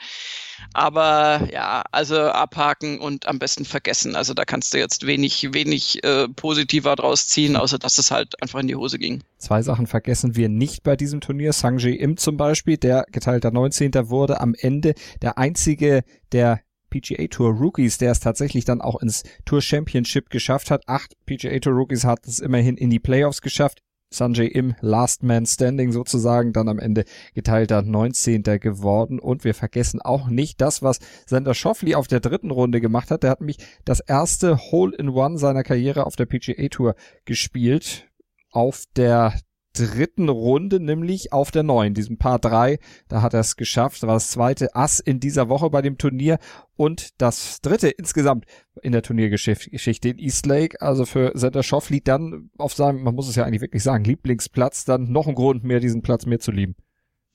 Aber 0.72 1.48
ja, 1.53 1.83
also 1.90 2.20
abhaken 2.20 3.01
und 3.01 3.27
am 3.27 3.40
besten 3.40 3.64
vergessen. 3.64 4.14
Also 4.14 4.35
da 4.35 4.44
kannst 4.44 4.72
du 4.72 4.79
jetzt 4.79 5.05
wenig, 5.05 5.53
wenig 5.53 6.05
äh, 6.05 6.29
positiver 6.29 6.94
draus 6.94 7.27
ziehen, 7.27 7.57
außer 7.57 7.81
dass 7.81 7.98
es 7.98 8.12
halt 8.12 8.40
einfach 8.40 8.61
in 8.61 8.68
die 8.68 8.77
Hose 8.77 9.01
ging. 9.01 9.25
Zwei 9.37 9.62
Sachen 9.62 9.88
vergessen 9.88 10.37
wir 10.37 10.48
nicht 10.48 10.85
bei 10.85 10.94
diesem 10.94 11.20
Turnier. 11.20 11.53
Sanjay 11.53 11.96
Im 11.96 12.16
zum 12.16 12.37
Beispiel, 12.37 12.77
der 12.77 13.07
geteilter 13.11 13.51
19. 13.51 14.11
wurde 14.11 14.40
am 14.40 14.55
Ende 14.57 14.94
der 15.22 15.38
einzige, 15.38 16.05
der 16.31 16.61
PGA 16.90 17.27
Tour 17.27 17.51
Rookies, 17.51 17.98
der 17.98 18.12
es 18.12 18.20
tatsächlich 18.20 18.64
dann 18.64 18.81
auch 18.81 19.03
ins 19.03 19.25
Tour 19.44 19.61
Championship 19.61 20.31
geschafft 20.31 20.70
hat. 20.70 20.85
Acht 20.87 21.16
PGA 21.27 21.59
Tour 21.59 21.72
Rookies 21.72 22.05
hat 22.05 22.29
es 22.29 22.38
immerhin 22.38 22.77
in 22.77 22.90
die 22.90 23.01
Playoffs 23.01 23.42
geschafft. 23.42 23.83
Sanjay 24.12 24.46
im 24.46 24.75
Last 24.81 25.22
Man 25.22 25.46
Standing 25.46 25.92
sozusagen 25.92 26.53
dann 26.53 26.68
am 26.68 26.79
Ende 26.79 27.05
geteilter 27.35 27.83
19. 27.83 28.42
geworden. 28.42 29.18
Und 29.18 29.44
wir 29.44 29.55
vergessen 29.55 30.01
auch 30.01 30.29
nicht 30.29 30.61
das, 30.61 30.83
was 30.83 30.98
Sander 31.27 31.55
Schoffli 31.55 31.94
auf 31.94 32.09
der 32.09 32.20
dritten 32.20 32.51
Runde 32.51 32.81
gemacht 32.81 33.11
hat. 33.11 33.22
Der 33.22 33.31
hat 33.31 33.40
mich 33.40 33.59
das 33.85 34.01
erste 34.01 34.59
Hole-in-One 34.59 35.38
seiner 35.38 35.62
Karriere 35.62 36.07
auf 36.07 36.16
der 36.16 36.27
PGA 36.27 36.68
Tour 36.68 36.94
gespielt. 37.25 38.09
Auf 38.51 38.85
der 38.96 39.35
dritten 39.72 40.28
Runde, 40.28 40.80
nämlich 40.80 41.32
auf 41.32 41.50
der 41.50 41.62
neuen, 41.62 41.94
diesem 41.94 42.18
Paar 42.18 42.38
drei. 42.38 42.78
Da 43.08 43.22
hat 43.22 43.35
er 43.35 43.40
es 43.40 43.56
geschafft. 43.56 44.02
War 44.02 44.14
das 44.14 44.30
zweite 44.30 44.74
Ass 44.74 45.00
in 45.00 45.20
dieser 45.20 45.48
Woche 45.48 45.70
bei 45.70 45.82
dem 45.82 45.98
Turnier 45.98 46.38
und 46.76 47.20
das 47.20 47.61
dritte 47.61 47.88
insgesamt 47.88 48.46
in 48.82 48.92
der 48.92 49.02
Turniergeschichte 49.02 50.08
in 50.08 50.18
Eastlake. 50.18 50.80
Also 50.80 51.04
für 51.04 51.32
Sender 51.35 51.62
Schoffli 51.62 52.00
dann 52.02 52.50
auf 52.58 52.74
seinem, 52.74 53.02
man 53.02 53.14
muss 53.14 53.28
es 53.28 53.37
ja 53.37 53.44
eigentlich 53.44 53.62
wirklich 53.62 53.82
sagen, 53.82 54.04
Lieblingsplatz, 54.04 54.85
dann 54.85 55.11
noch 55.11 55.26
ein 55.26 55.35
Grund 55.35 55.64
mehr, 55.64 55.80
diesen 55.80 56.02
Platz 56.02 56.26
mehr 56.26 56.40
zu 56.40 56.50
lieben. 56.50 56.76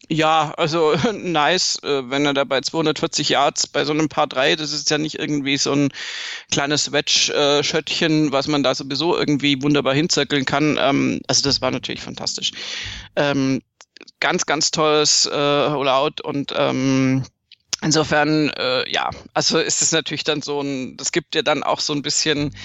Ja, 0.09 0.53
also 0.55 0.95
nice, 1.13 1.79
äh, 1.83 2.09
wenn 2.09 2.25
er 2.25 2.33
da 2.33 2.43
bei 2.43 2.61
240 2.61 3.29
Yards 3.29 3.67
bei 3.67 3.83
so 3.83 3.91
einem 3.91 4.09
Paar 4.09 4.27
3, 4.27 4.55
das 4.55 4.71
ist 4.71 4.89
ja 4.89 4.97
nicht 4.97 5.19
irgendwie 5.19 5.57
so 5.57 5.73
ein 5.73 5.89
kleines 6.51 6.91
Wedge-Schöttchen, 6.91 8.31
was 8.31 8.47
man 8.47 8.63
da 8.63 8.73
sowieso 8.73 9.17
irgendwie 9.17 9.61
wunderbar 9.61 9.93
hinzirkeln 9.93 10.45
kann. 10.45 10.77
Ähm, 10.79 11.21
also 11.27 11.41
das 11.43 11.61
war 11.61 11.71
natürlich 11.71 12.01
fantastisch. 12.01 12.51
Ähm, 13.15 13.61
ganz, 14.19 14.45
ganz 14.45 14.71
tolles 14.71 15.25
äh, 15.25 15.35
Rollout 15.35 16.21
und 16.23 16.53
ähm, 16.55 17.23
insofern, 17.81 18.49
äh, 18.51 18.89
ja, 18.89 19.09
also 19.33 19.59
ist 19.59 19.81
es 19.81 19.91
natürlich 19.91 20.23
dann 20.23 20.41
so 20.41 20.61
ein, 20.61 20.95
das 20.97 21.11
gibt 21.11 21.35
ja 21.35 21.41
dann 21.41 21.63
auch 21.63 21.81
so 21.81 21.93
ein 21.93 22.01
bisschen 22.01 22.55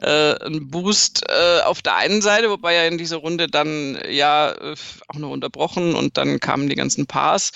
äh, 0.00 0.34
ein 0.44 0.68
Boost 0.70 1.24
äh, 1.28 1.60
auf 1.62 1.82
der 1.82 1.96
einen 1.96 2.22
Seite, 2.22 2.50
wobei 2.50 2.74
er 2.74 2.88
in 2.88 2.98
dieser 2.98 3.18
Runde 3.18 3.48
dann 3.48 3.98
ja 4.08 4.50
äh, 4.50 4.74
auch 5.08 5.16
nur 5.16 5.30
unterbrochen 5.30 5.94
und 5.94 6.16
dann 6.16 6.40
kamen 6.40 6.68
die 6.68 6.74
ganzen 6.74 7.06
Pars. 7.06 7.52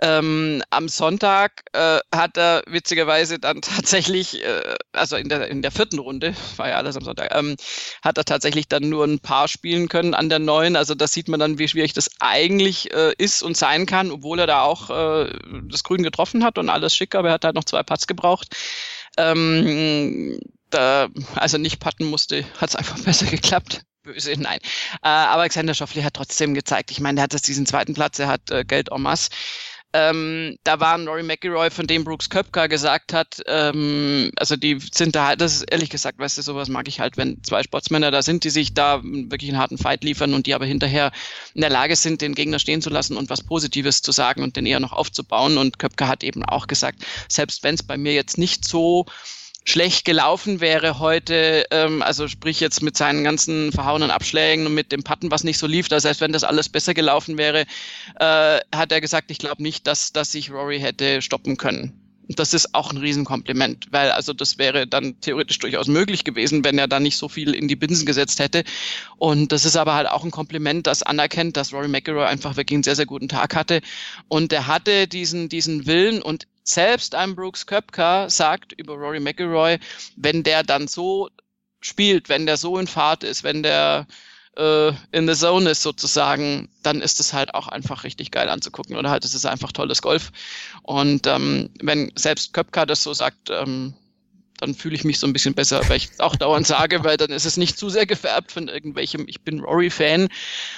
Ähm, 0.00 0.62
am 0.70 0.88
Sonntag 0.88 1.64
äh, 1.72 1.98
hat 2.14 2.36
er 2.36 2.62
witzigerweise 2.66 3.40
dann 3.40 3.60
tatsächlich, 3.62 4.44
äh, 4.44 4.76
also 4.92 5.16
in 5.16 5.28
der, 5.28 5.48
in 5.48 5.62
der 5.62 5.72
vierten 5.72 5.98
Runde, 5.98 6.34
war 6.56 6.68
ja 6.68 6.76
alles 6.76 6.96
am 6.96 7.04
Sonntag, 7.04 7.34
ähm, 7.34 7.56
hat 8.02 8.16
er 8.16 8.24
tatsächlich 8.24 8.68
dann 8.68 8.88
nur 8.88 9.04
ein 9.04 9.18
Paar 9.18 9.48
spielen 9.48 9.88
können 9.88 10.14
an 10.14 10.28
der 10.28 10.38
neuen. 10.38 10.76
Also 10.76 10.94
da 10.94 11.08
sieht 11.08 11.28
man 11.28 11.40
dann, 11.40 11.58
wie 11.58 11.68
schwierig 11.68 11.94
das 11.94 12.10
eigentlich 12.20 12.92
äh, 12.92 13.12
ist 13.18 13.42
und 13.42 13.56
sein 13.56 13.86
kann, 13.86 14.12
obwohl 14.12 14.38
er 14.38 14.46
da 14.46 14.62
auch 14.62 14.90
äh, 14.90 15.32
das 15.68 15.82
Grün 15.82 16.02
getroffen 16.04 16.44
hat 16.44 16.58
und 16.58 16.68
alles 16.68 16.94
schick, 16.94 17.14
aber 17.16 17.28
er 17.28 17.34
hat 17.34 17.44
halt 17.44 17.56
noch 17.56 17.64
zwei 17.64 17.82
Putts 17.82 18.06
gebraucht. 18.06 18.54
Ähm, 19.16 20.38
da, 20.70 21.08
also 21.34 21.58
nicht 21.58 21.80
patten 21.80 22.06
musste, 22.06 22.44
hat 22.60 22.70
es 22.70 22.76
einfach 22.76 22.98
besser 23.04 23.26
geklappt. 23.26 23.82
Böse, 24.02 24.34
nein. 24.38 24.58
Äh, 25.02 25.08
aber 25.08 25.42
Alexander 25.42 25.74
Schoffli 25.74 26.02
hat 26.02 26.14
trotzdem 26.14 26.54
gezeigt. 26.54 26.90
Ich 26.90 27.00
meine, 27.00 27.20
er 27.20 27.24
hat 27.24 27.32
jetzt 27.32 27.48
diesen 27.48 27.66
zweiten 27.66 27.94
Platz, 27.94 28.18
er 28.18 28.28
hat 28.28 28.50
äh, 28.50 28.64
Geld 28.64 28.90
en 28.90 29.02
masse. 29.02 29.30
Ähm, 29.94 30.58
da 30.64 30.80
war 30.80 31.00
Rory 31.00 31.22
McIlroy, 31.22 31.70
von 31.70 31.86
dem 31.86 32.04
Brooks 32.04 32.28
Köpka 32.28 32.66
gesagt 32.66 33.14
hat, 33.14 33.40
ähm, 33.46 34.30
also 34.36 34.54
die 34.54 34.78
sind 34.92 35.16
da 35.16 35.28
halt, 35.28 35.40
das 35.40 35.54
ist 35.54 35.62
ehrlich 35.62 35.88
gesagt, 35.88 36.18
weißt 36.18 36.36
du, 36.36 36.42
sowas 36.42 36.68
mag 36.68 36.88
ich 36.88 37.00
halt, 37.00 37.16
wenn 37.16 37.42
zwei 37.42 37.62
Sportsmänner 37.62 38.10
da 38.10 38.20
sind, 38.20 38.44
die 38.44 38.50
sich 38.50 38.74
da 38.74 39.00
wirklich 39.02 39.48
einen 39.48 39.58
harten 39.58 39.78
Fight 39.78 40.04
liefern 40.04 40.34
und 40.34 40.46
die 40.46 40.52
aber 40.52 40.66
hinterher 40.66 41.10
in 41.54 41.62
der 41.62 41.70
Lage 41.70 41.96
sind, 41.96 42.20
den 42.20 42.34
Gegner 42.34 42.58
stehen 42.58 42.82
zu 42.82 42.90
lassen 42.90 43.16
und 43.16 43.30
was 43.30 43.42
Positives 43.42 44.02
zu 44.02 44.12
sagen 44.12 44.42
und 44.42 44.56
den 44.56 44.66
eher 44.66 44.78
noch 44.78 44.92
aufzubauen. 44.92 45.56
Und 45.56 45.78
Köpka 45.78 46.06
hat 46.06 46.22
eben 46.22 46.44
auch 46.44 46.66
gesagt, 46.66 47.02
selbst 47.26 47.62
wenn 47.62 47.74
es 47.74 47.82
bei 47.82 47.96
mir 47.96 48.12
jetzt 48.12 48.36
nicht 48.36 48.68
so 48.68 49.06
schlecht 49.68 50.06
gelaufen 50.06 50.60
wäre 50.60 50.98
heute, 50.98 51.66
ähm, 51.70 52.02
also 52.02 52.26
sprich 52.26 52.58
jetzt 52.58 52.82
mit 52.82 52.96
seinen 52.96 53.22
ganzen 53.22 53.70
verhauenen 53.70 54.10
Abschlägen 54.10 54.66
und 54.66 54.74
mit 54.74 54.92
dem 54.92 55.02
Patten, 55.02 55.30
was 55.30 55.44
nicht 55.44 55.58
so 55.58 55.66
lief, 55.66 55.88
das 55.88 56.06
heißt, 56.06 56.22
wenn 56.22 56.32
das 56.32 56.42
alles 56.42 56.70
besser 56.70 56.94
gelaufen 56.94 57.36
wäre, 57.36 57.66
äh, 58.18 58.60
hat 58.74 58.92
er 58.92 59.00
gesagt, 59.00 59.30
ich 59.30 59.38
glaube 59.38 59.62
nicht, 59.62 59.86
dass, 59.86 60.12
dass 60.12 60.32
sich 60.32 60.50
Rory 60.50 60.80
hätte 60.80 61.20
stoppen 61.20 61.58
können. 61.58 62.00
Das 62.30 62.52
ist 62.52 62.74
auch 62.74 62.92
ein 62.92 62.98
Riesenkompliment, 62.98 63.86
weil 63.90 64.10
also 64.10 64.34
das 64.34 64.58
wäre 64.58 64.86
dann 64.86 65.18
theoretisch 65.20 65.58
durchaus 65.58 65.86
möglich 65.86 66.24
gewesen, 66.24 66.62
wenn 66.62 66.78
er 66.78 66.86
da 66.86 67.00
nicht 67.00 67.16
so 67.16 67.28
viel 67.28 67.54
in 67.54 67.68
die 67.68 67.76
Binsen 67.76 68.04
gesetzt 68.04 68.38
hätte. 68.38 68.64
Und 69.16 69.50
das 69.50 69.64
ist 69.64 69.76
aber 69.76 69.94
halt 69.94 70.08
auch 70.08 70.24
ein 70.24 70.30
Kompliment, 70.30 70.86
das 70.86 71.02
anerkennt, 71.02 71.56
dass 71.56 71.72
Rory 71.72 71.88
McIlroy 71.88 72.26
einfach 72.26 72.56
wirklich 72.56 72.76
einen 72.76 72.82
sehr, 72.82 72.96
sehr 72.96 73.06
guten 73.06 73.28
Tag 73.28 73.56
hatte. 73.56 73.80
Und 74.28 74.52
er 74.52 74.66
hatte 74.66 75.08
diesen, 75.08 75.48
diesen 75.48 75.86
Willen 75.86 76.20
und 76.20 76.46
selbst 76.68 77.14
ein 77.14 77.34
Brooks 77.34 77.66
Köpker 77.66 78.28
sagt 78.30 78.72
über 78.72 78.94
Rory 78.94 79.20
McIlroy, 79.20 79.78
wenn 80.16 80.42
der 80.42 80.62
dann 80.62 80.88
so 80.88 81.28
spielt, 81.80 82.28
wenn 82.28 82.46
der 82.46 82.56
so 82.56 82.78
in 82.78 82.86
Fahrt 82.86 83.24
ist, 83.24 83.44
wenn 83.44 83.62
der 83.62 84.06
äh, 84.56 84.92
in 85.12 85.28
the 85.28 85.34
zone 85.34 85.70
ist 85.70 85.82
sozusagen, 85.82 86.68
dann 86.82 87.00
ist 87.00 87.20
es 87.20 87.32
halt 87.32 87.54
auch 87.54 87.68
einfach 87.68 88.04
richtig 88.04 88.30
geil 88.30 88.48
anzugucken 88.48 88.96
oder 88.96 89.10
halt 89.10 89.24
es 89.24 89.34
ist 89.34 89.46
einfach 89.46 89.72
tolles 89.72 90.02
Golf. 90.02 90.30
Und 90.82 91.26
ähm, 91.26 91.70
wenn 91.80 92.12
selbst 92.16 92.52
Köpka 92.52 92.84
das 92.84 93.02
so 93.02 93.14
sagt, 93.14 93.50
ähm, 93.50 93.94
dann 94.58 94.74
fühle 94.74 94.94
ich 94.94 95.04
mich 95.04 95.18
so 95.18 95.26
ein 95.26 95.32
bisschen 95.32 95.54
besser, 95.54 95.80
weil 95.88 95.96
ich 95.96 96.10
auch 96.18 96.36
dauernd 96.36 96.66
sage, 96.66 97.04
weil 97.04 97.16
dann 97.16 97.30
ist 97.30 97.46
es 97.46 97.56
nicht 97.56 97.78
zu 97.78 97.88
sehr 97.88 98.06
gefärbt 98.06 98.52
von 98.52 98.68
irgendwelchem, 98.68 99.24
ich 99.26 99.40
bin 99.40 99.60
Rory-Fan, 99.60 100.28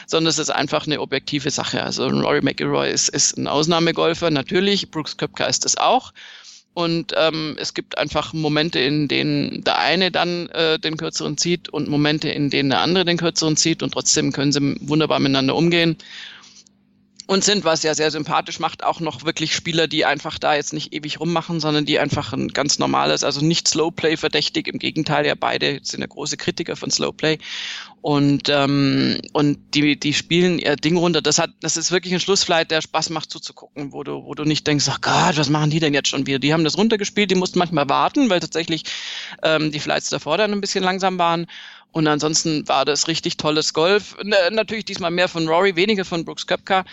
sondern 0.07 0.29
es 0.29 0.39
ist 0.39 0.51
einfach 0.51 0.87
eine 0.87 1.01
objektive 1.01 1.51
Sache. 1.51 1.83
Also 1.83 2.07
Rory 2.07 2.43
McIlroy 2.43 2.91
ist, 2.91 3.09
ist 3.09 3.37
ein 3.37 3.49
Ausnahmegolfer, 3.49 4.31
natürlich, 4.31 4.91
Brooks 4.91 5.17
Köpka 5.17 5.47
ist 5.47 5.65
es 5.65 5.77
auch. 5.77 6.13
Und 6.73 7.13
ähm, 7.17 7.57
es 7.59 7.75
gibt 7.75 7.99
einfach 7.99 8.33
Momente, 8.33 8.79
in 8.79 9.09
denen 9.09 9.65
der 9.65 9.79
eine 9.79 10.13
dann 10.13 10.49
äh, 10.51 10.79
den 10.79 10.97
kürzeren 10.97 11.37
zieht 11.37 11.69
und 11.69 11.89
Momente, 11.89 12.29
in 12.29 12.49
denen 12.49 12.71
der 12.71 12.81
andere 12.81 13.05
den 13.05 13.17
kürzeren 13.17 13.57
zieht 13.57 13.83
und 13.83 13.93
trotzdem 13.93 14.33
können 14.33 14.53
sie 14.53 14.77
wunderbar 14.81 15.19
miteinander 15.19 15.57
umgehen 15.57 15.97
und 17.31 17.45
sind, 17.45 17.63
was 17.63 17.85
ja 17.85 17.95
sehr 17.95 18.11
sympathisch 18.11 18.59
macht, 18.59 18.83
auch 18.83 18.99
noch 18.99 19.25
wirklich 19.25 19.55
Spieler, 19.55 19.87
die 19.87 20.05
einfach 20.05 20.37
da 20.41 20.57
jetzt 20.57 20.73
nicht 20.73 20.93
ewig 20.93 21.21
rummachen, 21.21 21.61
sondern 21.61 21.87
die 21.87 22.01
einfach 22.01 22.33
ein 22.33 22.49
ganz 22.49 22.81
normales, 22.81 23.23
also 23.23 23.41
nicht 23.41 23.69
Slowplay 23.69 24.17
verdächtig, 24.17 24.67
im 24.67 24.81
Gegenteil, 24.81 25.25
ja 25.25 25.37
beide 25.39 25.79
sind 25.85 26.01
ja 26.01 26.09
große 26.09 26.37
Kritiker 26.37 26.75
von 26.75 26.91
Slowplay 26.91 27.39
und 28.01 28.49
ähm, 28.49 29.21
und 29.33 29.59
die 29.75 29.97
die 29.97 30.13
spielen 30.13 30.59
ihr 30.59 30.75
Ding 30.75 30.97
runter. 30.97 31.23
Das 31.23 31.39
hat, 31.39 31.51
das 31.61 31.77
ist 31.77 31.93
wirklich 31.93 32.13
ein 32.13 32.19
Schlussflight, 32.19 32.73
der 32.73 32.83
Spaß 32.83 33.11
macht 33.11 33.31
zuzugucken, 33.31 33.93
wo 33.93 34.03
du 34.03 34.25
wo 34.25 34.35
du 34.35 34.43
nicht 34.43 34.67
denkst, 34.67 34.87
ach 34.91 35.01
Gott, 35.01 35.37
was 35.37 35.51
machen 35.51 35.71
die 35.71 35.79
denn 35.79 35.95
jetzt 35.95 36.09
schon 36.09 36.27
wieder? 36.27 36.41
Die 36.41 36.53
haben 36.53 36.65
das 36.65 36.77
runtergespielt, 36.77 37.31
die 37.31 37.37
mussten 37.37 37.61
manchmal 37.61 37.89
warten, 37.89 38.29
weil 38.29 38.41
tatsächlich 38.41 38.83
ähm, 39.45 39.71
die 39.71 39.79
Flights 39.79 40.09
davor 40.09 40.37
dann 40.37 40.51
ein 40.51 40.61
bisschen 40.61 40.83
langsam 40.83 41.17
waren. 41.17 41.47
Und 41.93 42.07
ansonsten 42.07 42.69
war 42.69 42.85
das 42.85 43.09
richtig 43.09 43.37
tolles 43.37 43.75
Golf. 43.75 44.17
Natürlich 44.23 44.85
diesmal 44.85 45.11
mehr 45.11 45.29
von 45.29 45.49
Rory, 45.49 45.75
weniger 45.75 46.05
von 46.05 46.25
Brooks 46.25 46.47
Köpka. 46.47 46.85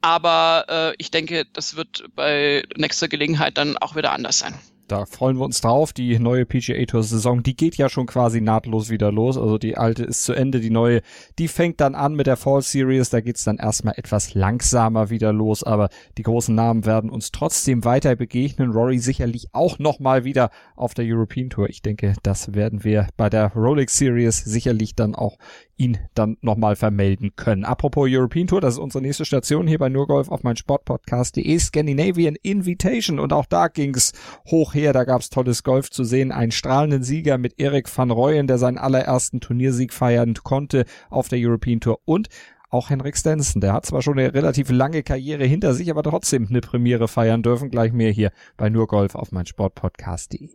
Aber 0.00 0.64
äh, 0.68 0.94
ich 0.98 1.10
denke, 1.10 1.44
das 1.52 1.76
wird 1.76 2.04
bei 2.14 2.62
nächster 2.76 3.08
Gelegenheit 3.08 3.58
dann 3.58 3.76
auch 3.78 3.96
wieder 3.96 4.12
anders 4.12 4.38
sein. 4.38 4.54
Da 4.90 5.06
freuen 5.06 5.38
wir 5.38 5.44
uns 5.44 5.60
drauf. 5.60 5.92
Die 5.92 6.18
neue 6.18 6.44
PGA 6.44 6.84
Tour 6.84 7.04
Saison, 7.04 7.44
die 7.44 7.54
geht 7.54 7.76
ja 7.76 7.88
schon 7.88 8.06
quasi 8.06 8.40
nahtlos 8.40 8.90
wieder 8.90 9.12
los. 9.12 9.38
Also 9.38 9.56
die 9.56 9.76
alte 9.76 10.02
ist 10.02 10.24
zu 10.24 10.32
Ende, 10.32 10.58
die 10.58 10.70
neue, 10.70 11.02
die 11.38 11.46
fängt 11.46 11.80
dann 11.80 11.94
an 11.94 12.14
mit 12.14 12.26
der 12.26 12.36
Fall 12.36 12.60
Series. 12.60 13.08
Da 13.08 13.20
geht's 13.20 13.44
dann 13.44 13.58
erstmal 13.58 13.94
etwas 13.96 14.34
langsamer 14.34 15.08
wieder 15.08 15.32
los, 15.32 15.62
aber 15.62 15.90
die 16.18 16.24
großen 16.24 16.52
Namen 16.52 16.86
werden 16.86 17.08
uns 17.08 17.30
trotzdem 17.30 17.84
weiter 17.84 18.16
begegnen. 18.16 18.72
Rory 18.72 18.98
sicherlich 18.98 19.46
auch 19.52 19.78
nochmal 19.78 20.24
wieder 20.24 20.50
auf 20.74 20.92
der 20.92 21.04
European 21.06 21.50
Tour. 21.50 21.68
Ich 21.68 21.82
denke, 21.82 22.14
das 22.24 22.54
werden 22.54 22.82
wir 22.82 23.06
bei 23.16 23.30
der 23.30 23.52
Rolex 23.54 23.96
Series 23.96 24.38
sicherlich 24.38 24.96
dann 24.96 25.14
auch 25.14 25.38
ihn 25.80 25.98
dann 26.14 26.36
nochmal 26.42 26.76
vermelden 26.76 27.32
können. 27.34 27.64
Apropos 27.64 28.06
European 28.08 28.46
Tour, 28.46 28.60
das 28.60 28.74
ist 28.74 28.80
unsere 28.80 29.02
nächste 29.02 29.24
Station 29.24 29.66
hier 29.66 29.78
bei 29.78 29.88
Nurgolf 29.88 30.28
auf 30.28 30.42
mein 30.42 30.56
Sportpodcast.de 30.56 31.58
Scandinavian 31.58 32.36
Invitation 32.42 33.18
und 33.18 33.32
auch 33.32 33.46
da 33.46 33.68
ging's 33.68 34.12
hoch 34.50 34.74
her, 34.74 34.92
da 34.92 35.04
gab's 35.04 35.30
tolles 35.30 35.64
Golf 35.64 35.90
zu 35.90 36.04
sehen, 36.04 36.32
einen 36.32 36.52
strahlenden 36.52 37.02
Sieger 37.02 37.38
mit 37.38 37.58
Erik 37.58 37.88
van 37.96 38.10
Rooyen, 38.10 38.46
der 38.46 38.58
seinen 38.58 38.78
allerersten 38.78 39.40
Turniersieg 39.40 39.92
feiern 39.92 40.34
konnte 40.34 40.84
auf 41.08 41.28
der 41.28 41.38
European 41.40 41.80
Tour 41.80 41.98
und 42.04 42.28
auch 42.68 42.90
Henrik 42.90 43.16
Stenson, 43.16 43.60
der 43.60 43.72
hat 43.72 43.86
zwar 43.86 44.00
schon 44.00 44.18
eine 44.18 44.32
relativ 44.32 44.70
lange 44.70 45.02
Karriere 45.02 45.44
hinter 45.44 45.74
sich, 45.74 45.90
aber 45.90 46.04
trotzdem 46.04 46.46
eine 46.48 46.60
Premiere 46.60 47.08
feiern 47.08 47.42
dürfen. 47.42 47.68
Gleich 47.68 47.92
mehr 47.92 48.12
hier 48.12 48.30
bei 48.56 48.70
Nurgolf 48.70 49.16
auf 49.16 49.32
mein 49.32 49.46
Sportpodcast.de. 49.46 50.50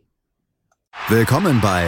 Willkommen 1.10 1.60
bei 1.60 1.88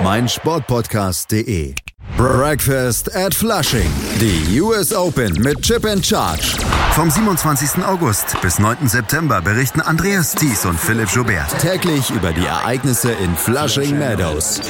meinsportpodcast.de. 0.00 1.74
Breakfast 2.16 3.14
at 3.14 3.34
Flushing. 3.34 3.90
Die 4.20 4.60
US 4.60 4.92
Open 4.92 5.32
mit 5.42 5.60
Chip 5.60 5.84
and 5.84 6.04
Charge. 6.04 6.56
Vom 6.92 7.10
27. 7.10 7.84
August 7.84 8.40
bis 8.40 8.58
9. 8.58 8.88
September 8.88 9.42
berichten 9.42 9.80
Andreas 9.82 10.34
Thies 10.34 10.64
und 10.64 10.78
Philipp 10.80 11.10
Joubert 11.10 11.58
täglich 11.60 12.10
über 12.10 12.32
die 12.32 12.46
Ereignisse 12.46 13.12
in 13.12 13.36
Flushing 13.36 13.98
Meadows. 13.98 14.60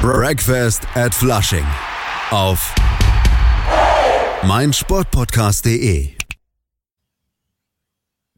Breakfast 0.00 0.82
at 0.94 1.14
Flushing. 1.14 1.66
Auf 2.30 2.74
meinsportpodcast.de. 4.42 6.15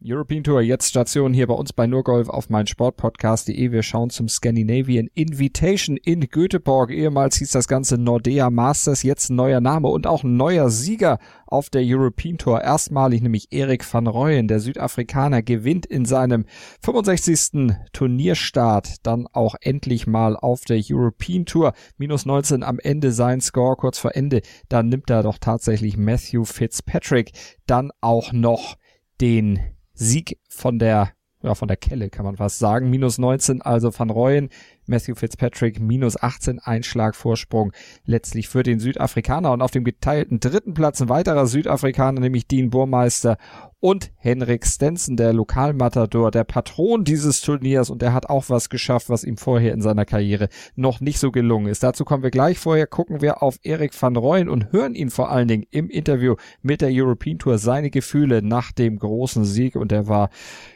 European 0.01 0.45
Tour 0.45 0.61
jetzt 0.61 0.89
Station 0.89 1.35
hier 1.35 1.49
bei 1.49 1.55
uns 1.55 1.73
bei 1.73 1.89
Nurgolf 1.89 2.29
auf 2.29 2.51
mein 2.51 2.69
Sportpodcast.de. 2.69 3.73
Wir 3.73 3.83
schauen 3.83 4.11
zum 4.11 4.29
Scandinavian 4.29 5.09
Invitation 5.15 5.97
in 5.97 6.29
Göteborg. 6.29 6.93
Ehemals 6.93 7.37
hieß 7.37 7.51
das 7.51 7.67
Ganze 7.67 7.99
Nordea 7.99 8.49
Masters, 8.49 9.03
jetzt 9.03 9.29
ein 9.29 9.35
neuer 9.35 9.61
Name 9.61 9.89
und 9.89 10.07
auch 10.07 10.23
ein 10.23 10.37
neuer 10.37 10.71
Sieger 10.71 11.19
auf 11.49 11.69
der 11.69 11.83
European 11.85 12.39
Tour. 12.39 12.63
Erstmalig 12.63 13.23
nämlich 13.23 13.49
Erik 13.51 13.93
van 13.93 14.07
Rooyen, 14.07 14.47
der 14.47 14.61
Südafrikaner, 14.61 15.43
gewinnt 15.43 15.85
in 15.85 16.05
seinem 16.05 16.45
65. 16.85 17.75
Turnierstart 17.93 19.05
dann 19.05 19.27
auch 19.33 19.57
endlich 19.61 20.07
mal 20.07 20.37
auf 20.37 20.65
der 20.65 20.81
European 20.81 21.45
Tour. 21.45 21.73
Minus 21.97 22.25
19 22.25 22.63
am 22.63 22.79
Ende 22.79 23.11
sein 23.11 23.41
Score, 23.41 23.75
kurz 23.75 23.99
vor 23.99 24.15
Ende. 24.15 24.43
Dann 24.69 24.89
nimmt 24.89 25.11
er 25.11 25.25
doch 25.25 25.39
tatsächlich 25.39 25.97
Matthew 25.97 26.45
Fitzpatrick 26.45 27.33
dann 27.67 27.91
auch 28.01 28.33
noch 28.33 28.77
den 29.21 29.59
Sieg 29.99 30.39
von 30.49 30.79
der, 30.79 31.13
ja, 31.43 31.55
von 31.55 31.69
der 31.69 31.77
Kelle 31.77 32.09
kann 32.09 32.25
man 32.25 32.37
fast 32.37 32.59
sagen. 32.59 32.89
Minus 32.89 33.19
19 33.19 33.63
also 33.63 33.97
Van 33.97 34.11
Rooyen, 34.11 34.49
Matthew 34.89 35.14
Fitzpatrick 35.14 35.80
minus 35.80 36.20
18 36.20 36.59
Einschlag 36.59 37.14
Vorsprung 37.14 37.72
letztlich 38.05 38.49
für 38.49 38.62
den 38.62 38.80
Südafrikaner 38.80 39.53
und 39.53 39.62
auf 39.62 39.70
dem 39.70 39.84
geteilten 39.84 40.41
dritten 40.41 40.74
Platz 40.74 41.01
ein 41.01 41.09
weiterer 41.09 41.47
Südafrikaner, 41.47 42.20
nämlich 42.20 42.47
Dean 42.47 42.70
Burmeister 42.70 43.36
und 43.80 44.11
Henrik 44.16 44.66
Stenson, 44.66 45.16
der 45.16 45.32
Lokalmatador, 45.32 46.30
der 46.30 46.45
Patron 46.45 47.05
dieses 47.05 47.41
Turniers 47.41 47.91
und 47.91 48.03
der 48.03 48.12
hat 48.12 48.28
auch 48.28 48.47
was 48.49 48.70
geschafft, 48.70 49.09
was 49.09 49.24
ihm 49.24 49.36
vorher 49.36 49.72
in 49.72 49.82
seiner 49.82 50.05
Karriere 50.05 50.49
noch 50.74 51.01
nicht 51.01 51.18
so 51.18 51.30
gelungen 51.30 51.68
ist. 51.68 51.82
Dazu 51.82 52.05
kommen 52.05 52.22
wir 52.22 52.30
gleich. 52.30 52.59
Vorher 52.59 52.86
gucken 52.86 53.20
wir 53.20 53.43
auf 53.43 53.59
Erik 53.62 54.01
van 54.01 54.16
Rooyen 54.16 54.49
und 54.49 54.72
hören 54.72 54.95
ihn 54.95 55.11
vor 55.11 55.30
allen 55.30 55.49
Dingen 55.49 55.66
im 55.70 55.91
Interview 55.91 56.34
mit 56.62 56.80
der 56.80 56.91
European 56.93 57.39
Tour 57.39 57.59
seine 57.59 57.91
Gefühle 57.91 58.43
nach 58.43 58.72
dem 58.72 58.99
großen 58.99 59.45
Sieg 59.45 59.76
und 59.76 59.93
er 59.93 60.09
war 60.09 60.30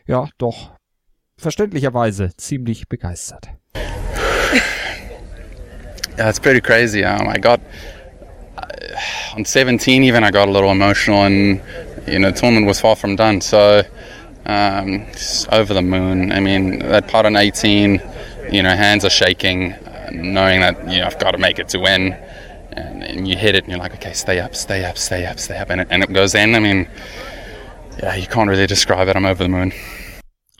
ja 0.06 0.28
doch 0.38 0.72
verständlicherweise 1.36 2.30
ziemlich 2.36 2.88
begeistert. 2.88 3.61
Yeah, 6.18 6.28
it's 6.28 6.38
pretty 6.38 6.60
crazy. 6.60 7.04
Um, 7.04 7.26
I 7.26 7.38
got 7.38 7.58
uh, 8.58 8.66
on 9.34 9.46
17 9.46 10.04
even 10.04 10.22
I 10.22 10.30
got 10.30 10.46
a 10.46 10.50
little 10.50 10.70
emotional, 10.70 11.24
and 11.24 11.62
you 12.06 12.18
know, 12.18 12.30
tournament 12.30 12.66
was 12.66 12.78
far 12.78 12.96
from 12.96 13.16
done. 13.16 13.40
So 13.40 13.82
um, 14.44 15.06
over 15.50 15.72
the 15.72 15.82
moon. 15.82 16.32
I 16.32 16.40
mean, 16.40 16.80
that 16.80 17.08
part 17.08 17.26
on 17.26 17.36
18, 17.36 18.02
you 18.50 18.62
know, 18.62 18.76
hands 18.76 19.04
are 19.04 19.10
shaking, 19.10 19.72
uh, 19.72 20.10
knowing 20.12 20.60
that 20.60 20.78
you 20.90 20.98
know 20.98 21.06
I've 21.06 21.18
got 21.18 21.30
to 21.32 21.38
make 21.38 21.58
it 21.58 21.68
to 21.70 21.78
win. 21.78 22.12
And, 22.72 23.02
and, 23.02 23.28
you 23.28 23.36
hit 23.36 23.54
it, 23.54 23.64
and 23.64 23.72
you're 23.72 23.80
like, 23.80 23.94
okay, 23.94 24.14
stay 24.14 24.40
up, 24.40 24.54
stay 24.54 24.82
up, 24.84 24.96
stay 24.96 25.26
up, 25.26 25.38
stay 25.38 25.58
up, 25.58 25.68
and 25.68 25.82
it, 25.82 25.88
and 25.90 26.02
it 26.02 26.10
goes 26.10 26.34
in. 26.34 26.54
I 26.54 26.58
mean, 26.58 26.88
yeah, 28.02 28.14
you 28.14 28.26
can't 28.26 28.48
really 28.48 28.66
describe 28.66 29.08
it. 29.08 29.16
I'm 29.16 29.26
over 29.26 29.42
the 29.42 29.48
moon. 29.48 29.72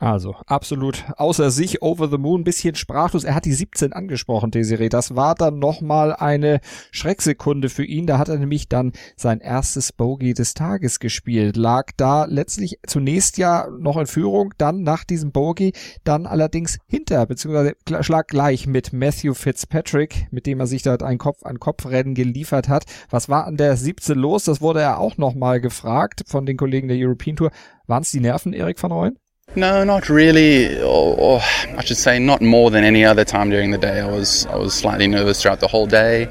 Also, 0.03 0.35
absolut 0.47 1.05
außer 1.17 1.53
sich, 1.53 1.81
over 1.81 2.09
the 2.09 2.19
moon, 2.19 2.43
bisschen 2.43 2.75
sprachlos. 2.75 3.23
Er 3.23 3.37
hat 3.37 3.45
die 3.45 3.53
17 3.53 3.93
angesprochen, 3.93 4.51
Desiree. 4.51 4.89
Das 4.89 5.15
war 5.15 5.37
dann 5.37 5.61
nochmal 5.61 6.13
eine 6.13 6.59
Schrecksekunde 6.91 7.69
für 7.69 7.85
ihn. 7.85 8.09
Da 8.09 8.19
hat 8.19 8.29
er 8.29 8.37
nämlich 8.37 8.69
dann 8.69 8.91
sein 9.15 9.39
erstes 9.39 9.93
Bogey 9.93 10.35
des 10.35 10.55
Tages 10.55 10.99
gespielt. 10.99 11.57
Lag 11.57 11.93
da 11.97 12.25
letztlich 12.25 12.81
zunächst 12.85 13.39
ja 13.39 13.69
noch 13.79 13.97
in 13.97 14.09
Führung, 14.09 14.53
dann 14.59 14.83
nach 14.83 15.05
diesem 15.05 15.31
Bogey, 15.31 15.73
dann 16.03 16.27
allerdings 16.27 16.79
hinter, 16.89 17.25
beziehungsweise 17.27 17.77
schlag 18.01 18.27
gleich 18.27 18.67
mit 18.67 18.93
Matthew 18.93 19.35
Fitzpatrick, 19.35 20.27
mit 20.33 20.47
dem 20.47 20.59
er 20.59 20.67
sich 20.67 20.83
dort 20.83 21.05
ein 21.05 21.19
Kopf-an-Kopf-Rennen 21.19 22.17
geliefert 22.17 22.69
hat. 22.69 22.87
Was 23.09 23.29
war 23.29 23.47
an 23.47 23.57
der 23.57 23.77
17 23.77 24.19
los? 24.19 24.43
Das 24.43 24.61
wurde 24.61 24.81
er 24.81 24.99
auch 24.99 25.17
nochmal 25.17 25.61
gefragt 25.61 26.25
von 26.27 26.45
den 26.45 26.57
Kollegen 26.57 26.89
der 26.89 26.97
European 26.99 27.37
Tour. 27.37 27.53
Waren 27.87 28.03
es 28.03 28.11
die 28.11 28.19
Nerven, 28.19 28.53
Erik 28.53 28.83
van 28.83 28.91
Rooyen? 28.91 29.22
No, 29.55 29.85
not 29.85 30.09
really, 30.09 30.81
or, 30.81 31.15
or, 31.19 31.41
I 31.77 31.83
should 31.85 31.99
say, 31.99 32.19
not 32.19 32.41
more 32.41 32.71
than 32.71 32.85
any 32.85 33.05
other 33.05 33.25
time 33.25 33.51
during 33.51 33.71
the 33.71 33.77
day. 33.77 34.01
I 34.01 34.07
was 34.11 34.47
I 34.47 34.57
was 34.57 34.73
slightly 34.73 35.07
nervous 35.07 35.43
throughout 35.43 35.61
the 35.61 35.69
whole 35.69 35.87
day. 35.87 36.25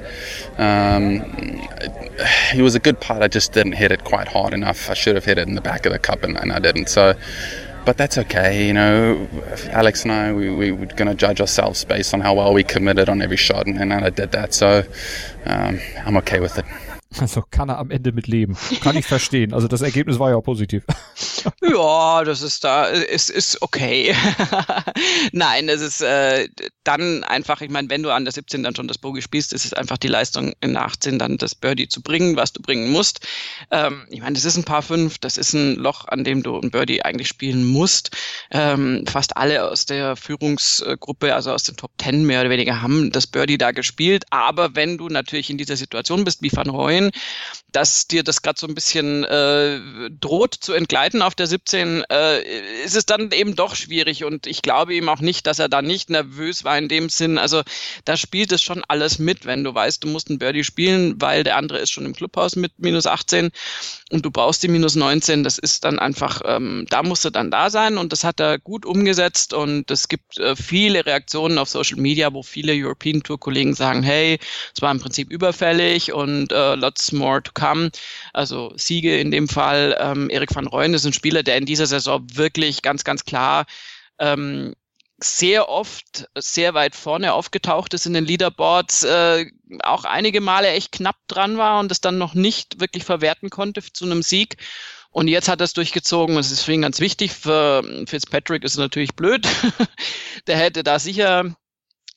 Um, 0.57 1.19
he 2.51 2.63
was 2.63 2.73
a 2.73 2.79
good 2.79 2.99
putt. 2.99 3.21
I 3.21 3.27
just 3.27 3.53
didn't 3.53 3.73
hit 3.73 3.91
it 3.91 4.03
quite 4.05 4.27
hard 4.27 4.55
enough. 4.55 4.89
I 4.89 4.95
should 4.95 5.13
have 5.13 5.25
hit 5.25 5.37
it 5.37 5.47
in 5.47 5.53
the 5.53 5.61
back 5.61 5.85
of 5.85 5.91
the 5.93 5.99
cup, 5.99 6.23
and, 6.23 6.35
and 6.35 6.51
I 6.51 6.57
didn't. 6.57 6.89
So, 6.89 7.13
but 7.85 7.95
that's 7.95 8.17
okay. 8.17 8.65
You 8.65 8.73
know, 8.73 9.27
Alex 9.69 10.01
and 10.01 10.11
I, 10.11 10.33
we, 10.33 10.49
we 10.49 10.71
were 10.71 10.87
going 10.87 11.07
to 11.07 11.15
judge 11.15 11.41
ourselves 11.41 11.85
based 11.85 12.15
on 12.15 12.21
how 12.21 12.33
well 12.33 12.53
we 12.53 12.63
committed 12.63 13.07
on 13.07 13.21
every 13.21 13.37
shot, 13.37 13.67
and, 13.67 13.79
and 13.79 13.93
I 13.93 14.09
did 14.09 14.31
that. 14.31 14.55
So, 14.55 14.83
um, 15.45 15.79
I'm 16.05 16.17
okay 16.17 16.39
with 16.39 16.57
it. 16.57 16.65
Also 17.19 17.43
kann 17.49 17.69
er 17.69 17.77
am 17.77 17.91
Ende 17.91 18.13
mit 18.13 18.27
leben. 18.27 18.57
Kann 18.81 18.95
ich 18.95 19.05
verstehen. 19.05 19.53
Also 19.53 19.67
das 19.67 19.81
Ergebnis 19.81 20.17
war 20.17 20.29
ja 20.29 20.37
auch 20.37 20.43
positiv. 20.43 20.83
ja, 21.61 22.23
das 22.23 22.41
ist 22.41 22.63
da, 22.63 22.85
ist, 22.85 23.29
ist 23.29 23.61
okay. 23.61 24.15
Nein, 25.33 25.67
es 25.67 25.81
ist 25.81 26.01
äh, 26.01 26.47
dann 26.83 27.23
einfach, 27.23 27.61
ich 27.61 27.69
meine, 27.69 27.89
wenn 27.89 28.01
du 28.01 28.11
an 28.11 28.23
der 28.23 28.31
17 28.31 28.63
dann 28.63 28.75
schon 28.75 28.87
das 28.87 28.97
Bogey 28.97 29.21
spielst, 29.21 29.51
ist 29.51 29.65
es 29.65 29.73
einfach 29.73 29.97
die 29.97 30.07
Leistung 30.07 30.53
in 30.61 30.73
der 30.73 30.85
18 30.85 31.19
dann 31.19 31.37
das 31.37 31.53
Birdie 31.53 31.89
zu 31.89 32.01
bringen, 32.01 32.37
was 32.37 32.53
du 32.53 32.61
bringen 32.61 32.91
musst. 32.91 33.27
Ähm, 33.71 34.07
ich 34.09 34.21
meine, 34.21 34.33
das 34.33 34.45
ist 34.45 34.57
ein 34.57 34.63
paar 34.63 34.81
fünf, 34.81 35.17
das 35.17 35.37
ist 35.37 35.53
ein 35.53 35.75
Loch, 35.75 36.07
an 36.07 36.23
dem 36.23 36.43
du 36.43 36.59
ein 36.59 36.71
Birdie 36.71 37.03
eigentlich 37.03 37.27
spielen 37.27 37.65
musst. 37.65 38.11
Ähm, 38.51 39.03
fast 39.07 39.35
alle 39.35 39.69
aus 39.69 39.85
der 39.85 40.15
Führungsgruppe, 40.15 41.35
also 41.35 41.51
aus 41.51 41.63
den 41.63 41.75
Top 41.75 41.91
10 42.01 42.25
mehr 42.25 42.41
oder 42.41 42.49
weniger, 42.49 42.81
haben 42.81 43.11
das 43.11 43.27
Birdie 43.27 43.57
da 43.57 43.71
gespielt. 43.71 44.23
Aber 44.29 44.75
wenn 44.75 44.97
du 44.97 45.09
natürlich 45.09 45.49
in 45.49 45.57
dieser 45.57 45.75
Situation 45.75 46.23
bist, 46.23 46.41
wie 46.41 46.51
Van 46.51 46.69
Rooyen, 47.01 47.11
dass 47.71 48.07
dir 48.07 48.23
das 48.23 48.41
gerade 48.41 48.59
so 48.59 48.67
ein 48.67 48.75
bisschen 48.75 49.23
äh, 49.23 49.79
droht 50.19 50.55
zu 50.55 50.73
entgleiten 50.73 51.21
auf 51.21 51.35
der 51.35 51.47
17, 51.47 52.03
äh, 52.11 52.41
ist 52.83 52.97
es 52.97 53.05
dann 53.05 53.31
eben 53.31 53.55
doch 53.55 53.75
schwierig. 53.75 54.25
Und 54.25 54.45
ich 54.45 54.61
glaube 54.61 54.93
ihm 54.93 55.07
auch 55.07 55.21
nicht, 55.21 55.47
dass 55.47 55.59
er 55.59 55.69
da 55.69 55.81
nicht 55.81 56.09
nervös 56.09 56.65
war 56.65 56.77
in 56.77 56.89
dem 56.89 57.07
Sinn. 57.07 57.37
Also 57.37 57.61
da 58.03 58.17
spielt 58.17 58.51
es 58.51 58.61
schon 58.61 58.83
alles 58.87 59.19
mit, 59.19 59.45
wenn 59.45 59.63
du 59.63 59.73
weißt, 59.73 60.03
du 60.03 60.09
musst 60.09 60.29
ein 60.29 60.39
Birdie 60.39 60.65
spielen, 60.65 61.21
weil 61.21 61.45
der 61.45 61.55
andere 61.55 61.79
ist 61.79 61.91
schon 61.91 62.05
im 62.05 62.13
Clubhaus 62.13 62.57
mit 62.57 62.73
minus 62.77 63.07
18 63.07 63.51
und 64.11 64.25
du 64.25 64.31
brauchst 64.31 64.63
die 64.63 64.67
minus 64.67 64.95
19. 64.95 65.43
Das 65.45 65.57
ist 65.57 65.85
dann 65.85 65.97
einfach, 65.97 66.41
ähm, 66.43 66.85
da 66.89 67.03
musst 67.03 67.23
du 67.23 67.29
dann 67.29 67.51
da 67.51 67.69
sein 67.69 67.97
und 67.97 68.11
das 68.11 68.25
hat 68.25 68.41
er 68.41 68.59
gut 68.59 68.85
umgesetzt 68.85 69.53
und 69.53 69.89
es 69.89 70.09
gibt 70.09 70.37
äh, 70.39 70.57
viele 70.57 71.05
Reaktionen 71.05 71.57
auf 71.57 71.69
Social 71.69 72.01
Media, 72.01 72.33
wo 72.33 72.43
viele 72.43 72.73
European 72.73 73.23
Tour 73.23 73.39
Kollegen 73.39 73.75
sagen, 73.75 74.03
hey, 74.03 74.39
es 74.75 74.81
war 74.81 74.91
im 74.91 74.99
Prinzip 74.99 75.31
überfällig 75.31 76.11
und 76.11 76.51
äh, 76.51 76.75
lots 76.91 77.11
more 77.11 77.41
to 77.41 77.51
come. 77.53 77.91
Also 78.33 78.73
Siege 78.75 79.17
in 79.17 79.31
dem 79.31 79.47
Fall. 79.47 79.95
Ähm, 79.99 80.29
Erik 80.29 80.53
van 80.53 80.67
Rooyen 80.67 80.93
ist 80.93 81.05
ein 81.05 81.13
Spieler, 81.13 81.43
der 81.43 81.57
in 81.57 81.65
dieser 81.65 81.87
Saison 81.87 82.25
wirklich 82.33 82.81
ganz, 82.81 83.03
ganz 83.03 83.23
klar 83.23 83.65
ähm, 84.19 84.73
sehr 85.23 85.69
oft 85.69 86.27
sehr 86.35 86.73
weit 86.73 86.95
vorne 86.95 87.33
aufgetaucht 87.33 87.93
ist 87.93 88.07
in 88.07 88.13
den 88.13 88.25
Leaderboards, 88.25 89.03
äh, 89.03 89.45
auch 89.83 90.03
einige 90.03 90.41
Male 90.41 90.69
echt 90.69 90.91
knapp 90.91 91.15
dran 91.27 91.57
war 91.57 91.79
und 91.79 91.91
es 91.91 92.01
dann 92.01 92.17
noch 92.17 92.33
nicht 92.33 92.79
wirklich 92.79 93.03
verwerten 93.03 93.49
konnte 93.49 93.81
zu 93.81 94.05
einem 94.05 94.23
Sieg. 94.23 94.57
Und 95.11 95.27
jetzt 95.27 95.49
hat 95.49 95.61
er 95.61 95.65
es 95.65 95.73
durchgezogen. 95.73 96.37
Das 96.37 96.51
ist 96.51 96.63
für 96.63 96.71
ihn 96.71 96.81
ganz 96.81 97.01
wichtig. 97.01 97.33
Für 97.33 97.83
Fitzpatrick 98.07 98.63
ist 98.63 98.73
es 98.73 98.77
natürlich 98.77 99.13
blöd. 99.13 99.45
Der 100.47 100.57
hätte 100.57 100.83
da 100.83 100.99
sicher 100.99 101.53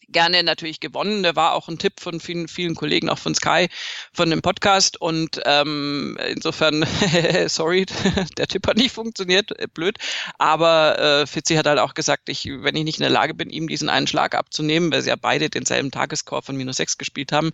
gerne 0.09 0.43
natürlich 0.43 0.81
gewonnen. 0.81 1.23
Der 1.23 1.37
war 1.37 1.55
auch 1.55 1.69
ein 1.69 1.79
Tipp 1.79 2.01
von 2.01 2.21
vielen, 2.21 2.49
vielen 2.49 2.75
Kollegen, 2.75 3.09
auch 3.09 3.19
von 3.19 3.35
Sky, 3.35 3.69
von 4.13 4.31
dem 4.31 4.43
Podcast. 4.43 5.01
Und 5.01 5.41
ähm, 5.45 6.19
insofern, 6.29 6.87
sorry, 7.49 7.87
der 8.39 8.47
Tipp 8.47 8.67
hat 8.67 8.77
nicht 8.77 8.93
funktioniert, 8.93 9.59
äh, 9.59 9.67
blöd. 9.73 9.99
Aber 10.39 10.99
äh, 10.99 11.27
Fitzi 11.27 11.55
hat 11.55 11.67
halt 11.67 11.79
auch 11.79 11.95
gesagt, 11.95 12.29
ich, 12.29 12.47
wenn 12.47 12.77
ich 12.77 12.85
nicht 12.85 12.99
in 12.99 13.05
der 13.05 13.11
Lage 13.11 13.35
bin, 13.35 13.51
ihm 13.51 13.69
diesen 13.69 13.89
einen 13.89 14.07
Schlag 14.07 14.35
abzunehmen, 14.35 14.93
weil 14.93 15.03
sie 15.03 15.11
ja 15.11 15.17
beide 15.17 15.51
denselben 15.51 15.91
Tagesscore 15.91 16.43
von 16.43 16.57
minus 16.57 16.77
sechs 16.77 16.99
gespielt 16.99 17.33
haben, 17.33 17.53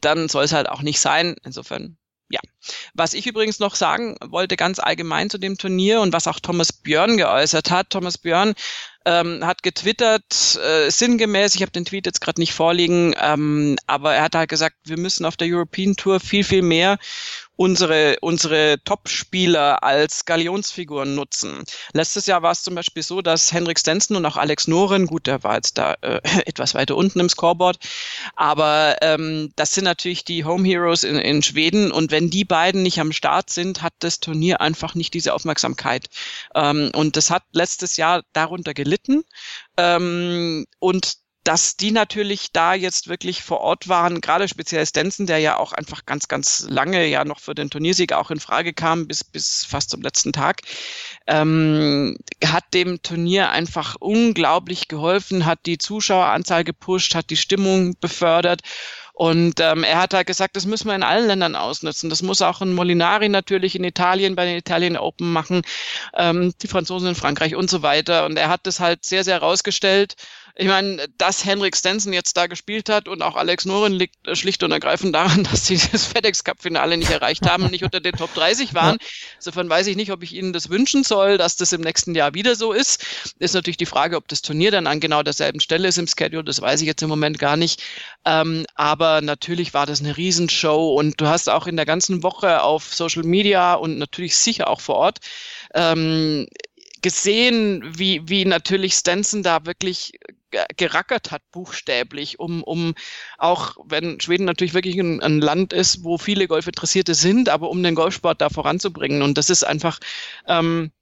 dann 0.00 0.28
soll 0.28 0.44
es 0.44 0.52
halt 0.52 0.68
auch 0.68 0.82
nicht 0.82 1.00
sein. 1.00 1.36
Insofern 1.44 1.96
ja, 2.28 2.40
was 2.94 3.14
ich 3.14 3.26
übrigens 3.26 3.58
noch 3.58 3.74
sagen 3.74 4.16
wollte, 4.24 4.56
ganz 4.56 4.78
allgemein 4.78 5.30
zu 5.30 5.38
dem 5.38 5.58
Turnier 5.58 6.00
und 6.00 6.12
was 6.12 6.26
auch 6.26 6.40
Thomas 6.40 6.72
Björn 6.72 7.16
geäußert 7.16 7.70
hat. 7.70 7.90
Thomas 7.90 8.18
Björn 8.18 8.54
ähm, 9.04 9.44
hat 9.44 9.62
getwittert, 9.62 10.58
äh, 10.64 10.90
sinngemäß, 10.90 11.54
ich 11.54 11.62
habe 11.62 11.72
den 11.72 11.84
Tweet 11.84 12.06
jetzt 12.06 12.20
gerade 12.20 12.40
nicht 12.40 12.54
vorliegen, 12.54 13.14
ähm, 13.20 13.76
aber 13.86 14.14
er 14.14 14.22
hat 14.22 14.34
halt 14.34 14.48
gesagt, 14.48 14.76
wir 14.84 14.98
müssen 14.98 15.26
auf 15.26 15.36
der 15.36 15.48
European 15.48 15.94
Tour 15.96 16.20
viel, 16.20 16.44
viel 16.44 16.62
mehr 16.62 16.98
unsere, 17.56 18.16
unsere 18.20 18.78
Top-Spieler 18.84 19.82
als 19.82 20.24
Galionsfiguren 20.24 21.14
nutzen. 21.14 21.64
Letztes 21.92 22.26
Jahr 22.26 22.42
war 22.42 22.52
es 22.52 22.62
zum 22.62 22.74
Beispiel 22.74 23.02
so, 23.02 23.22
dass 23.22 23.52
Henrik 23.52 23.78
Stenson 23.78 24.16
und 24.16 24.26
auch 24.26 24.36
Alex 24.36 24.66
Noren, 24.66 25.06
gut, 25.06 25.26
der 25.26 25.42
war 25.44 25.56
jetzt 25.56 25.78
da 25.78 25.94
äh, 26.00 26.20
etwas 26.46 26.74
weiter 26.74 26.96
unten 26.96 27.20
im 27.20 27.28
Scoreboard, 27.28 27.78
aber 28.36 28.96
ähm, 29.02 29.52
das 29.56 29.74
sind 29.74 29.84
natürlich 29.84 30.24
die 30.24 30.44
Home 30.44 30.66
Heroes 30.66 31.04
in, 31.04 31.16
in 31.16 31.42
Schweden 31.42 31.92
und 31.92 32.10
wenn 32.10 32.30
die 32.30 32.44
beiden 32.44 32.82
nicht 32.82 33.00
am 33.00 33.12
Start 33.12 33.50
sind, 33.50 33.82
hat 33.82 33.94
das 34.00 34.20
Turnier 34.20 34.60
einfach 34.60 34.94
nicht 34.94 35.14
diese 35.14 35.34
Aufmerksamkeit. 35.34 36.08
Ähm, 36.54 36.90
und 36.94 37.16
das 37.16 37.30
hat 37.30 37.44
letztes 37.52 37.96
Jahr 37.96 38.22
darunter 38.32 38.74
gelitten. 38.74 39.24
Ähm, 39.76 40.66
und 40.78 41.23
dass 41.44 41.76
die 41.76 41.90
natürlich 41.90 42.52
da 42.52 42.72
jetzt 42.72 43.06
wirklich 43.08 43.42
vor 43.42 43.60
Ort 43.60 43.86
waren, 43.86 44.22
gerade 44.22 44.48
speziell 44.48 44.84
Stenson, 44.86 45.26
der 45.26 45.38
ja 45.38 45.58
auch 45.58 45.72
einfach 45.72 46.06
ganz, 46.06 46.26
ganz 46.26 46.66
lange 46.68 47.06
ja 47.06 47.26
noch 47.26 47.38
für 47.38 47.54
den 47.54 47.68
Turniersieg 47.68 48.14
auch 48.14 48.30
in 48.30 48.40
Frage 48.40 48.72
kam, 48.72 49.06
bis, 49.06 49.22
bis 49.22 49.66
fast 49.68 49.90
zum 49.90 50.00
letzten 50.00 50.32
Tag, 50.32 50.62
ähm, 51.26 52.16
hat 52.44 52.64
dem 52.72 53.02
Turnier 53.02 53.50
einfach 53.50 53.96
unglaublich 54.00 54.88
geholfen, 54.88 55.44
hat 55.44 55.60
die 55.66 55.76
Zuschaueranzahl 55.76 56.64
gepusht, 56.64 57.14
hat 57.14 57.28
die 57.28 57.36
Stimmung 57.36 57.94
befördert. 58.00 58.62
Und 59.12 59.60
ähm, 59.60 59.84
er 59.84 60.00
hat 60.00 60.12
halt 60.12 60.26
gesagt, 60.26 60.56
das 60.56 60.66
müssen 60.66 60.88
wir 60.88 60.96
in 60.96 61.04
allen 61.04 61.28
Ländern 61.28 61.54
ausnutzen. 61.54 62.10
Das 62.10 62.22
muss 62.22 62.42
auch 62.42 62.62
ein 62.62 62.74
Molinari 62.74 63.28
natürlich 63.28 63.76
in 63.76 63.84
Italien 63.84 64.34
bei 64.34 64.44
den 64.44 64.56
Italien 64.56 64.96
Open 64.96 65.32
machen, 65.32 65.62
ähm, 66.14 66.52
die 66.60 66.66
Franzosen 66.66 67.10
in 67.10 67.14
Frankreich 67.14 67.54
und 67.54 67.70
so 67.70 67.82
weiter. 67.82 68.24
Und 68.24 68.36
er 68.36 68.48
hat 68.48 68.66
das 68.66 68.80
halt 68.80 69.04
sehr, 69.04 69.22
sehr 69.22 69.38
rausgestellt 69.38 70.16
ich 70.56 70.68
meine, 70.68 71.08
dass 71.18 71.44
Henrik 71.44 71.74
Stenson 71.74 72.12
jetzt 72.12 72.36
da 72.36 72.46
gespielt 72.46 72.88
hat 72.88 73.08
und 73.08 73.22
auch 73.22 73.34
Alex 73.34 73.64
Noren 73.64 73.92
liegt 73.92 74.14
schlicht 74.34 74.62
und 74.62 74.70
ergreifend 74.70 75.12
daran, 75.12 75.42
dass 75.50 75.66
sie 75.66 75.76
das 75.76 76.06
FedEx 76.06 76.44
Cup 76.44 76.62
Finale 76.62 76.96
nicht 76.96 77.10
erreicht 77.10 77.48
haben 77.48 77.64
und 77.64 77.72
nicht 77.72 77.82
unter 77.82 77.98
den 77.98 78.14
Top 78.14 78.32
30 78.34 78.72
waren. 78.72 78.98
Insofern 79.36 79.68
weiß 79.68 79.88
ich 79.88 79.96
nicht, 79.96 80.12
ob 80.12 80.22
ich 80.22 80.32
ihnen 80.32 80.52
das 80.52 80.70
wünschen 80.70 81.02
soll, 81.02 81.38
dass 81.38 81.56
das 81.56 81.72
im 81.72 81.80
nächsten 81.80 82.14
Jahr 82.14 82.34
wieder 82.34 82.54
so 82.54 82.72
ist. 82.72 83.04
Ist 83.40 83.54
natürlich 83.54 83.78
die 83.78 83.86
Frage, 83.86 84.16
ob 84.16 84.28
das 84.28 84.42
Turnier 84.42 84.70
dann 84.70 84.86
an 84.86 85.00
genau 85.00 85.24
derselben 85.24 85.58
Stelle 85.58 85.88
ist 85.88 85.98
im 85.98 86.06
Schedule. 86.06 86.44
Das 86.44 86.60
weiß 86.60 86.80
ich 86.82 86.86
jetzt 86.86 87.02
im 87.02 87.08
Moment 87.08 87.40
gar 87.40 87.56
nicht. 87.56 87.82
Ähm, 88.24 88.64
aber 88.76 89.22
natürlich 89.22 89.74
war 89.74 89.86
das 89.86 90.00
eine 90.00 90.16
Riesenshow 90.16 90.94
und 90.94 91.20
du 91.20 91.26
hast 91.26 91.50
auch 91.50 91.66
in 91.66 91.76
der 91.76 91.86
ganzen 91.86 92.22
Woche 92.22 92.62
auf 92.62 92.94
Social 92.94 93.24
Media 93.24 93.74
und 93.74 93.98
natürlich 93.98 94.36
sicher 94.36 94.68
auch 94.68 94.80
vor 94.80 94.96
Ort 94.96 95.18
ähm, 95.74 96.46
gesehen, 97.04 97.82
wie, 97.98 98.22
wie 98.24 98.46
natürlich 98.46 98.94
Stenson 98.94 99.42
da 99.42 99.66
wirklich 99.66 100.14
gerackert 100.76 101.30
hat, 101.30 101.42
buchstäblich, 101.50 102.38
um, 102.38 102.62
um 102.62 102.94
auch, 103.38 103.76
wenn 103.86 104.20
Schweden 104.20 104.44
natürlich 104.44 104.74
wirklich 104.74 104.98
ein, 104.98 105.20
ein 105.20 105.40
Land 105.40 105.72
ist, 105.72 106.04
wo 106.04 106.18
viele 106.18 106.48
Golfinteressierte 106.48 107.14
sind, 107.14 107.48
aber 107.48 107.70
um 107.70 107.82
den 107.82 107.94
Golfsport 107.94 108.40
da 108.40 108.50
voranzubringen. 108.50 109.22
Und 109.22 109.38
das 109.38 109.50
ist 109.50 109.64
einfach, 109.64 109.98
ähm, 110.48 110.92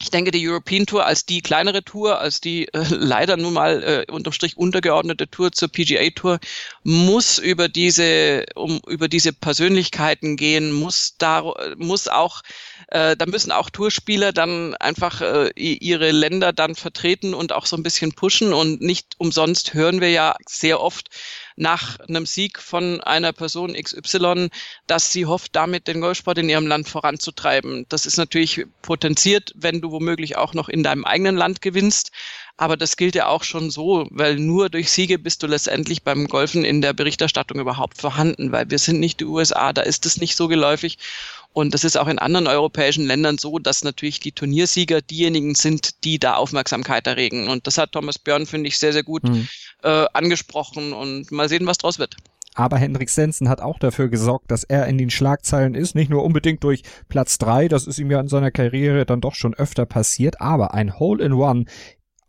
ich 0.00 0.10
denke, 0.10 0.32
die 0.32 0.46
European 0.48 0.84
Tour 0.84 1.06
als 1.06 1.26
die 1.26 1.42
kleinere 1.42 1.84
Tour, 1.84 2.18
als 2.18 2.40
die 2.40 2.66
äh, 2.68 2.84
leider 2.90 3.36
nun 3.36 3.54
mal 3.54 3.82
äh, 4.08 4.12
unterm 4.12 4.32
Strich 4.32 4.56
untergeordnete 4.56 5.28
Tour 5.28 5.52
zur 5.52 5.68
PGA 5.68 6.10
Tour 6.10 6.40
muss 6.82 7.38
über 7.38 7.68
diese 7.68 8.46
um 8.54 8.80
über 8.88 9.08
diese 9.08 9.32
Persönlichkeiten 9.32 10.36
gehen, 10.36 10.72
muss 10.72 11.14
da 11.18 11.54
muss 11.76 12.08
auch 12.08 12.42
äh, 12.88 13.16
da 13.16 13.26
müssen 13.26 13.52
auch 13.52 13.70
Tourspieler 13.70 14.32
dann 14.32 14.74
einfach 14.74 15.20
äh, 15.20 15.50
ihre 15.56 16.10
Länder 16.10 16.52
dann 16.52 16.74
vertreten 16.74 17.32
und 17.32 17.52
auch 17.52 17.66
so 17.66 17.76
ein 17.76 17.82
bisschen 17.82 18.12
pushen. 18.12 18.52
Und 18.52 18.82
nicht 18.82 19.14
umsonst 19.18 19.72
hören 19.72 20.00
wir 20.00 20.10
ja 20.10 20.36
sehr 20.46 20.80
oft 20.80 21.08
nach 21.56 22.00
einem 22.00 22.26
Sieg 22.26 22.58
von 22.58 23.00
einer 23.00 23.32
Person 23.32 23.74
XY, 23.74 24.48
dass 24.86 25.12
sie 25.12 25.26
hofft, 25.26 25.54
damit 25.56 25.88
den 25.88 26.00
Golfsport 26.00 26.38
in 26.38 26.48
ihrem 26.48 26.66
Land 26.66 26.88
voranzutreiben. 26.88 27.86
Das 27.88 28.06
ist 28.06 28.16
natürlich 28.16 28.66
potenziert, 28.82 29.52
wenn 29.54 29.80
du 29.80 29.90
womöglich 29.90 30.36
auch 30.36 30.54
noch 30.54 30.68
in 30.68 30.82
deinem 30.82 31.04
eigenen 31.04 31.36
Land 31.36 31.62
gewinnst. 31.62 32.12
Aber 32.56 32.76
das 32.76 32.96
gilt 32.96 33.14
ja 33.14 33.26
auch 33.26 33.42
schon 33.44 33.70
so, 33.70 34.06
weil 34.10 34.36
nur 34.36 34.68
durch 34.68 34.90
Siege 34.90 35.18
bist 35.18 35.42
du 35.42 35.46
letztendlich 35.46 36.02
beim 36.02 36.28
Golfen 36.28 36.64
in 36.64 36.80
der 36.82 36.92
Berichterstattung 36.92 37.58
überhaupt 37.58 37.98
vorhanden, 37.98 38.52
weil 38.52 38.70
wir 38.70 38.78
sind 38.78 39.00
nicht 39.00 39.20
die 39.20 39.24
USA, 39.24 39.72
da 39.72 39.82
ist 39.82 40.06
es 40.06 40.18
nicht 40.18 40.36
so 40.36 40.48
geläufig. 40.48 40.98
Und 41.52 41.74
das 41.74 41.84
ist 41.84 41.98
auch 41.98 42.08
in 42.08 42.18
anderen 42.18 42.46
europäischen 42.46 43.06
Ländern 43.06 43.38
so, 43.38 43.58
dass 43.58 43.84
natürlich 43.84 44.20
die 44.20 44.32
Turniersieger 44.32 45.02
diejenigen 45.02 45.54
sind, 45.54 46.04
die 46.04 46.18
da 46.18 46.34
Aufmerksamkeit 46.34 47.06
erregen. 47.06 47.48
Und 47.48 47.66
das 47.66 47.78
hat 47.78 47.92
Thomas 47.92 48.18
Björn, 48.18 48.46
finde 48.46 48.68
ich, 48.68 48.78
sehr, 48.78 48.92
sehr 48.92 49.02
gut 49.02 49.24
mhm. 49.24 49.48
äh, 49.82 50.06
angesprochen. 50.12 50.92
Und 50.92 51.30
mal 51.30 51.48
sehen, 51.48 51.66
was 51.66 51.78
draus 51.78 51.98
wird. 51.98 52.16
Aber 52.54 52.76
Hendrik 52.76 53.08
Stenson 53.08 53.48
hat 53.48 53.60
auch 53.60 53.78
dafür 53.78 54.08
gesorgt, 54.08 54.50
dass 54.50 54.64
er 54.64 54.86
in 54.86 54.98
den 54.98 55.10
Schlagzeilen 55.10 55.74
ist. 55.74 55.94
Nicht 55.94 56.10
nur 56.10 56.22
unbedingt 56.22 56.62
durch 56.64 56.82
Platz 57.08 57.38
drei, 57.38 57.68
das 57.68 57.86
ist 57.86 57.98
ihm 57.98 58.10
ja 58.10 58.20
in 58.20 58.28
seiner 58.28 58.50
Karriere 58.50 59.06
dann 59.06 59.20
doch 59.20 59.34
schon 59.34 59.54
öfter 59.54 59.86
passiert, 59.86 60.40
aber 60.40 60.74
ein 60.74 60.98
Hole 60.98 61.24
in 61.24 61.32
One 61.32 61.64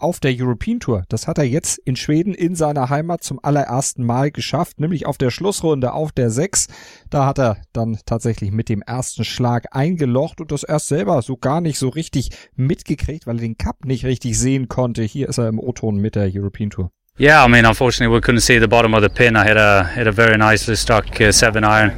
auf 0.04 0.20
der 0.20 0.34
European 0.38 0.80
Tour. 0.80 1.04
Das 1.08 1.28
hat 1.28 1.38
er 1.38 1.46
jetzt 1.46 1.80
in 1.80 1.96
Schweden 1.96 2.34
in 2.34 2.56
seiner 2.56 2.90
Heimat 2.90 3.24
zum 3.24 3.40
allerersten 3.42 4.06
Mal 4.06 4.32
geschafft, 4.32 4.80
nämlich 4.80 5.06
auf 5.06 5.18
der 5.18 5.32
Schlussrunde 5.32 5.94
auf 5.94 6.12
der 6.12 6.30
6. 6.30 6.68
Da 7.10 7.26
hat 7.26 7.40
er 7.40 7.58
dann 7.72 7.98
tatsächlich 8.06 8.52
mit 8.52 8.68
dem 8.70 8.82
ersten 8.82 9.24
Schlag 9.24 9.68
eingelocht 9.72 10.42
und 10.42 10.52
das 10.52 10.64
erst 10.64 10.90
selber 10.90 11.22
so 11.22 11.38
gar 11.38 11.62
nicht 11.62 11.80
so 11.80 11.88
richtig 11.88 12.32
mitgekriegt, 12.56 13.26
weil 13.26 13.38
er 13.38 13.42
den 13.42 13.58
Cup 13.58 13.86
nicht 13.86 14.06
richtig 14.06 14.38
sehen 14.38 14.68
konnte. 14.68 15.04
Hier 15.04 15.30
ist 15.30 15.38
er 15.38 15.48
im 15.48 15.60
O-Ton 15.60 15.96
mit 15.98 16.16
der 16.16 16.30
European 16.34 16.70
Tour. 16.70 16.92
Yeah, 17.20 17.46
I 17.46 17.48
mean, 17.48 17.64
unfortunately, 17.64 18.12
we 18.12 18.22
couldn't 18.22 18.42
see 18.42 18.58
the 18.58 18.68
bottom 18.68 18.96
of 18.96 19.04
the 19.04 19.10
pin. 19.10 19.36
I 19.36 19.44
hit 19.44 19.56
a 19.56 19.84
hit 19.94 20.08
a 20.08 20.12
very 20.12 20.36
nicely 20.36 20.76
struck 20.76 21.22
uh, 21.22 21.32
seven 21.32 21.64
iron, 21.64 21.92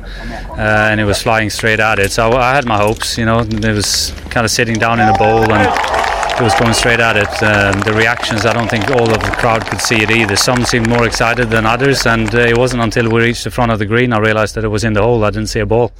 uh, 0.57 0.89
and 0.91 0.99
it 0.99 1.05
was 1.05 1.21
flying 1.21 1.49
straight 1.49 1.79
at 1.79 1.99
it. 1.99 2.11
So 2.11 2.33
I 2.33 2.53
had 2.53 2.65
my 2.65 2.75
hopes, 2.75 3.17
you 3.17 3.25
know. 3.25 3.39
It 3.39 3.73
was 3.73 4.11
kind 4.29 4.43
of 4.43 4.51
sitting 4.51 4.77
down 4.77 4.99
in 4.99 5.07
a 5.07 5.17
bowl 5.17 5.53
and 5.53 6.04
was 6.41 6.53
going 6.55 6.73
straight 6.73 6.99
at 6.99 7.15
it. 7.15 7.43
Um, 7.43 7.79
the 7.81 7.93
reactions, 7.93 8.45
I 8.45 8.53
don't 8.53 8.69
think 8.69 8.89
all 8.91 9.09
of 9.09 9.21
the 9.23 9.31
crowd 9.31 9.65
could 9.65 9.81
see 9.81 10.01
it 10.01 10.11
either. 10.11 10.35
Some 10.35 10.65
seemed 10.65 10.87
more 10.89 11.05
excited 11.05 11.49
than 11.49 11.65
others, 11.65 12.05
and 12.05 12.33
uh, 12.33 12.39
it 12.39 12.57
wasn't 12.57 12.81
until 12.81 13.09
we 13.09 13.21
reached 13.21 13.43
the 13.43 13.51
front 13.51 13.71
of 13.71 13.79
the 13.79 13.85
green 13.85 14.13
I 14.13 14.19
realized 14.19 14.55
that 14.55 14.63
it 14.63 14.69
was 14.69 14.83
in 14.83 14.93
the 14.93 15.01
hole. 15.01 15.23
I 15.23 15.31
didn't 15.31 15.47
see 15.47 15.61
a 15.61 15.65
ball. 15.65 15.91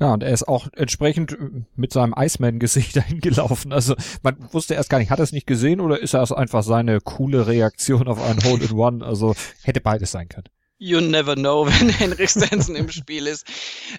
Ja, 0.00 0.12
und 0.12 0.22
er 0.22 0.32
ist 0.32 0.46
auch 0.48 0.68
entsprechend 0.76 1.32
äh, 1.32 1.36
mit 1.76 1.92
seinem 1.92 2.14
Iceman-Gesicht 2.16 2.96
dahin 2.96 3.20
gelaufen. 3.20 3.72
Also 3.72 3.94
man 4.22 4.36
wusste 4.52 4.74
erst 4.74 4.90
gar 4.90 4.98
nicht, 4.98 5.10
hat 5.10 5.18
er 5.18 5.24
es 5.24 5.32
nicht 5.32 5.46
gesehen 5.46 5.80
oder 5.80 6.00
ist 6.00 6.14
das 6.14 6.32
einfach 6.32 6.62
seine 6.62 7.00
coole 7.00 7.46
Reaktion 7.46 8.08
auf 8.08 8.22
ein 8.22 8.42
Hole 8.44 8.64
in 8.64 8.72
One? 8.72 9.04
Also 9.04 9.34
hätte 9.62 9.80
beides 9.80 10.12
sein 10.12 10.28
können. 10.28 10.48
You 10.78 11.00
never 11.00 11.36
know, 11.36 11.66
wenn 11.68 11.88
Henrik 11.88 12.28
Stenson 12.28 12.74
im 12.74 12.90
Spiel 12.90 13.26
ist. 13.26 13.46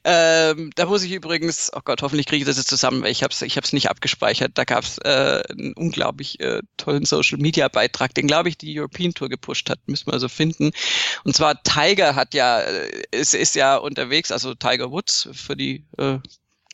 Ähm, 0.04 0.72
da 0.76 0.86
muss 0.86 1.04
ich 1.04 1.12
übrigens, 1.14 1.72
oh 1.74 1.80
Gott, 1.84 2.02
hoffentlich 2.02 2.26
kriege 2.26 2.42
ich 2.42 2.48
das 2.48 2.58
jetzt 2.58 2.70
zusammen, 2.70 3.02
weil 3.02 3.12
ich 3.12 3.24
habe 3.24 3.32
es 3.32 3.42
ich 3.42 3.56
hab's 3.58 3.74
nicht 3.74 3.90
abgespeichert. 3.90 4.52
Da 4.56 4.66
gab 4.66 4.84
es 4.84 4.98
äh, 5.00 5.44
einen 5.50 5.74
unglaublich 5.74 6.40
äh, 6.42 6.62
tollen 6.78 7.06
Social-Media-Beitrag, 7.06 8.14
den, 8.14 8.28
glaube 8.28 8.50
ich, 8.50 8.58
die 8.58 8.78
European 8.78 9.14
Tour 9.14 9.30
gepusht 9.30 9.70
hat. 9.70 9.80
Müssen 9.88 10.08
wir 10.08 10.14
also 10.14 10.28
finden. 10.28 10.72
Und 11.24 11.36
zwar 11.36 11.64
Tiger 11.64 12.16
hat 12.16 12.34
ja, 12.34 12.60
ist, 13.12 13.34
äh, 13.34 13.40
ist 13.40 13.56
ja 13.56 13.78
unterwegs, 13.78 14.32
also 14.32 14.54
Tiger 14.54 14.92
Woods 14.92 15.30
für 15.32 15.56
die 15.56 15.86
äh, 15.98 16.20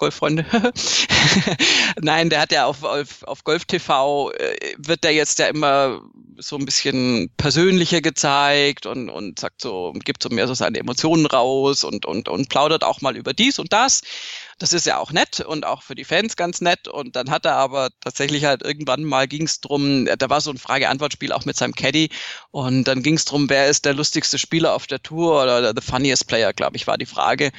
Golffreunde. 0.01 0.45
Nein, 2.01 2.31
der 2.31 2.41
hat 2.41 2.51
ja 2.51 2.65
auf, 2.65 2.83
auf, 2.83 3.21
auf 3.21 3.43
Golf 3.43 3.65
TV, 3.65 4.31
äh, 4.31 4.55
wird 4.79 5.03
der 5.03 5.13
jetzt 5.13 5.37
ja 5.37 5.45
immer 5.45 6.01
so 6.37 6.57
ein 6.57 6.65
bisschen 6.65 7.29
persönlicher 7.37 8.01
gezeigt 8.01 8.87
und, 8.87 9.09
und 9.11 9.39
sagt 9.39 9.61
so, 9.61 9.93
gibt 10.03 10.23
so 10.23 10.29
mehr 10.29 10.47
so 10.47 10.55
seine 10.55 10.79
Emotionen 10.79 11.27
raus 11.27 11.83
und, 11.83 12.07
und, 12.07 12.29
und 12.29 12.49
plaudert 12.49 12.83
auch 12.83 13.01
mal 13.01 13.15
über 13.15 13.33
dies 13.33 13.59
und 13.59 13.71
das. 13.73 14.01
Das 14.61 14.73
ist 14.73 14.85
ja 14.85 14.99
auch 14.99 15.11
nett 15.11 15.39
und 15.39 15.65
auch 15.65 15.81
für 15.81 15.95
die 15.95 16.03
Fans 16.03 16.35
ganz 16.35 16.61
nett. 16.61 16.87
Und 16.87 17.15
dann 17.15 17.31
hat 17.31 17.45
er 17.45 17.55
aber 17.55 17.89
tatsächlich 17.99 18.45
halt 18.45 18.61
irgendwann 18.61 19.03
mal 19.03 19.27
ging 19.27 19.45
es 19.45 19.59
drum, 19.59 20.05
da 20.05 20.29
war 20.29 20.39
so 20.39 20.51
ein 20.51 20.59
Frage-Antwort-Spiel 20.59 21.31
auch 21.31 21.45
mit 21.45 21.57
seinem 21.57 21.73
Caddy. 21.73 22.11
Und 22.51 22.83
dann 22.83 23.01
ging 23.01 23.15
es 23.15 23.25
drum, 23.25 23.49
wer 23.49 23.69
ist 23.69 23.85
der 23.85 23.95
lustigste 23.95 24.37
Spieler 24.37 24.75
auf 24.75 24.85
der 24.85 25.01
Tour 25.01 25.41
oder 25.41 25.73
the 25.75 25.81
funniest 25.81 26.27
player, 26.27 26.53
glaube 26.53 26.77
ich, 26.77 26.85
war 26.85 26.99
die 26.99 27.07
Frage. 27.07 27.51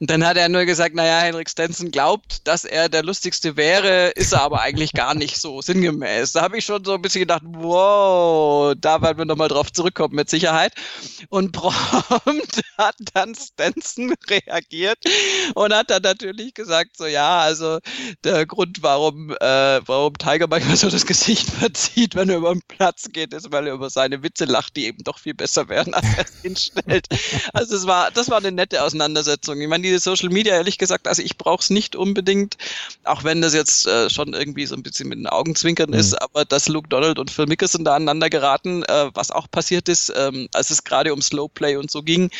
Und 0.00 0.10
dann 0.10 0.24
hat 0.24 0.36
er 0.36 0.48
nur 0.48 0.64
gesagt, 0.64 0.94
naja, 0.94 1.20
Henrik 1.20 1.48
Stenson 1.48 1.90
glaubt, 1.90 2.46
dass 2.46 2.64
er 2.64 2.88
der 2.88 3.02
lustigste 3.02 3.56
wäre, 3.56 4.08
ist 4.10 4.32
er 4.32 4.42
aber 4.42 4.60
eigentlich 4.60 4.92
gar 4.92 5.14
nicht 5.14 5.40
so 5.40 5.60
sinngemäß. 5.60 6.32
Da 6.32 6.42
habe 6.42 6.58
ich 6.58 6.64
schon 6.64 6.84
so 6.84 6.94
ein 6.94 7.02
bisschen 7.02 7.22
gedacht, 7.22 7.42
wow, 7.44 8.74
da 8.76 9.02
werden 9.02 9.18
wir 9.18 9.24
nochmal 9.24 9.48
drauf 9.48 9.72
zurückkommen 9.72 10.14
mit 10.14 10.30
Sicherheit. 10.30 10.72
Und 11.30 11.50
prompt 11.52 12.62
hat 12.76 12.94
dann 13.12 13.34
Stenson 13.34 14.14
reagiert 14.28 14.98
und 15.54 15.74
hat 15.74 15.90
dann 15.90 16.02
natürlich 16.02 16.47
natürlich 16.48 16.54
gesagt, 16.54 16.96
so 16.96 17.06
ja, 17.06 17.40
also 17.40 17.78
der 18.24 18.46
Grund, 18.46 18.82
warum, 18.82 19.30
äh, 19.40 19.80
warum 19.86 20.14
Tiger 20.18 20.46
manchmal 20.48 20.76
so 20.76 20.88
das 20.88 21.06
Gesicht 21.06 21.50
verzieht, 21.60 22.14
wenn 22.14 22.28
er 22.28 22.38
über 22.38 22.52
den 22.52 22.62
Platz 22.68 23.08
geht, 23.12 23.32
ist, 23.34 23.52
weil 23.52 23.66
er 23.66 23.74
über 23.74 23.90
seine 23.90 24.22
Witze 24.22 24.44
lacht, 24.44 24.76
die 24.76 24.86
eben 24.86 25.04
doch 25.04 25.18
viel 25.18 25.34
besser 25.34 25.68
werden, 25.68 25.94
als 25.94 26.06
er 26.16 26.24
es 26.24 26.42
hinstellt. 26.42 27.08
Also 27.52 27.76
es 27.76 27.86
war, 27.86 28.10
das 28.10 28.30
war 28.30 28.38
eine 28.38 28.52
nette 28.52 28.82
Auseinandersetzung. 28.82 29.60
Ich 29.60 29.68
meine, 29.68 29.82
diese 29.82 29.98
Social 29.98 30.28
Media, 30.28 30.54
ehrlich 30.54 30.78
gesagt, 30.78 31.08
also 31.08 31.22
ich 31.22 31.36
brauche 31.38 31.62
es 31.62 31.70
nicht 31.70 31.96
unbedingt, 31.96 32.56
auch 33.04 33.24
wenn 33.24 33.40
das 33.40 33.54
jetzt 33.54 33.86
äh, 33.86 34.10
schon 34.10 34.34
irgendwie 34.34 34.66
so 34.66 34.74
ein 34.74 34.82
bisschen 34.82 35.08
mit 35.08 35.18
den 35.18 35.26
Augenzwinkern 35.26 35.90
mhm. 35.90 35.96
ist, 35.96 36.14
aber 36.14 36.44
dass 36.44 36.68
Luke 36.68 36.88
Donald 36.88 37.18
und 37.18 37.30
Phil 37.30 37.46
Mickelson 37.46 37.84
da 37.84 37.96
aneinander 37.96 38.30
geraten, 38.30 38.82
äh, 38.84 39.10
was 39.14 39.30
auch 39.30 39.50
passiert 39.50 39.88
ist, 39.88 40.12
ähm, 40.16 40.48
als 40.52 40.70
es 40.70 40.84
gerade 40.84 41.12
um 41.12 41.22
Slowplay 41.22 41.76
und 41.76 41.90
so 41.90 42.02
ging. 42.02 42.30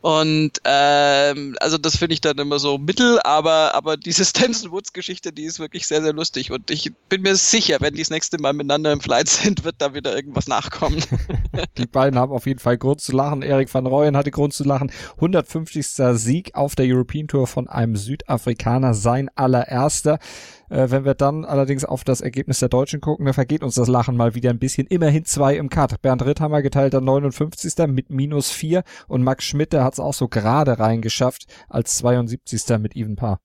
Und 0.00 0.52
ähm, 0.64 1.56
also 1.60 1.78
das 1.78 1.96
finde 1.96 2.14
ich 2.14 2.20
dann 2.20 2.38
immer 2.38 2.58
so 2.58 2.78
mittel, 2.78 3.20
aber, 3.20 3.41
aber 3.50 3.96
diese 3.96 4.24
Stenson 4.24 4.70
Woods 4.70 4.92
Geschichte, 4.92 5.32
die 5.32 5.44
ist 5.44 5.58
wirklich 5.58 5.86
sehr, 5.86 6.02
sehr 6.02 6.12
lustig. 6.12 6.50
Und 6.50 6.70
ich 6.70 6.92
bin 7.08 7.22
mir 7.22 7.36
sicher, 7.36 7.78
wenn 7.80 7.94
die 7.94 8.00
das 8.00 8.10
nächste 8.10 8.40
Mal 8.40 8.52
miteinander 8.52 8.92
im 8.92 9.00
Flight 9.00 9.28
sind, 9.28 9.64
wird 9.64 9.76
da 9.78 9.94
wieder 9.94 10.14
irgendwas 10.14 10.46
nachkommen. 10.48 11.02
die 11.78 11.86
beiden 11.86 12.18
haben 12.18 12.32
auf 12.32 12.46
jeden 12.46 12.60
Fall 12.60 12.78
Grund 12.78 13.00
zu 13.00 13.12
lachen. 13.12 13.42
Erik 13.42 13.72
van 13.72 13.86
Rooyen 13.86 14.16
hatte 14.16 14.30
Grund 14.30 14.52
zu 14.52 14.64
lachen. 14.64 14.90
150. 15.16 15.86
Sieg 16.12 16.54
auf 16.54 16.74
der 16.74 16.86
European 16.86 17.28
Tour 17.28 17.46
von 17.46 17.68
einem 17.68 17.96
Südafrikaner, 17.96 18.94
sein 18.94 19.30
allererster. 19.34 20.18
Äh, 20.72 20.90
wenn 20.90 21.04
wir 21.04 21.14
dann 21.14 21.44
allerdings 21.44 21.84
auf 21.84 22.02
das 22.02 22.22
Ergebnis 22.22 22.60
der 22.60 22.70
Deutschen 22.70 23.02
gucken, 23.02 23.26
dann 23.26 23.34
vergeht 23.34 23.62
uns 23.62 23.74
das 23.74 23.88
Lachen 23.88 24.16
mal 24.16 24.34
wieder 24.34 24.48
ein 24.48 24.58
bisschen. 24.58 24.86
Immerhin 24.86 25.26
zwei 25.26 25.56
im 25.56 25.68
Cut. 25.68 26.00
Bernd 26.00 26.24
Ritthammer 26.24 26.62
geteilter 26.62 27.02
59. 27.02 27.86
mit 27.88 28.08
minus 28.08 28.50
vier 28.50 28.82
und 29.06 29.22
Max 29.22 29.44
Schmidt, 29.44 29.74
der 29.74 29.84
hat 29.84 29.92
es 29.92 30.00
auch 30.00 30.14
so 30.14 30.28
gerade 30.28 30.78
reingeschafft 30.78 31.44
als 31.68 31.98
72. 31.98 32.78
mit 32.78 32.96
Even 32.96 33.16
Paar. 33.16 33.40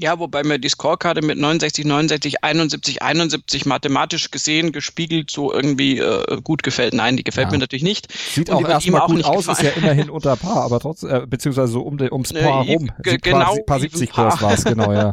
Ja, 0.00 0.20
wobei 0.20 0.44
mir 0.44 0.60
die 0.60 0.68
Scorekarte 0.68 1.22
mit 1.22 1.38
69, 1.38 1.84
69, 1.84 2.44
71, 2.44 3.02
71 3.02 3.66
mathematisch 3.66 4.30
gesehen 4.30 4.70
gespiegelt 4.70 5.28
so 5.28 5.52
irgendwie 5.52 5.98
äh, 5.98 6.40
gut 6.42 6.62
gefällt. 6.62 6.94
Nein, 6.94 7.16
die 7.16 7.24
gefällt 7.24 7.48
ja. 7.48 7.52
mir 7.52 7.58
natürlich 7.58 7.82
nicht. 7.82 8.06
Sieht 8.12 8.48
Und 8.48 8.64
auch 8.64 8.68
erstmal 8.68 9.06
gut 9.08 9.24
aus, 9.24 9.46
gefallen. 9.46 9.66
ist 9.66 9.76
ja 9.76 9.82
immerhin 9.82 10.10
unter 10.18 10.36
Paar, 10.36 10.62
aber 10.62 10.78
trotzdem, 10.78 11.10
äh, 11.10 11.26
beziehungsweise 11.26 11.72
so 11.72 11.82
um 11.82 11.98
ums 12.00 12.32
Paar 12.32 12.66
äh, 12.66 12.72
rum. 12.72 12.92
Genau, 13.02 13.56
paar, 13.56 13.64
paar 13.66 13.80
70 13.80 14.12
Kurs 14.12 14.40
war 14.40 14.52
es, 14.52 14.64
genau, 14.64 14.92
ja. 14.92 15.10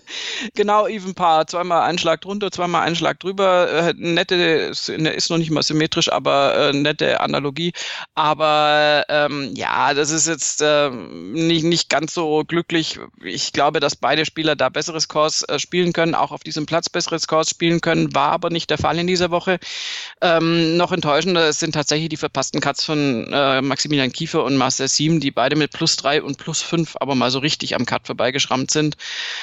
genau, 0.54 0.88
even 0.88 1.14
Paar. 1.14 1.46
Zweimal 1.46 1.82
Einschlag 1.82 2.20
drunter, 2.20 2.50
zweimal 2.50 2.82
Einschlag 2.82 3.20
drüber. 3.20 3.70
Äh, 3.70 3.94
nette, 3.96 4.34
ist, 4.34 4.88
ist 4.88 5.30
noch 5.30 5.38
nicht 5.38 5.52
mal 5.52 5.62
symmetrisch, 5.62 6.10
aber 6.10 6.56
äh, 6.56 6.72
nette 6.72 7.20
Analogie. 7.20 7.72
Aber 8.16 9.04
ähm, 9.08 9.52
ja, 9.54 9.94
das 9.94 10.10
ist 10.10 10.26
jetzt 10.26 10.60
äh, 10.60 10.90
nicht, 10.90 11.64
nicht 11.64 11.88
ganz 11.88 12.14
so 12.14 12.42
glücklich. 12.44 12.98
Ich 13.22 13.52
glaube, 13.52 13.78
dass 13.78 13.94
beide 13.94 14.23
Spieler 14.24 14.56
da 14.56 14.68
bessere 14.68 15.00
Scores 15.00 15.42
äh, 15.42 15.58
spielen 15.58 15.92
können, 15.92 16.14
auch 16.14 16.32
auf 16.32 16.42
diesem 16.42 16.66
Platz 16.66 16.88
bessere 16.88 17.18
Scores 17.18 17.50
spielen 17.50 17.80
können, 17.80 18.14
war 18.14 18.30
aber 18.30 18.50
nicht 18.50 18.70
der 18.70 18.78
Fall 18.78 18.98
in 18.98 19.06
dieser 19.06 19.30
Woche. 19.30 19.58
Ähm, 20.20 20.76
noch 20.76 20.92
enttäuschender 20.92 21.52
sind 21.52 21.72
tatsächlich 21.72 22.08
die 22.08 22.16
verpassten 22.16 22.60
Cuts 22.60 22.84
von 22.84 23.32
äh, 23.32 23.62
Maximilian 23.62 24.12
Kiefer 24.12 24.44
und 24.44 24.56
Marcel 24.56 24.88
Siem, 24.88 25.20
die 25.20 25.30
beide 25.30 25.56
mit 25.56 25.72
plus 25.72 25.96
drei 25.96 26.22
und 26.22 26.38
plus 26.38 26.62
fünf 26.62 26.96
aber 27.00 27.14
mal 27.14 27.30
so 27.30 27.38
richtig 27.38 27.74
am 27.74 27.86
Cut 27.86 28.06
vorbeigeschrammt 28.06 28.70
sind. 28.70 28.96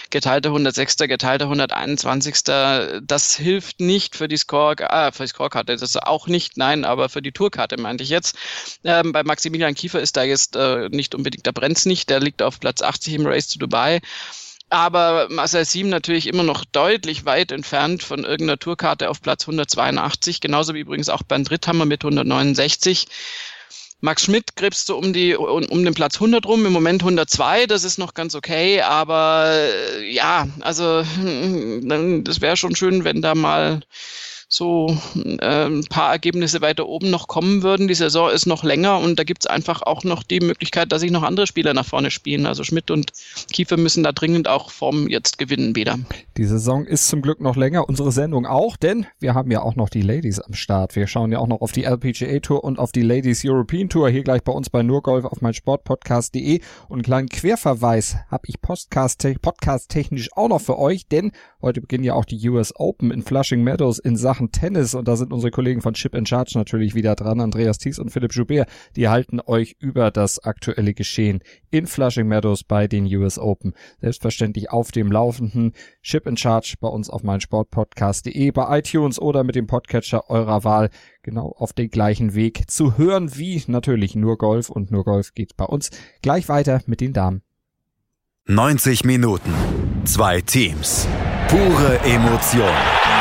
Geteilter 0.09 0.49
106. 0.49 0.97
geteilter 0.97 1.45
121. 1.45 2.43
Das 2.43 3.36
hilft 3.36 3.79
nicht 3.79 4.15
für 4.15 4.27
die 4.27 4.38
Score, 4.38 4.75
äh, 4.77 5.11
für 5.11 5.23
die 5.23 5.29
Scorekarte, 5.29 5.75
das 5.75 5.97
auch 5.97 6.27
nicht, 6.27 6.57
nein, 6.57 6.86
aber 6.86 7.09
für 7.09 7.21
die 7.21 7.32
Tourkarte 7.32 7.79
meinte 7.79 8.03
ich 8.03 8.09
jetzt. 8.09 8.36
Ähm, 8.84 9.11
bei 9.11 9.23
Maximilian 9.23 9.75
Kiefer 9.75 9.99
ist 9.99 10.17
da 10.17 10.23
jetzt 10.23 10.55
äh, 10.55 10.89
nicht 10.89 11.15
unbedingt 11.15 11.45
der 11.45 11.51
Brenz 11.51 11.86
nicht, 11.86 12.09
der 12.09 12.19
liegt 12.19 12.41
auf 12.41 12.59
Platz 12.59 12.82
80 12.82 13.15
im 13.15 13.25
Race 13.25 13.47
to 13.47 13.59
Dubai. 13.59 14.01
Aber 14.72 15.28
Marcel 15.30 15.65
Siem 15.65 15.89
natürlich 15.89 16.28
immer 16.28 16.43
noch 16.43 16.63
deutlich 16.63 17.26
weit 17.26 17.51
entfernt 17.51 18.03
von 18.03 18.24
irgendeiner 18.24 18.57
Tourkarte 18.57 19.09
auf 19.09 19.22
Platz 19.22 19.43
182, 19.43 20.39
genauso 20.39 20.74
wie 20.74 20.80
übrigens 20.80 21.09
auch 21.09 21.24
Bernd 21.24 21.51
Ritthammer 21.51 21.84
mit 21.84 22.05
169. 22.05 23.07
Max 23.99 24.24
Schmidt 24.24 24.55
krebst 24.55 24.88
so 24.88 24.97
um 24.97 25.11
die 25.11 25.36
um, 25.36 25.84
den 25.84 25.93
Platz 25.93 26.15
100 26.15 26.45
rum, 26.45 26.65
im 26.65 26.72
Moment 26.72 27.01
102, 27.01 27.65
das 27.65 27.84
ist 27.84 27.97
noch 27.97 28.13
ganz 28.13 28.34
okay, 28.34 28.80
aber 28.80 29.51
äh, 29.51 30.09
ja, 30.09 30.47
also 30.61 31.03
das 32.24 32.39
wäre 32.39 32.55
schon 32.55 32.74
schön, 32.78 33.03
wenn 33.03 33.22
da 33.22 33.36
mal 33.36 33.82
so 34.54 34.97
äh, 35.16 35.66
ein 35.66 35.86
paar 35.86 36.12
Ergebnisse 36.12 36.62
weiter 36.62 36.88
oben 36.88 37.10
noch 37.10 37.28
kommen 37.28 37.64
würden. 37.64 37.88
Die 37.88 37.93
Saison 37.93 38.30
ist 38.30 38.45
noch 38.45 38.66
länger 38.66 38.99
und 38.99 39.18
da 39.18 39.24
gibt 39.24 39.43
es 39.43 39.47
einfach 39.47 39.82
auch 39.82 40.04
noch 40.04 40.24
die 40.24 40.41
Möglichkeit, 40.41 40.91
dass 40.91 41.02
sich 41.02 41.10
noch 41.10 41.24
andere 41.24 41.47
Spieler 41.47 41.74
nach 41.74 41.86
vorne 41.86 42.12
spielen. 42.12 42.45
Also 42.45 42.66
Schmidt 42.66 42.91
und 42.91 43.14
Kiefer 43.54 43.78
müssen 43.78 44.04
da 44.04 44.12
dringend 44.12 44.49
auch 44.49 44.70
Form 44.70 45.08
jetzt 45.08 45.38
gewinnen 45.38 45.76
wieder. 45.78 45.97
Die 46.36 46.43
Saison 46.43 46.86
ist 46.86 47.08
zum 47.08 47.22
Glück 47.22 47.39
noch 47.39 47.56
länger, 47.56 47.88
unsere 47.88 48.12
Sendung 48.12 48.45
auch, 48.45 48.76
denn 48.76 49.06
wir 49.20 49.36
haben 49.36 49.52
ja 49.52 49.62
auch 49.62 49.78
noch 49.78 49.88
die 49.88 50.02
Ladies 50.02 50.39
am 50.41 50.54
Start. 50.54 50.97
Wir 50.97 51.08
schauen 51.08 51.32
ja 51.32 51.39
auch 51.39 51.47
noch 51.47 51.62
auf 51.62 51.72
die 51.72 51.86
LPGA 51.86 52.39
Tour 52.41 52.64
und 52.66 52.78
auf 52.78 52.91
die 52.91 53.04
Ladies 53.04 53.43
European 53.45 53.88
Tour 53.88 54.10
hier 54.10 54.24
gleich 54.24 54.43
bei 54.43 54.52
uns 54.52 54.70
bei 54.70 54.84
Nurgolf 54.84 55.24
auf 55.24 55.41
mein 55.41 55.54
Sportpodcast.de 55.54 56.60
und 56.89 56.97
einen 56.97 57.04
kleinen 57.04 57.30
Querverweis 57.30 58.18
habe 58.30 58.43
ich 58.47 58.62
Podcast, 58.62 59.26
Podcast 59.41 59.89
technisch 59.89 60.30
auch 60.34 60.49
noch 60.49 60.60
für 60.60 60.78
euch, 60.78 61.08
denn 61.08 61.32
heute 61.62 61.80
beginnen 61.80 62.04
ja 62.04 62.16
auch 62.16 62.26
die 62.26 62.49
US 62.49 62.74
Open 62.76 63.12
in 63.12 63.22
Flushing 63.22 63.64
Meadows 63.64 63.97
in 63.99 64.18
Sachen 64.18 64.41
Tennis 64.50 64.96
und 64.96 65.08
da 65.08 65.18
sind 65.18 65.34
unsere 65.34 65.52
Kollegen 65.52 65.82
von 65.82 65.94
Chip 65.94 66.16
in 66.16 66.26
Charge 66.26 66.54
natürlich 66.56 66.96
wieder 66.96 67.16
dran, 67.16 67.42
Andreas 67.42 67.78
Thies 67.78 68.00
und 68.00 68.10
Philipp 68.10 68.34
Joubert, 68.34 68.70
die 68.96 69.10
halten 69.10 69.42
euch 69.46 69.76
über 69.80 70.10
das 70.10 70.39
aktuelle 70.39 70.94
Geschehen 70.94 71.44
in 71.70 71.86
Flushing 71.86 72.28
Meadows 72.28 72.64
bei 72.64 72.88
den 72.88 73.06
US 73.16 73.38
Open. 73.38 73.74
Selbstverständlich 74.00 74.72
auf 74.72 74.92
dem 74.92 75.12
laufenden 75.12 75.74
Chip 76.02 76.26
in 76.26 76.38
Charge 76.38 76.76
bei 76.80 76.88
uns 76.88 77.10
auf 77.10 77.24
meinsportpodcast.de, 77.24 78.52
bei 78.52 78.80
iTunes 78.80 79.20
oder 79.20 79.44
mit 79.44 79.56
dem 79.56 79.68
Podcatcher 79.68 80.30
eurer 80.30 80.64
Wahl 80.64 80.89
genau 81.22 81.54
auf 81.58 81.74
den 81.74 81.89
gleichen 81.89 82.34
Weg 82.34 82.72
zu 82.72 82.98
hören 82.98 83.36
wie 83.36 83.62
natürlich 83.68 84.16
nur 84.16 84.38
Golf 84.38 84.70
und 84.70 84.92
nur 84.92 85.04
Golf 85.04 85.34
geht 85.34 85.58
bei 85.58 85.66
uns 85.66 85.92
gleich 86.22 86.50
weiter 86.50 86.82
mit 86.86 87.02
den 87.02 87.14
Damen. 87.14 87.42
90 88.48 89.04
Minuten, 89.06 89.54
zwei 90.04 90.42
Teams, 90.42 91.08
pure 91.48 92.00
Emotion. 92.00 93.20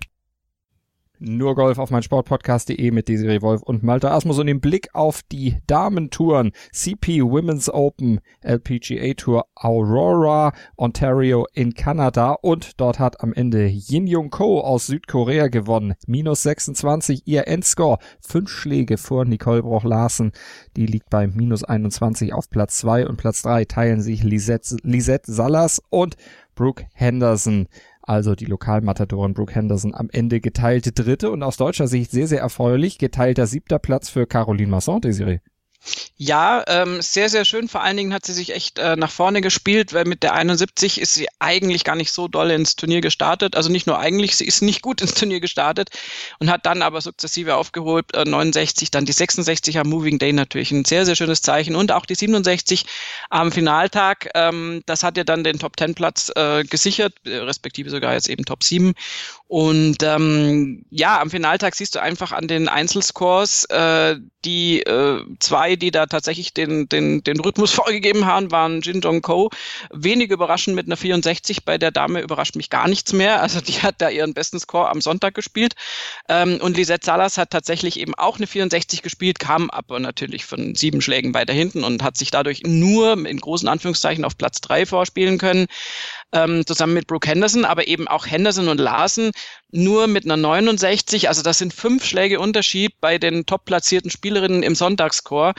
Nur 1.23 1.53
Golf 1.53 1.77
auf 1.77 1.91
mein 1.91 2.01
Sportpodcast.de 2.01 2.89
mit 2.89 3.07
Desiree 3.07 3.43
Wolf 3.43 3.61
und 3.61 3.83
Malte 3.83 4.09
Asmus 4.09 4.39
und 4.39 4.47
den 4.47 4.59
Blick 4.59 4.89
auf 4.93 5.21
die 5.31 5.57
Damentouren 5.67 6.51
CP 6.71 7.21
Women's 7.21 7.69
Open 7.71 8.21
LPGA 8.41 9.13
Tour 9.13 9.45
Aurora 9.53 10.51
Ontario 10.77 11.45
in 11.53 11.75
Kanada 11.75 12.31
und 12.41 12.81
dort 12.81 12.97
hat 12.97 13.21
am 13.21 13.33
Ende 13.33 13.67
Yin 13.67 14.07
Jung 14.07 14.31
Ko 14.31 14.61
aus 14.61 14.87
Südkorea 14.87 15.49
gewonnen. 15.49 15.93
Minus 16.07 16.41
26 16.41 17.27
ihr 17.27 17.47
Endscore. 17.47 17.99
Fünf 18.19 18.49
Schläge 18.49 18.97
vor 18.97 19.23
Nicole 19.23 19.61
Broch-Larsen. 19.61 20.31
Die 20.75 20.87
liegt 20.87 21.11
bei 21.11 21.27
minus 21.27 21.63
21 21.63 22.33
auf 22.33 22.49
Platz 22.49 22.79
2 22.79 23.05
und 23.05 23.17
Platz 23.17 23.43
3 23.43 23.65
teilen 23.65 24.01
sich 24.01 24.23
Lisette, 24.23 24.77
Lisette 24.81 25.31
Salas 25.31 25.83
und 25.91 26.15
Brooke 26.55 26.85
Henderson 26.93 27.67
also 28.01 28.35
die 28.35 28.45
Lokalmatadoren 28.45 29.33
Brooke 29.33 29.53
Henderson 29.53 29.93
am 29.93 30.09
Ende 30.11 30.41
geteilte 30.41 30.91
Dritte 30.91 31.31
und 31.31 31.43
aus 31.43 31.57
deutscher 31.57 31.87
Sicht 31.87 32.11
sehr, 32.11 32.27
sehr 32.27 32.41
erfreulich 32.41 32.97
geteilter 32.97 33.47
siebter 33.47 33.79
Platz 33.79 34.09
für 34.09 34.25
Caroline 34.27 34.71
Masson, 34.71 35.01
Desiree. 35.01 35.39
Ja, 36.15 36.63
ähm, 36.67 37.01
sehr, 37.01 37.29
sehr 37.29 37.45
schön. 37.45 37.67
Vor 37.67 37.81
allen 37.81 37.97
Dingen 37.97 38.13
hat 38.13 38.25
sie 38.25 38.33
sich 38.33 38.53
echt 38.53 38.77
äh, 38.77 38.95
nach 38.95 39.09
vorne 39.09 39.41
gespielt, 39.41 39.93
weil 39.93 40.05
mit 40.05 40.21
der 40.21 40.35
71 40.35 41.01
ist 41.01 41.15
sie 41.15 41.27
eigentlich 41.39 41.83
gar 41.83 41.95
nicht 41.95 42.11
so 42.11 42.27
doll 42.27 42.51
ins 42.51 42.75
Turnier 42.75 43.01
gestartet. 43.01 43.55
Also 43.55 43.71
nicht 43.71 43.87
nur 43.87 43.97
eigentlich, 43.97 44.35
sie 44.35 44.45
ist 44.45 44.61
nicht 44.61 44.83
gut 44.83 45.01
ins 45.01 45.15
Turnier 45.15 45.39
gestartet 45.39 45.89
und 46.39 46.51
hat 46.51 46.67
dann 46.67 46.83
aber 46.83 47.01
sukzessive 47.01 47.55
aufgeholt. 47.55 48.13
Äh, 48.13 48.25
69, 48.25 48.91
dann 48.91 49.05
die 49.05 49.11
66 49.11 49.79
am 49.79 49.89
Moving 49.89 50.19
Day 50.19 50.31
natürlich 50.31 50.71
ein 50.71 50.85
sehr, 50.85 51.05
sehr 51.05 51.15
schönes 51.15 51.41
Zeichen 51.41 51.75
und 51.75 51.91
auch 51.91 52.05
die 52.05 52.15
67 52.15 52.85
am 53.31 53.51
Finaltag. 53.51 54.29
Ähm, 54.35 54.83
das 54.85 55.03
hat 55.03 55.17
ja 55.17 55.23
dann 55.23 55.43
den 55.43 55.57
Top 55.57 55.79
10 55.79 55.95
Platz 55.95 56.31
äh, 56.35 56.63
gesichert, 56.63 57.13
äh, 57.25 57.37
respektive 57.37 57.89
sogar 57.89 58.13
jetzt 58.13 58.29
eben 58.29 58.45
Top 58.45 58.63
7. 58.63 58.93
Und 59.47 59.97
ähm, 60.03 60.85
ja, 60.91 61.19
am 61.19 61.29
Finaltag 61.29 61.75
siehst 61.75 61.95
du 61.95 62.01
einfach 62.01 62.31
an 62.31 62.47
den 62.47 62.69
Einzelscores, 62.69 63.65
äh, 63.65 64.15
die 64.45 64.81
äh, 64.83 65.25
zwei, 65.39 65.70
die 65.77 65.91
da 65.91 66.05
tatsächlich 66.05 66.53
den, 66.53 66.87
den, 66.89 67.23
den 67.23 67.39
Rhythmus 67.39 67.71
vorgegeben 67.81 68.25
haben, 68.25 68.51
waren 68.51 68.81
Jin 68.81 69.01
Jong 69.01 69.21
Ko. 69.21 69.49
Wenig 69.91 70.31
überraschend 70.31 70.75
mit 70.75 70.87
einer 70.87 70.97
64. 70.97 71.65
Bei 71.65 71.77
der 71.77 71.91
Dame 71.91 72.21
überrascht 72.21 72.55
mich 72.55 72.69
gar 72.69 72.87
nichts 72.87 73.13
mehr. 73.13 73.41
Also 73.41 73.61
die 73.61 73.81
hat 73.81 73.95
da 73.99 74.09
ihren 74.09 74.33
besten 74.33 74.59
Score 74.59 74.89
am 74.89 75.01
Sonntag 75.01 75.33
gespielt. 75.33 75.73
Ähm, 76.29 76.59
und 76.61 76.77
Lisette 76.77 77.05
Salas 77.05 77.37
hat 77.37 77.49
tatsächlich 77.49 77.99
eben 77.99 78.15
auch 78.15 78.37
eine 78.37 78.47
64 78.47 79.01
gespielt, 79.01 79.39
kam 79.39 79.69
aber 79.69 79.99
natürlich 79.99 80.45
von 80.45 80.75
sieben 80.75 81.01
Schlägen 81.01 81.33
weiter 81.33 81.53
hinten 81.53 81.83
und 81.83 82.03
hat 82.03 82.17
sich 82.17 82.31
dadurch 82.31 82.63
nur 82.65 83.13
in 83.25 83.39
großen 83.39 83.67
Anführungszeichen 83.67 84.25
auf 84.25 84.37
Platz 84.37 84.61
drei 84.61 84.85
vorspielen 84.85 85.37
können 85.37 85.67
ähm, 86.33 86.65
zusammen 86.65 86.93
mit 86.93 87.07
Brooke 87.07 87.27
Henderson, 87.27 87.65
aber 87.65 87.87
eben 87.87 88.07
auch 88.07 88.25
Henderson 88.25 88.67
und 88.67 88.79
Larsen 88.79 89.31
nur 89.71 90.07
mit 90.07 90.25
einer 90.25 90.37
69. 90.37 91.27
Also 91.27 91.41
das 91.41 91.57
sind 91.57 91.73
fünf 91.73 92.05
Schläge 92.05 92.39
Unterschied 92.39 92.99
bei 92.99 93.17
den 93.17 93.45
top 93.45 93.65
platzierten 93.65 94.11
Spielerinnen 94.11 94.63
im 94.63 94.75
Sonntagschor. 94.75 95.53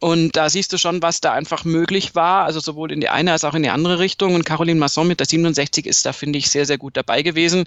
Und 0.00 0.36
da 0.36 0.48
siehst 0.48 0.72
du 0.72 0.78
schon, 0.78 1.02
was 1.02 1.20
da 1.20 1.32
einfach 1.32 1.64
möglich 1.64 2.14
war, 2.14 2.44
also 2.44 2.60
sowohl 2.60 2.92
in 2.92 3.00
die 3.00 3.08
eine 3.08 3.32
als 3.32 3.44
auch 3.44 3.54
in 3.54 3.62
die 3.62 3.70
andere 3.70 3.98
Richtung. 3.98 4.34
Und 4.34 4.44
Caroline 4.44 4.80
Masson 4.80 5.08
mit 5.08 5.20
der 5.20 5.26
67 5.26 5.86
ist 5.86 6.04
da, 6.06 6.12
finde 6.12 6.38
ich, 6.38 6.50
sehr, 6.50 6.66
sehr 6.66 6.78
gut 6.78 6.96
dabei 6.96 7.22
gewesen 7.22 7.66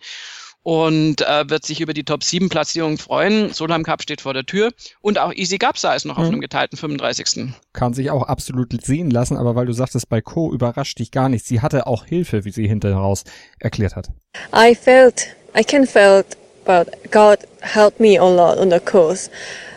und 0.63 1.21
äh, 1.21 1.49
wird 1.49 1.65
sich 1.65 1.81
über 1.81 1.93
die 1.93 2.03
Top 2.03 2.23
7 2.23 2.49
Platzierung 2.49 2.97
freuen. 2.97 3.51
Solheim 3.53 3.83
Cup 3.83 4.01
steht 4.01 4.21
vor 4.21 4.33
der 4.33 4.45
Tür 4.45 4.71
und 5.01 5.17
auch 5.17 5.33
Easy 5.33 5.57
Gapsa 5.57 5.93
ist 5.93 6.05
noch 6.05 6.17
mhm. 6.17 6.23
auf 6.23 6.29
einem 6.29 6.41
geteilten 6.41 6.77
35. 6.77 7.53
Kann 7.73 7.93
sich 7.93 8.11
auch 8.11 8.23
absolut 8.23 8.69
sehen 8.83 9.09
lassen, 9.09 9.37
aber 9.37 9.55
weil 9.55 9.65
du 9.65 9.73
sagtest, 9.73 10.09
bei 10.09 10.21
Co 10.21 10.51
überrascht 10.51 10.99
dich 10.99 11.11
gar 11.11 11.29
nichts. 11.29 11.47
Sie 11.47 11.61
hatte 11.61 11.87
auch 11.87 12.05
Hilfe, 12.05 12.45
wie 12.45 12.51
sie 12.51 12.67
hinterher 12.67 12.97
raus 12.97 13.23
erklärt 13.59 13.95
hat. 13.95 14.09
I 14.55 14.75
felt, 14.75 15.27
I 15.57 15.63
can 15.63 15.87
felt, 15.87 16.37
but 16.65 16.87
God 17.11 17.39
helped 17.61 17.99
me 17.99 18.19
a 18.19 18.29
lot 18.29 18.57
on 18.57 18.69
the 18.69 18.79
course. 18.79 19.29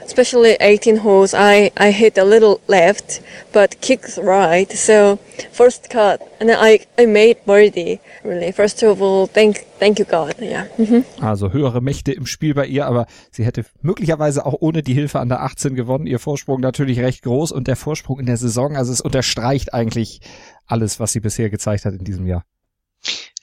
Especially 0.05 0.57
18 0.61 0.99
holes, 0.99 1.35
I, 1.35 1.71
I 1.77 1.91
hit 1.91 2.19
a 2.19 2.25
little 2.25 2.61
left, 2.67 3.21
but 3.53 3.81
kicked 3.81 4.17
right. 4.19 4.71
So 4.73 5.19
first 5.53 5.91
cut, 5.91 6.21
and 6.41 6.49
then 6.49 6.59
I, 6.61 6.81
I 6.99 7.07
made 7.07 7.45
birdie. 7.47 8.01
Really, 8.25 8.53
first 8.53 8.83
of 8.83 9.01
all, 9.03 9.27
thank, 9.27 9.65
thank 9.79 9.99
you 9.99 10.05
God. 10.05 10.35
Yeah. 10.41 10.67
Mhm. 10.79 11.05
Also 11.21 11.53
höhere 11.53 11.81
Mächte 11.81 12.13
im 12.13 12.27
Spiel 12.27 12.55
bei 12.55 12.67
ihr, 12.67 12.87
aber 12.87 13.07
sie 13.31 13.45
hätte 13.45 13.65
möglicherweise 13.83 14.47
auch 14.47 14.57
ohne 14.61 14.83
die 14.83 14.95
Hilfe 14.95 15.21
an 15.21 15.29
der 15.29 15.43
18 15.43 15.75
gewonnen. 15.75 16.07
Ihr 16.07 16.19
Vorsprung 16.19 16.61
natürlich 16.61 17.01
recht 17.01 17.23
groß 17.23 17.53
und 17.53 17.69
der 17.69 17.77
Vorsprung 17.77 18.21
in 18.21 18.27
der 18.27 18.37
Saison, 18.37 18.77
also 18.77 18.93
es 18.93 19.01
unterstreicht 19.01 19.75
eigentlich 19.75 20.21
alles, 20.67 21.01
was 21.01 21.13
sie 21.13 21.21
bisher 21.21 21.51
gezeigt 21.51 21.85
hat 21.85 21.95
in 21.95 22.05
diesem 22.05 22.27
Jahr. 22.27 22.45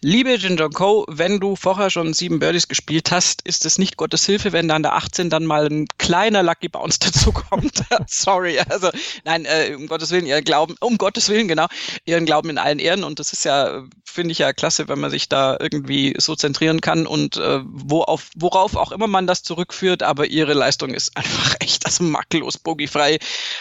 Liebe 0.04 0.40
Ginger 0.40 0.70
Co., 0.72 1.06
wenn 1.08 1.40
du 1.40 1.56
vorher 1.56 1.92
schon 1.92 2.16
sieben 2.16 2.40
Birdies 2.40 2.68
gespielt 2.68 3.12
hast, 3.12 3.44
ist 3.44 3.68
es 3.68 3.78
nicht 3.78 3.98
Gottes 3.98 4.26
Hilfe, 4.26 4.52
wenn 4.52 4.68
da 4.68 4.74
an 4.74 4.82
der 4.82 4.94
18 4.94 5.30
dann 5.30 5.46
mal 5.46 5.68
ein 5.68 5.86
kleiner 6.00 6.42
Lucky 6.42 6.70
Bounce 6.70 6.98
dazu 7.06 7.32
kommt. 7.32 7.84
Sorry, 8.08 8.58
also 8.58 8.90
nein, 9.26 9.46
äh, 9.46 9.76
um 9.76 9.86
Gottes 9.86 10.10
Willen, 10.10 10.26
ihren 10.26 10.44
Glauben, 10.44 10.76
um 10.80 10.98
Gottes 10.98 11.30
Willen, 11.30 11.48
genau, 11.48 11.68
ihren 12.04 12.26
Glauben 12.26 12.50
in 12.50 12.58
allen 12.58 12.80
Ehren 12.80 13.04
und 13.04 13.20
das 13.20 13.32
ist 13.32 13.46
ja, 13.46 13.84
finde 14.04 14.32
ich 14.32 14.40
ja 14.40 14.54
klasse, 14.54 14.88
wenn 14.88 15.00
man 15.00 15.12
sich 15.12 15.30
da 15.30 15.56
irgendwie 15.60 16.16
so 16.18 16.36
zentrieren 16.36 16.82
kann 16.82 17.06
und 17.06 17.38
äh, 17.38 17.60
wo 17.64 18.02
auf, 18.02 18.32
worauf 18.36 18.76
auch 18.78 18.92
immer 18.92 19.06
man 19.06 19.28
das 19.28 19.44
zurückführt, 19.44 20.02
aber 20.02 20.26
ihre 20.26 20.56
Leistung 20.56 20.96
ist 20.96 21.16
einfach 21.16 21.58
echt, 21.60 21.86
also 21.86 22.04
makellos, 22.06 22.58
bogiefrei, 22.58 23.20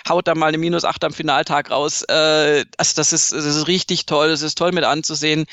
haut 0.08 0.26
da 0.26 0.34
mal 0.34 0.46
eine 0.46 0.56
Minus 0.56 0.86
8 0.86 1.04
am 1.04 1.12
Finaltag 1.12 1.70
raus, 1.70 2.02
äh, 2.08 2.64
also 2.78 2.94
das 2.96 3.12
ist, 3.12 3.30
das 3.30 3.44
ist 3.44 3.66
richtig 3.66 4.06
toll, 4.06 4.30
das 4.30 4.40
ist 4.40 4.56
toll 4.56 4.72
mit 4.72 4.84
anzusehen 4.84 5.44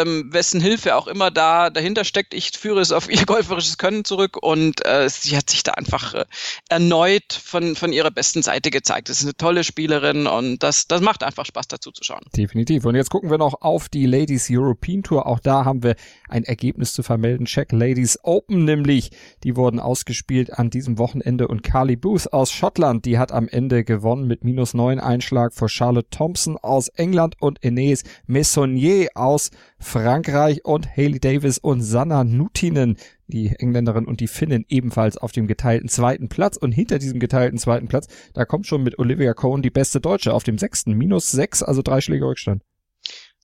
ähm, 0.00 0.32
wessen 0.32 0.60
Hilfe 0.60 0.96
auch 0.96 1.06
immer 1.06 1.30
da 1.30 1.70
dahinter 1.70 2.04
steckt. 2.04 2.34
Ich 2.34 2.50
führe 2.50 2.80
es 2.80 2.92
auf 2.92 3.10
ihr 3.10 3.24
golferisches 3.26 3.78
Können 3.78 4.04
zurück 4.04 4.36
und 4.42 4.84
äh, 4.86 5.08
sie 5.08 5.36
hat 5.36 5.50
sich 5.50 5.62
da 5.62 5.72
einfach 5.72 6.14
äh, 6.14 6.24
erneut 6.68 7.32
von, 7.32 7.76
von 7.76 7.92
ihrer 7.92 8.10
besten 8.10 8.42
Seite 8.42 8.70
gezeigt. 8.70 9.08
Das 9.08 9.18
ist 9.18 9.24
eine 9.24 9.36
tolle 9.36 9.64
Spielerin 9.64 10.26
und 10.26 10.62
das, 10.62 10.86
das 10.86 11.00
macht 11.00 11.22
einfach 11.22 11.46
Spaß 11.46 11.68
dazu 11.68 11.90
zu 11.90 12.04
schauen. 12.04 12.22
Definitiv. 12.36 12.84
Und 12.84 12.94
jetzt 12.94 13.10
gucken 13.10 13.30
wir 13.30 13.38
noch 13.38 13.62
auf 13.62 13.88
die 13.88 14.06
Ladies 14.06 14.48
European 14.50 15.02
Tour. 15.02 15.26
Auch 15.26 15.40
da 15.40 15.64
haben 15.64 15.82
wir 15.82 15.96
ein 16.28 16.44
Ergebnis 16.44 16.94
zu 16.94 17.02
vermelden. 17.02 17.46
Czech 17.46 17.72
Ladies 17.72 18.18
Open 18.22 18.64
nämlich. 18.64 19.10
Die 19.44 19.56
wurden 19.56 19.80
ausgespielt 19.80 20.58
an 20.58 20.70
diesem 20.70 20.98
Wochenende 20.98 21.48
und 21.48 21.62
Carly 21.62 21.96
Booth 21.96 22.32
aus 22.32 22.52
Schottland, 22.52 23.04
die 23.04 23.18
hat 23.18 23.32
am 23.32 23.48
Ende 23.48 23.84
gewonnen 23.84 24.26
mit 24.26 24.44
minus 24.44 24.74
neun 24.74 25.00
Einschlag 25.00 25.52
vor 25.52 25.68
Charlotte 25.68 26.08
Thompson 26.10 26.56
aus 26.56 26.88
England 26.88 27.36
und 27.40 27.62
Enes 27.64 28.04
Messonnier 28.26 29.08
aus 29.14 29.50
Frankreich 29.90 30.64
und 30.64 30.96
Haley 30.96 31.18
Davis 31.18 31.58
und 31.58 31.82
Sanna 31.82 32.22
Nutinen, 32.22 32.96
die 33.26 33.48
Engländerin 33.58 34.04
und 34.04 34.20
die 34.20 34.28
Finnen 34.28 34.64
ebenfalls 34.68 35.16
auf 35.16 35.32
dem 35.32 35.48
geteilten 35.48 35.88
zweiten 35.88 36.28
Platz 36.28 36.56
und 36.56 36.70
hinter 36.70 37.00
diesem 37.00 37.18
geteilten 37.18 37.58
zweiten 37.58 37.88
Platz, 37.88 38.06
da 38.32 38.44
kommt 38.44 38.68
schon 38.68 38.84
mit 38.84 39.00
Olivia 39.00 39.34
Cohen 39.34 39.62
die 39.62 39.70
beste 39.70 40.00
Deutsche 40.00 40.32
auf 40.32 40.44
dem 40.44 40.58
sechsten, 40.58 40.92
minus 40.92 41.32
sechs, 41.32 41.64
also 41.64 41.82
drei 41.82 42.00
Schläge 42.00 42.24
Rückstand. 42.24 42.62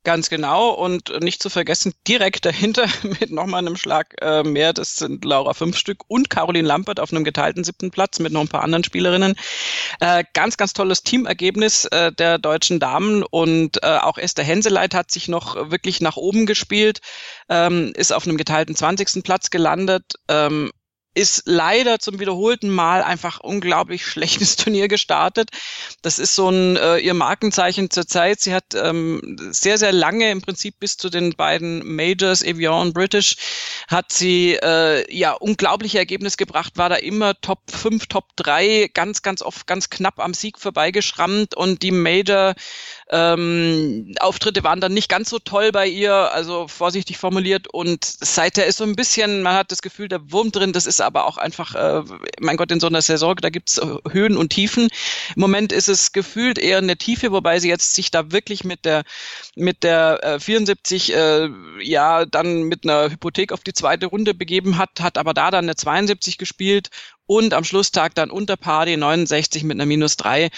Ganz 0.07 0.31
genau 0.31 0.71
und 0.71 1.21
nicht 1.21 1.43
zu 1.43 1.51
vergessen, 1.51 1.93
direkt 2.07 2.45
dahinter 2.45 2.87
mit 3.03 3.33
nochmal 3.33 3.59
einem 3.59 3.77
Schlag 3.77 4.15
äh, 4.21 4.45
mehr, 4.45 4.73
das 4.73 4.95
sind 4.95 5.25
Laura 5.25 5.53
fünf 5.53 5.77
Stück 5.77 6.05
und 6.07 6.31
Caroline 6.31 6.69
Lampert 6.69 7.01
auf 7.01 7.11
einem 7.11 7.25
geteilten 7.25 7.65
siebten 7.65 7.91
Platz 7.91 8.21
mit 8.21 8.33
noch 8.33 8.43
ein 8.43 8.47
paar 8.47 8.63
anderen 8.63 8.85
Spielerinnen. 8.85 9.35
Äh, 9.99 10.23
ganz, 10.33 10.57
ganz 10.57 10.75
tolles 10.75 11.03
Teamergebnis 11.03 11.87
äh, 11.87 12.13
der 12.13 12.39
deutschen 12.39 12.79
Damen 12.79 13.25
und 13.25 13.83
äh, 13.83 13.99
auch 13.99 14.17
Esther 14.17 14.45
Henseleit 14.45 14.95
hat 14.95 15.11
sich 15.11 15.27
noch 15.27 15.73
wirklich 15.73 16.01
nach 16.01 16.17
oben 16.17 16.47
gespielt, 16.47 17.01
ähm, 17.49 17.93
ist 17.97 18.13
auf 18.13 18.29
einem 18.29 18.37
geteilten 18.37 18.77
zwanzigsten 18.77 19.25
Platz 19.25 19.51
gelandet. 19.51 20.05
Ähm, 20.29 20.71
ist 21.17 21.45
leider 21.47 21.99
zum 21.99 22.21
wiederholten 22.21 22.69
Mal 22.69 23.03
einfach 23.03 23.41
unglaublich 23.41 24.07
schlechtes 24.07 24.57
Turnier 24.57 24.87
gestartet. 24.87 25.51
Das 26.03 26.19
ist 26.19 26.35
so 26.35 26.51
ein 26.51 26.77
äh, 26.77 26.99
ihr 26.99 27.15
Markenzeichen 27.15 27.91
zur 27.91 28.07
Zeit. 28.07 28.41
Sie 28.41 28.55
hat 28.55 28.75
ähm, 28.75 29.37
sehr, 29.51 29.79
sehr 29.79 29.93
lange, 29.93 30.31
im 30.31 30.43
Prinzip 30.43 30.79
bis 30.79 30.99
zu 30.99 31.09
den 31.09 31.35
beiden 31.35 31.97
Majors, 31.97 32.43
Evian 32.43 32.89
und 32.89 32.93
British, 32.93 33.37
hat 33.89 34.13
sie 34.13 34.57
äh, 34.57 35.11
ja 35.11 35.33
unglaubliche 35.33 35.99
Ergebnisse 35.99 36.37
gebracht, 36.37 36.77
war 36.77 36.91
da 36.91 36.97
immer 36.97 37.41
Top 37.41 37.63
5, 37.71 38.07
Top 38.09 38.37
3, 38.37 38.91
ganz, 38.93 39.23
ganz 39.23 39.41
oft 39.41 39.67
ganz 39.67 39.89
knapp 39.89 40.21
am 40.21 40.35
Sieg 40.35 40.59
vorbeigeschrammt 40.59 41.57
und 41.57 41.83
die 41.83 41.93
Major 41.93 42.55
ähm, 43.09 44.15
Auftritte 44.19 44.65
waren 44.65 44.81
dann 44.81 44.93
nicht 44.93 45.09
ganz 45.09 45.31
so 45.31 45.39
toll 45.39 45.71
bei 45.71 45.87
ihr, 45.87 46.13
also 46.13 46.67
vorsichtig 46.67 47.19
formuliert. 47.19 47.69
Und 47.69 48.05
seither 48.05 48.67
ist 48.67 48.79
so 48.79 48.85
ein 48.85 48.97
bisschen, 48.97 49.43
man 49.43 49.55
hat 49.55 49.71
das 49.71 49.81
Gefühl, 49.81 50.09
der 50.09 50.33
Wurm 50.33 50.51
drin, 50.51 50.73
das 50.73 50.87
ist 50.87 51.01
aber 51.01 51.27
auch 51.27 51.37
einfach, 51.37 51.75
äh, 51.75 52.03
mein 52.41 52.57
Gott, 52.57 52.73
in 52.73 52.81
so 52.81 52.89
einer 52.89 53.03
Saison, 53.03 53.37
da 53.37 53.51
gibt's 53.51 53.79
äh, 53.79 53.87
Höhen 54.11 54.37
und 54.37 54.51
Tiefen. 54.51 54.89
Im 55.35 55.41
Moment 55.41 55.73
ist 55.73 55.89
es 55.89 56.11
gefühlt 56.13 56.59
eher 56.59 56.79
eine 56.79 56.97
Tiefe, 56.97 57.31
wobei 57.31 57.61
sie 57.61 57.69
jetzt 57.69 57.95
sich 57.95 58.11
da 58.11 58.33
wirklich 58.33 58.65
mit 58.65 58.85
der 58.85 59.05
mit 59.55 59.85
der 59.85 60.23
äh, 60.23 60.41
74 60.41 61.15
äh, 61.15 61.49
ja 61.81 62.27
dann 62.27 62.65
mit 62.65 62.85
einer 62.85 63.11
Hypothek 63.11 63.53
auf 63.53 63.61
die 63.61 63.73
zweite 63.73 64.07
Runde 64.07 64.35
begeben 64.35 64.79
hat, 64.79 65.01
hat 65.01 65.17
aber 65.17 65.33
da 65.33 65.51
dann 65.51 65.67
eine 65.67 65.77
72 65.77 66.39
gespielt 66.39 66.91
und 67.27 67.55
am 67.55 67.65
Schlusstag 67.65 68.15
dann 68.15 68.31
unter 68.31 68.57
Party 68.57 68.97
69 68.97 69.65
mit 69.65 69.77
einer 69.77 69.87
minus 69.87 70.17
drei 70.17 70.51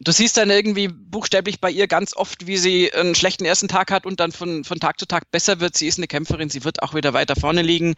du 0.00 0.12
siehst 0.12 0.36
dann 0.36 0.50
irgendwie 0.50 0.88
buchstäblich 0.88 1.60
bei 1.60 1.70
ihr 1.70 1.86
ganz 1.86 2.16
oft, 2.16 2.46
wie 2.46 2.56
sie 2.56 2.92
einen 2.92 3.14
schlechten 3.14 3.44
ersten 3.44 3.68
Tag 3.68 3.90
hat 3.90 4.06
und 4.06 4.20
dann 4.20 4.32
von, 4.32 4.64
von 4.64 4.80
Tag 4.80 4.98
zu 4.98 5.06
Tag 5.06 5.30
besser 5.30 5.60
wird. 5.60 5.76
Sie 5.76 5.86
ist 5.86 5.98
eine 5.98 6.06
Kämpferin, 6.06 6.50
sie 6.50 6.64
wird 6.64 6.82
auch 6.82 6.94
wieder 6.94 7.12
weiter 7.12 7.36
vorne 7.36 7.62
liegen. 7.62 7.94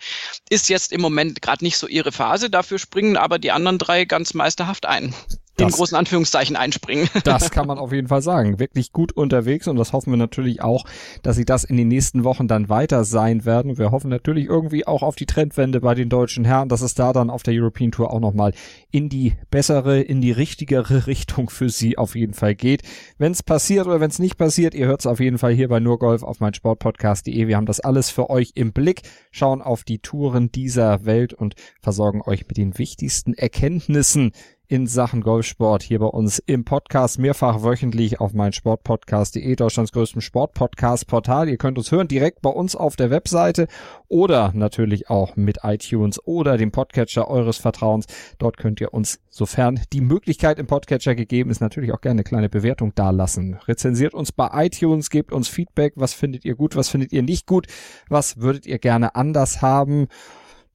Ist 0.51 0.69
jetzt 0.69 0.93
im 0.93 1.01
Moment 1.01 1.43
gerade 1.43 1.65
nicht 1.65 1.79
so 1.79 1.87
ihre 1.87 2.13
Phase, 2.13 2.51
dafür 2.51 2.79
springen 2.79 3.17
aber 3.17 3.39
die 3.39 3.53
anderen 3.53 3.79
drei 3.79 4.05
ganz 4.05 4.35
meisterhaft 4.35 4.87
ein 4.87 5.15
in 5.59 5.69
großen 5.69 5.97
Anführungszeichen 5.97 6.57
einspringen. 6.57 7.09
Das 7.25 7.51
kann 7.51 7.67
man 7.67 7.79
auf 7.79 7.93
jeden 7.93 8.09
Fall 8.09 8.21
sagen. 8.21 8.59
Wirklich 8.59 8.93
gut 8.93 9.13
unterwegs 9.13 9.69
und 9.69 9.77
das 9.77 9.93
hoffen 9.93 10.13
wir 10.13 10.17
natürlich 10.17 10.63
auch, 10.63 10.85
dass 11.23 11.37
sie 11.37 11.45
das 11.45 11.65
in 11.65 11.77
den 11.77 11.89
nächsten 11.89 12.25
Wochen 12.25 12.49
dann 12.49 12.69
weiter 12.69 13.05
sein 13.05 13.45
werden. 13.45 13.79
Wir 13.79 13.91
hoffen 13.91 14.11
natürlich 14.11 14.47
irgendwie 14.47 14.87
auch 14.87 15.03
auf 15.03 15.15
die 15.15 15.27
Trendwende 15.27 15.81
bei 15.81 15.95
den 15.95 16.09
deutschen 16.09 16.45
Herren, 16.45 16.69
dass 16.69 16.81
es 16.81 16.95
da 16.95 17.13
dann 17.13 17.31
auf 17.31 17.43
der 17.43 17.55
European 17.55 17.93
Tour 17.93 18.13
auch 18.13 18.21
nochmal 18.21 18.53
in 18.91 19.09
die 19.09 19.35
bessere, 19.51 20.01
in 20.01 20.21
die 20.21 20.33
richtigere 20.33 21.07
Richtung 21.07 21.49
für 21.49 21.69
sie 21.69 21.97
auf 21.97 22.17
jeden 22.17 22.35
Fall 22.35 22.55
geht. 22.55 22.83
Wenn 23.19 23.33
es 23.33 23.43
passiert 23.43 23.87
oder 23.87 24.01
wenn 24.01 24.11
es 24.11 24.19
nicht 24.19 24.37
passiert, 24.37 24.75
ihr 24.75 24.87
hört 24.87 25.01
es 25.01 25.07
auf 25.07 25.21
jeden 25.21 25.39
Fall 25.39 25.53
hier 25.53 25.69
bei 25.69 25.81
Nurgolf 25.81 26.23
auf 26.23 26.41
mein 26.41 26.55
Sportpodcast.de. 26.55 27.47
Wir 27.47 27.57
haben 27.57 27.67
das 27.67 27.81
alles 27.81 28.11
für 28.11 28.31
euch 28.31 28.53
im 28.55 28.73
Blick, 28.73 29.03
schauen 29.31 29.63
auf 29.63 29.85
die 29.85 30.01
Touren 30.01 30.51
dieser 30.51 31.05
Welt 31.05 31.35
und 31.35 31.55
versorgen 31.81 32.23
euch 32.23 32.47
mit 32.49 32.57
den 32.57 32.79
wichtigsten 32.79 33.35
Erkenntnissen 33.35 34.33
in 34.69 34.87
Sachen 34.87 35.21
Golfsport 35.21 35.83
hier 35.83 35.99
bei 35.99 36.07
uns 36.07 36.39
im 36.39 36.65
Podcast 36.65 37.19
mehrfach 37.19 37.63
wöchentlich 37.63 38.21
auf 38.21 38.33
mein 38.33 38.53
Sportpodcast.de, 38.53 39.55
Deutschlands 39.57 39.93
größtem 39.93 40.21
Sportpodcast-Portal. 40.21 41.49
Ihr 41.49 41.59
könnt 41.59 41.79
uns 41.79 41.93
hören 41.93 42.09
direkt 42.09 42.41
bei 42.43 42.51
uns 42.51 42.75
auf 42.75 42.97
der 42.97 43.11
Webseite 43.11 43.67
oder 44.09 44.53
natürlich 44.55 45.11
auch 45.11 45.37
mit 45.37 45.59
iTunes 45.63 46.19
oder 46.27 46.57
dem 46.57 46.73
Podcatcher 46.73 47.29
eures 47.29 47.59
Vertrauens. 47.59 48.07
Dort 48.39 48.57
könnt 48.57 48.81
ihr 48.81 48.95
uns, 48.95 49.21
sofern 49.29 49.81
die 49.93 50.01
Möglichkeit 50.01 50.59
im 50.59 50.67
Podcatcher 50.67 51.15
gegeben 51.15 51.51
ist, 51.51 51.61
natürlich 51.61 51.93
auch 51.93 52.01
gerne 52.01 52.21
eine 52.21 52.25
kleine 52.25 52.49
Bewertung 52.49 52.95
dalassen. 52.95 53.59
Rezensiert 53.69 54.15
uns 54.15 54.33
bei 54.33 54.67
iTunes, 54.67 55.11
gebt 55.11 55.33
uns 55.33 55.49
Feedback. 55.49 55.93
Was 55.97 56.15
findet 56.15 56.45
ihr 56.45 56.55
gut? 56.55 56.77
Was 56.77 56.89
findet 56.89 57.13
ihr 57.13 57.23
nicht 57.23 57.47
gut? 57.47 57.67
Was 58.09 58.39
würdet 58.39 58.67
ihr 58.67 58.79
gerne 58.79 59.15
anders 59.15 59.61
haben? 59.61 60.09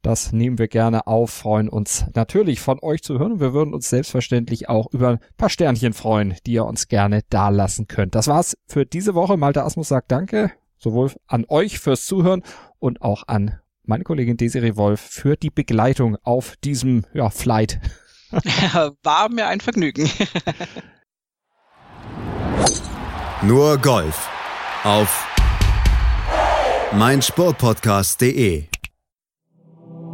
Das 0.08 0.32
nehmen 0.32 0.58
wir 0.58 0.70
gerne 0.70 1.06
auf, 1.06 1.32
freuen 1.32 1.68
uns 1.68 2.06
natürlich 2.16 2.62
von 2.62 2.80
euch 2.82 3.04
zu 3.04 3.20
hören 3.20 3.42
wir 3.42 3.52
würden 3.52 3.74
uns 3.74 3.90
selbstverständlich 3.90 4.70
auch 4.70 4.88
über 4.94 5.10
ein 5.10 5.20
paar 5.36 5.50
Sternchen 5.50 5.92
freuen, 5.92 6.34
die 6.46 6.54
ihr 6.54 6.64
uns 6.64 6.88
gerne 6.88 7.24
dalassen 7.30 7.90
könnt. 7.90 8.16
Das 8.16 8.30
war's 8.30 8.58
für 8.68 8.86
diese 8.86 9.16
Woche. 9.16 9.36
Malte 9.36 9.66
Asmus 9.66 9.90
sagt 9.90 10.14
Danke, 10.14 10.54
sowohl 10.78 11.12
an 11.28 11.44
euch 11.50 11.80
fürs 11.80 12.06
Zuhören 12.06 12.44
und 12.80 13.02
auch 13.02 13.24
an 13.28 13.60
meine 13.84 14.06
Kollegin 14.06 14.38
Desiree 14.38 14.78
Wolf 14.78 15.02
für 15.02 15.36
die 15.36 15.50
Begleitung 15.50 16.16
auf 16.24 16.56
diesem 16.64 17.04
ja, 17.14 17.30
Flight. 17.30 17.82
War 19.04 19.30
mir 19.30 19.48
ein 19.48 19.60
Vergnügen. 19.60 20.10
Nur 23.42 23.78
Golf 23.78 24.30
auf 24.86 25.28
meinsportpodcast.de 26.94 28.68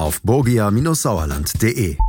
auf 0.00 0.22
borgia-sauerland.de. 0.22 2.07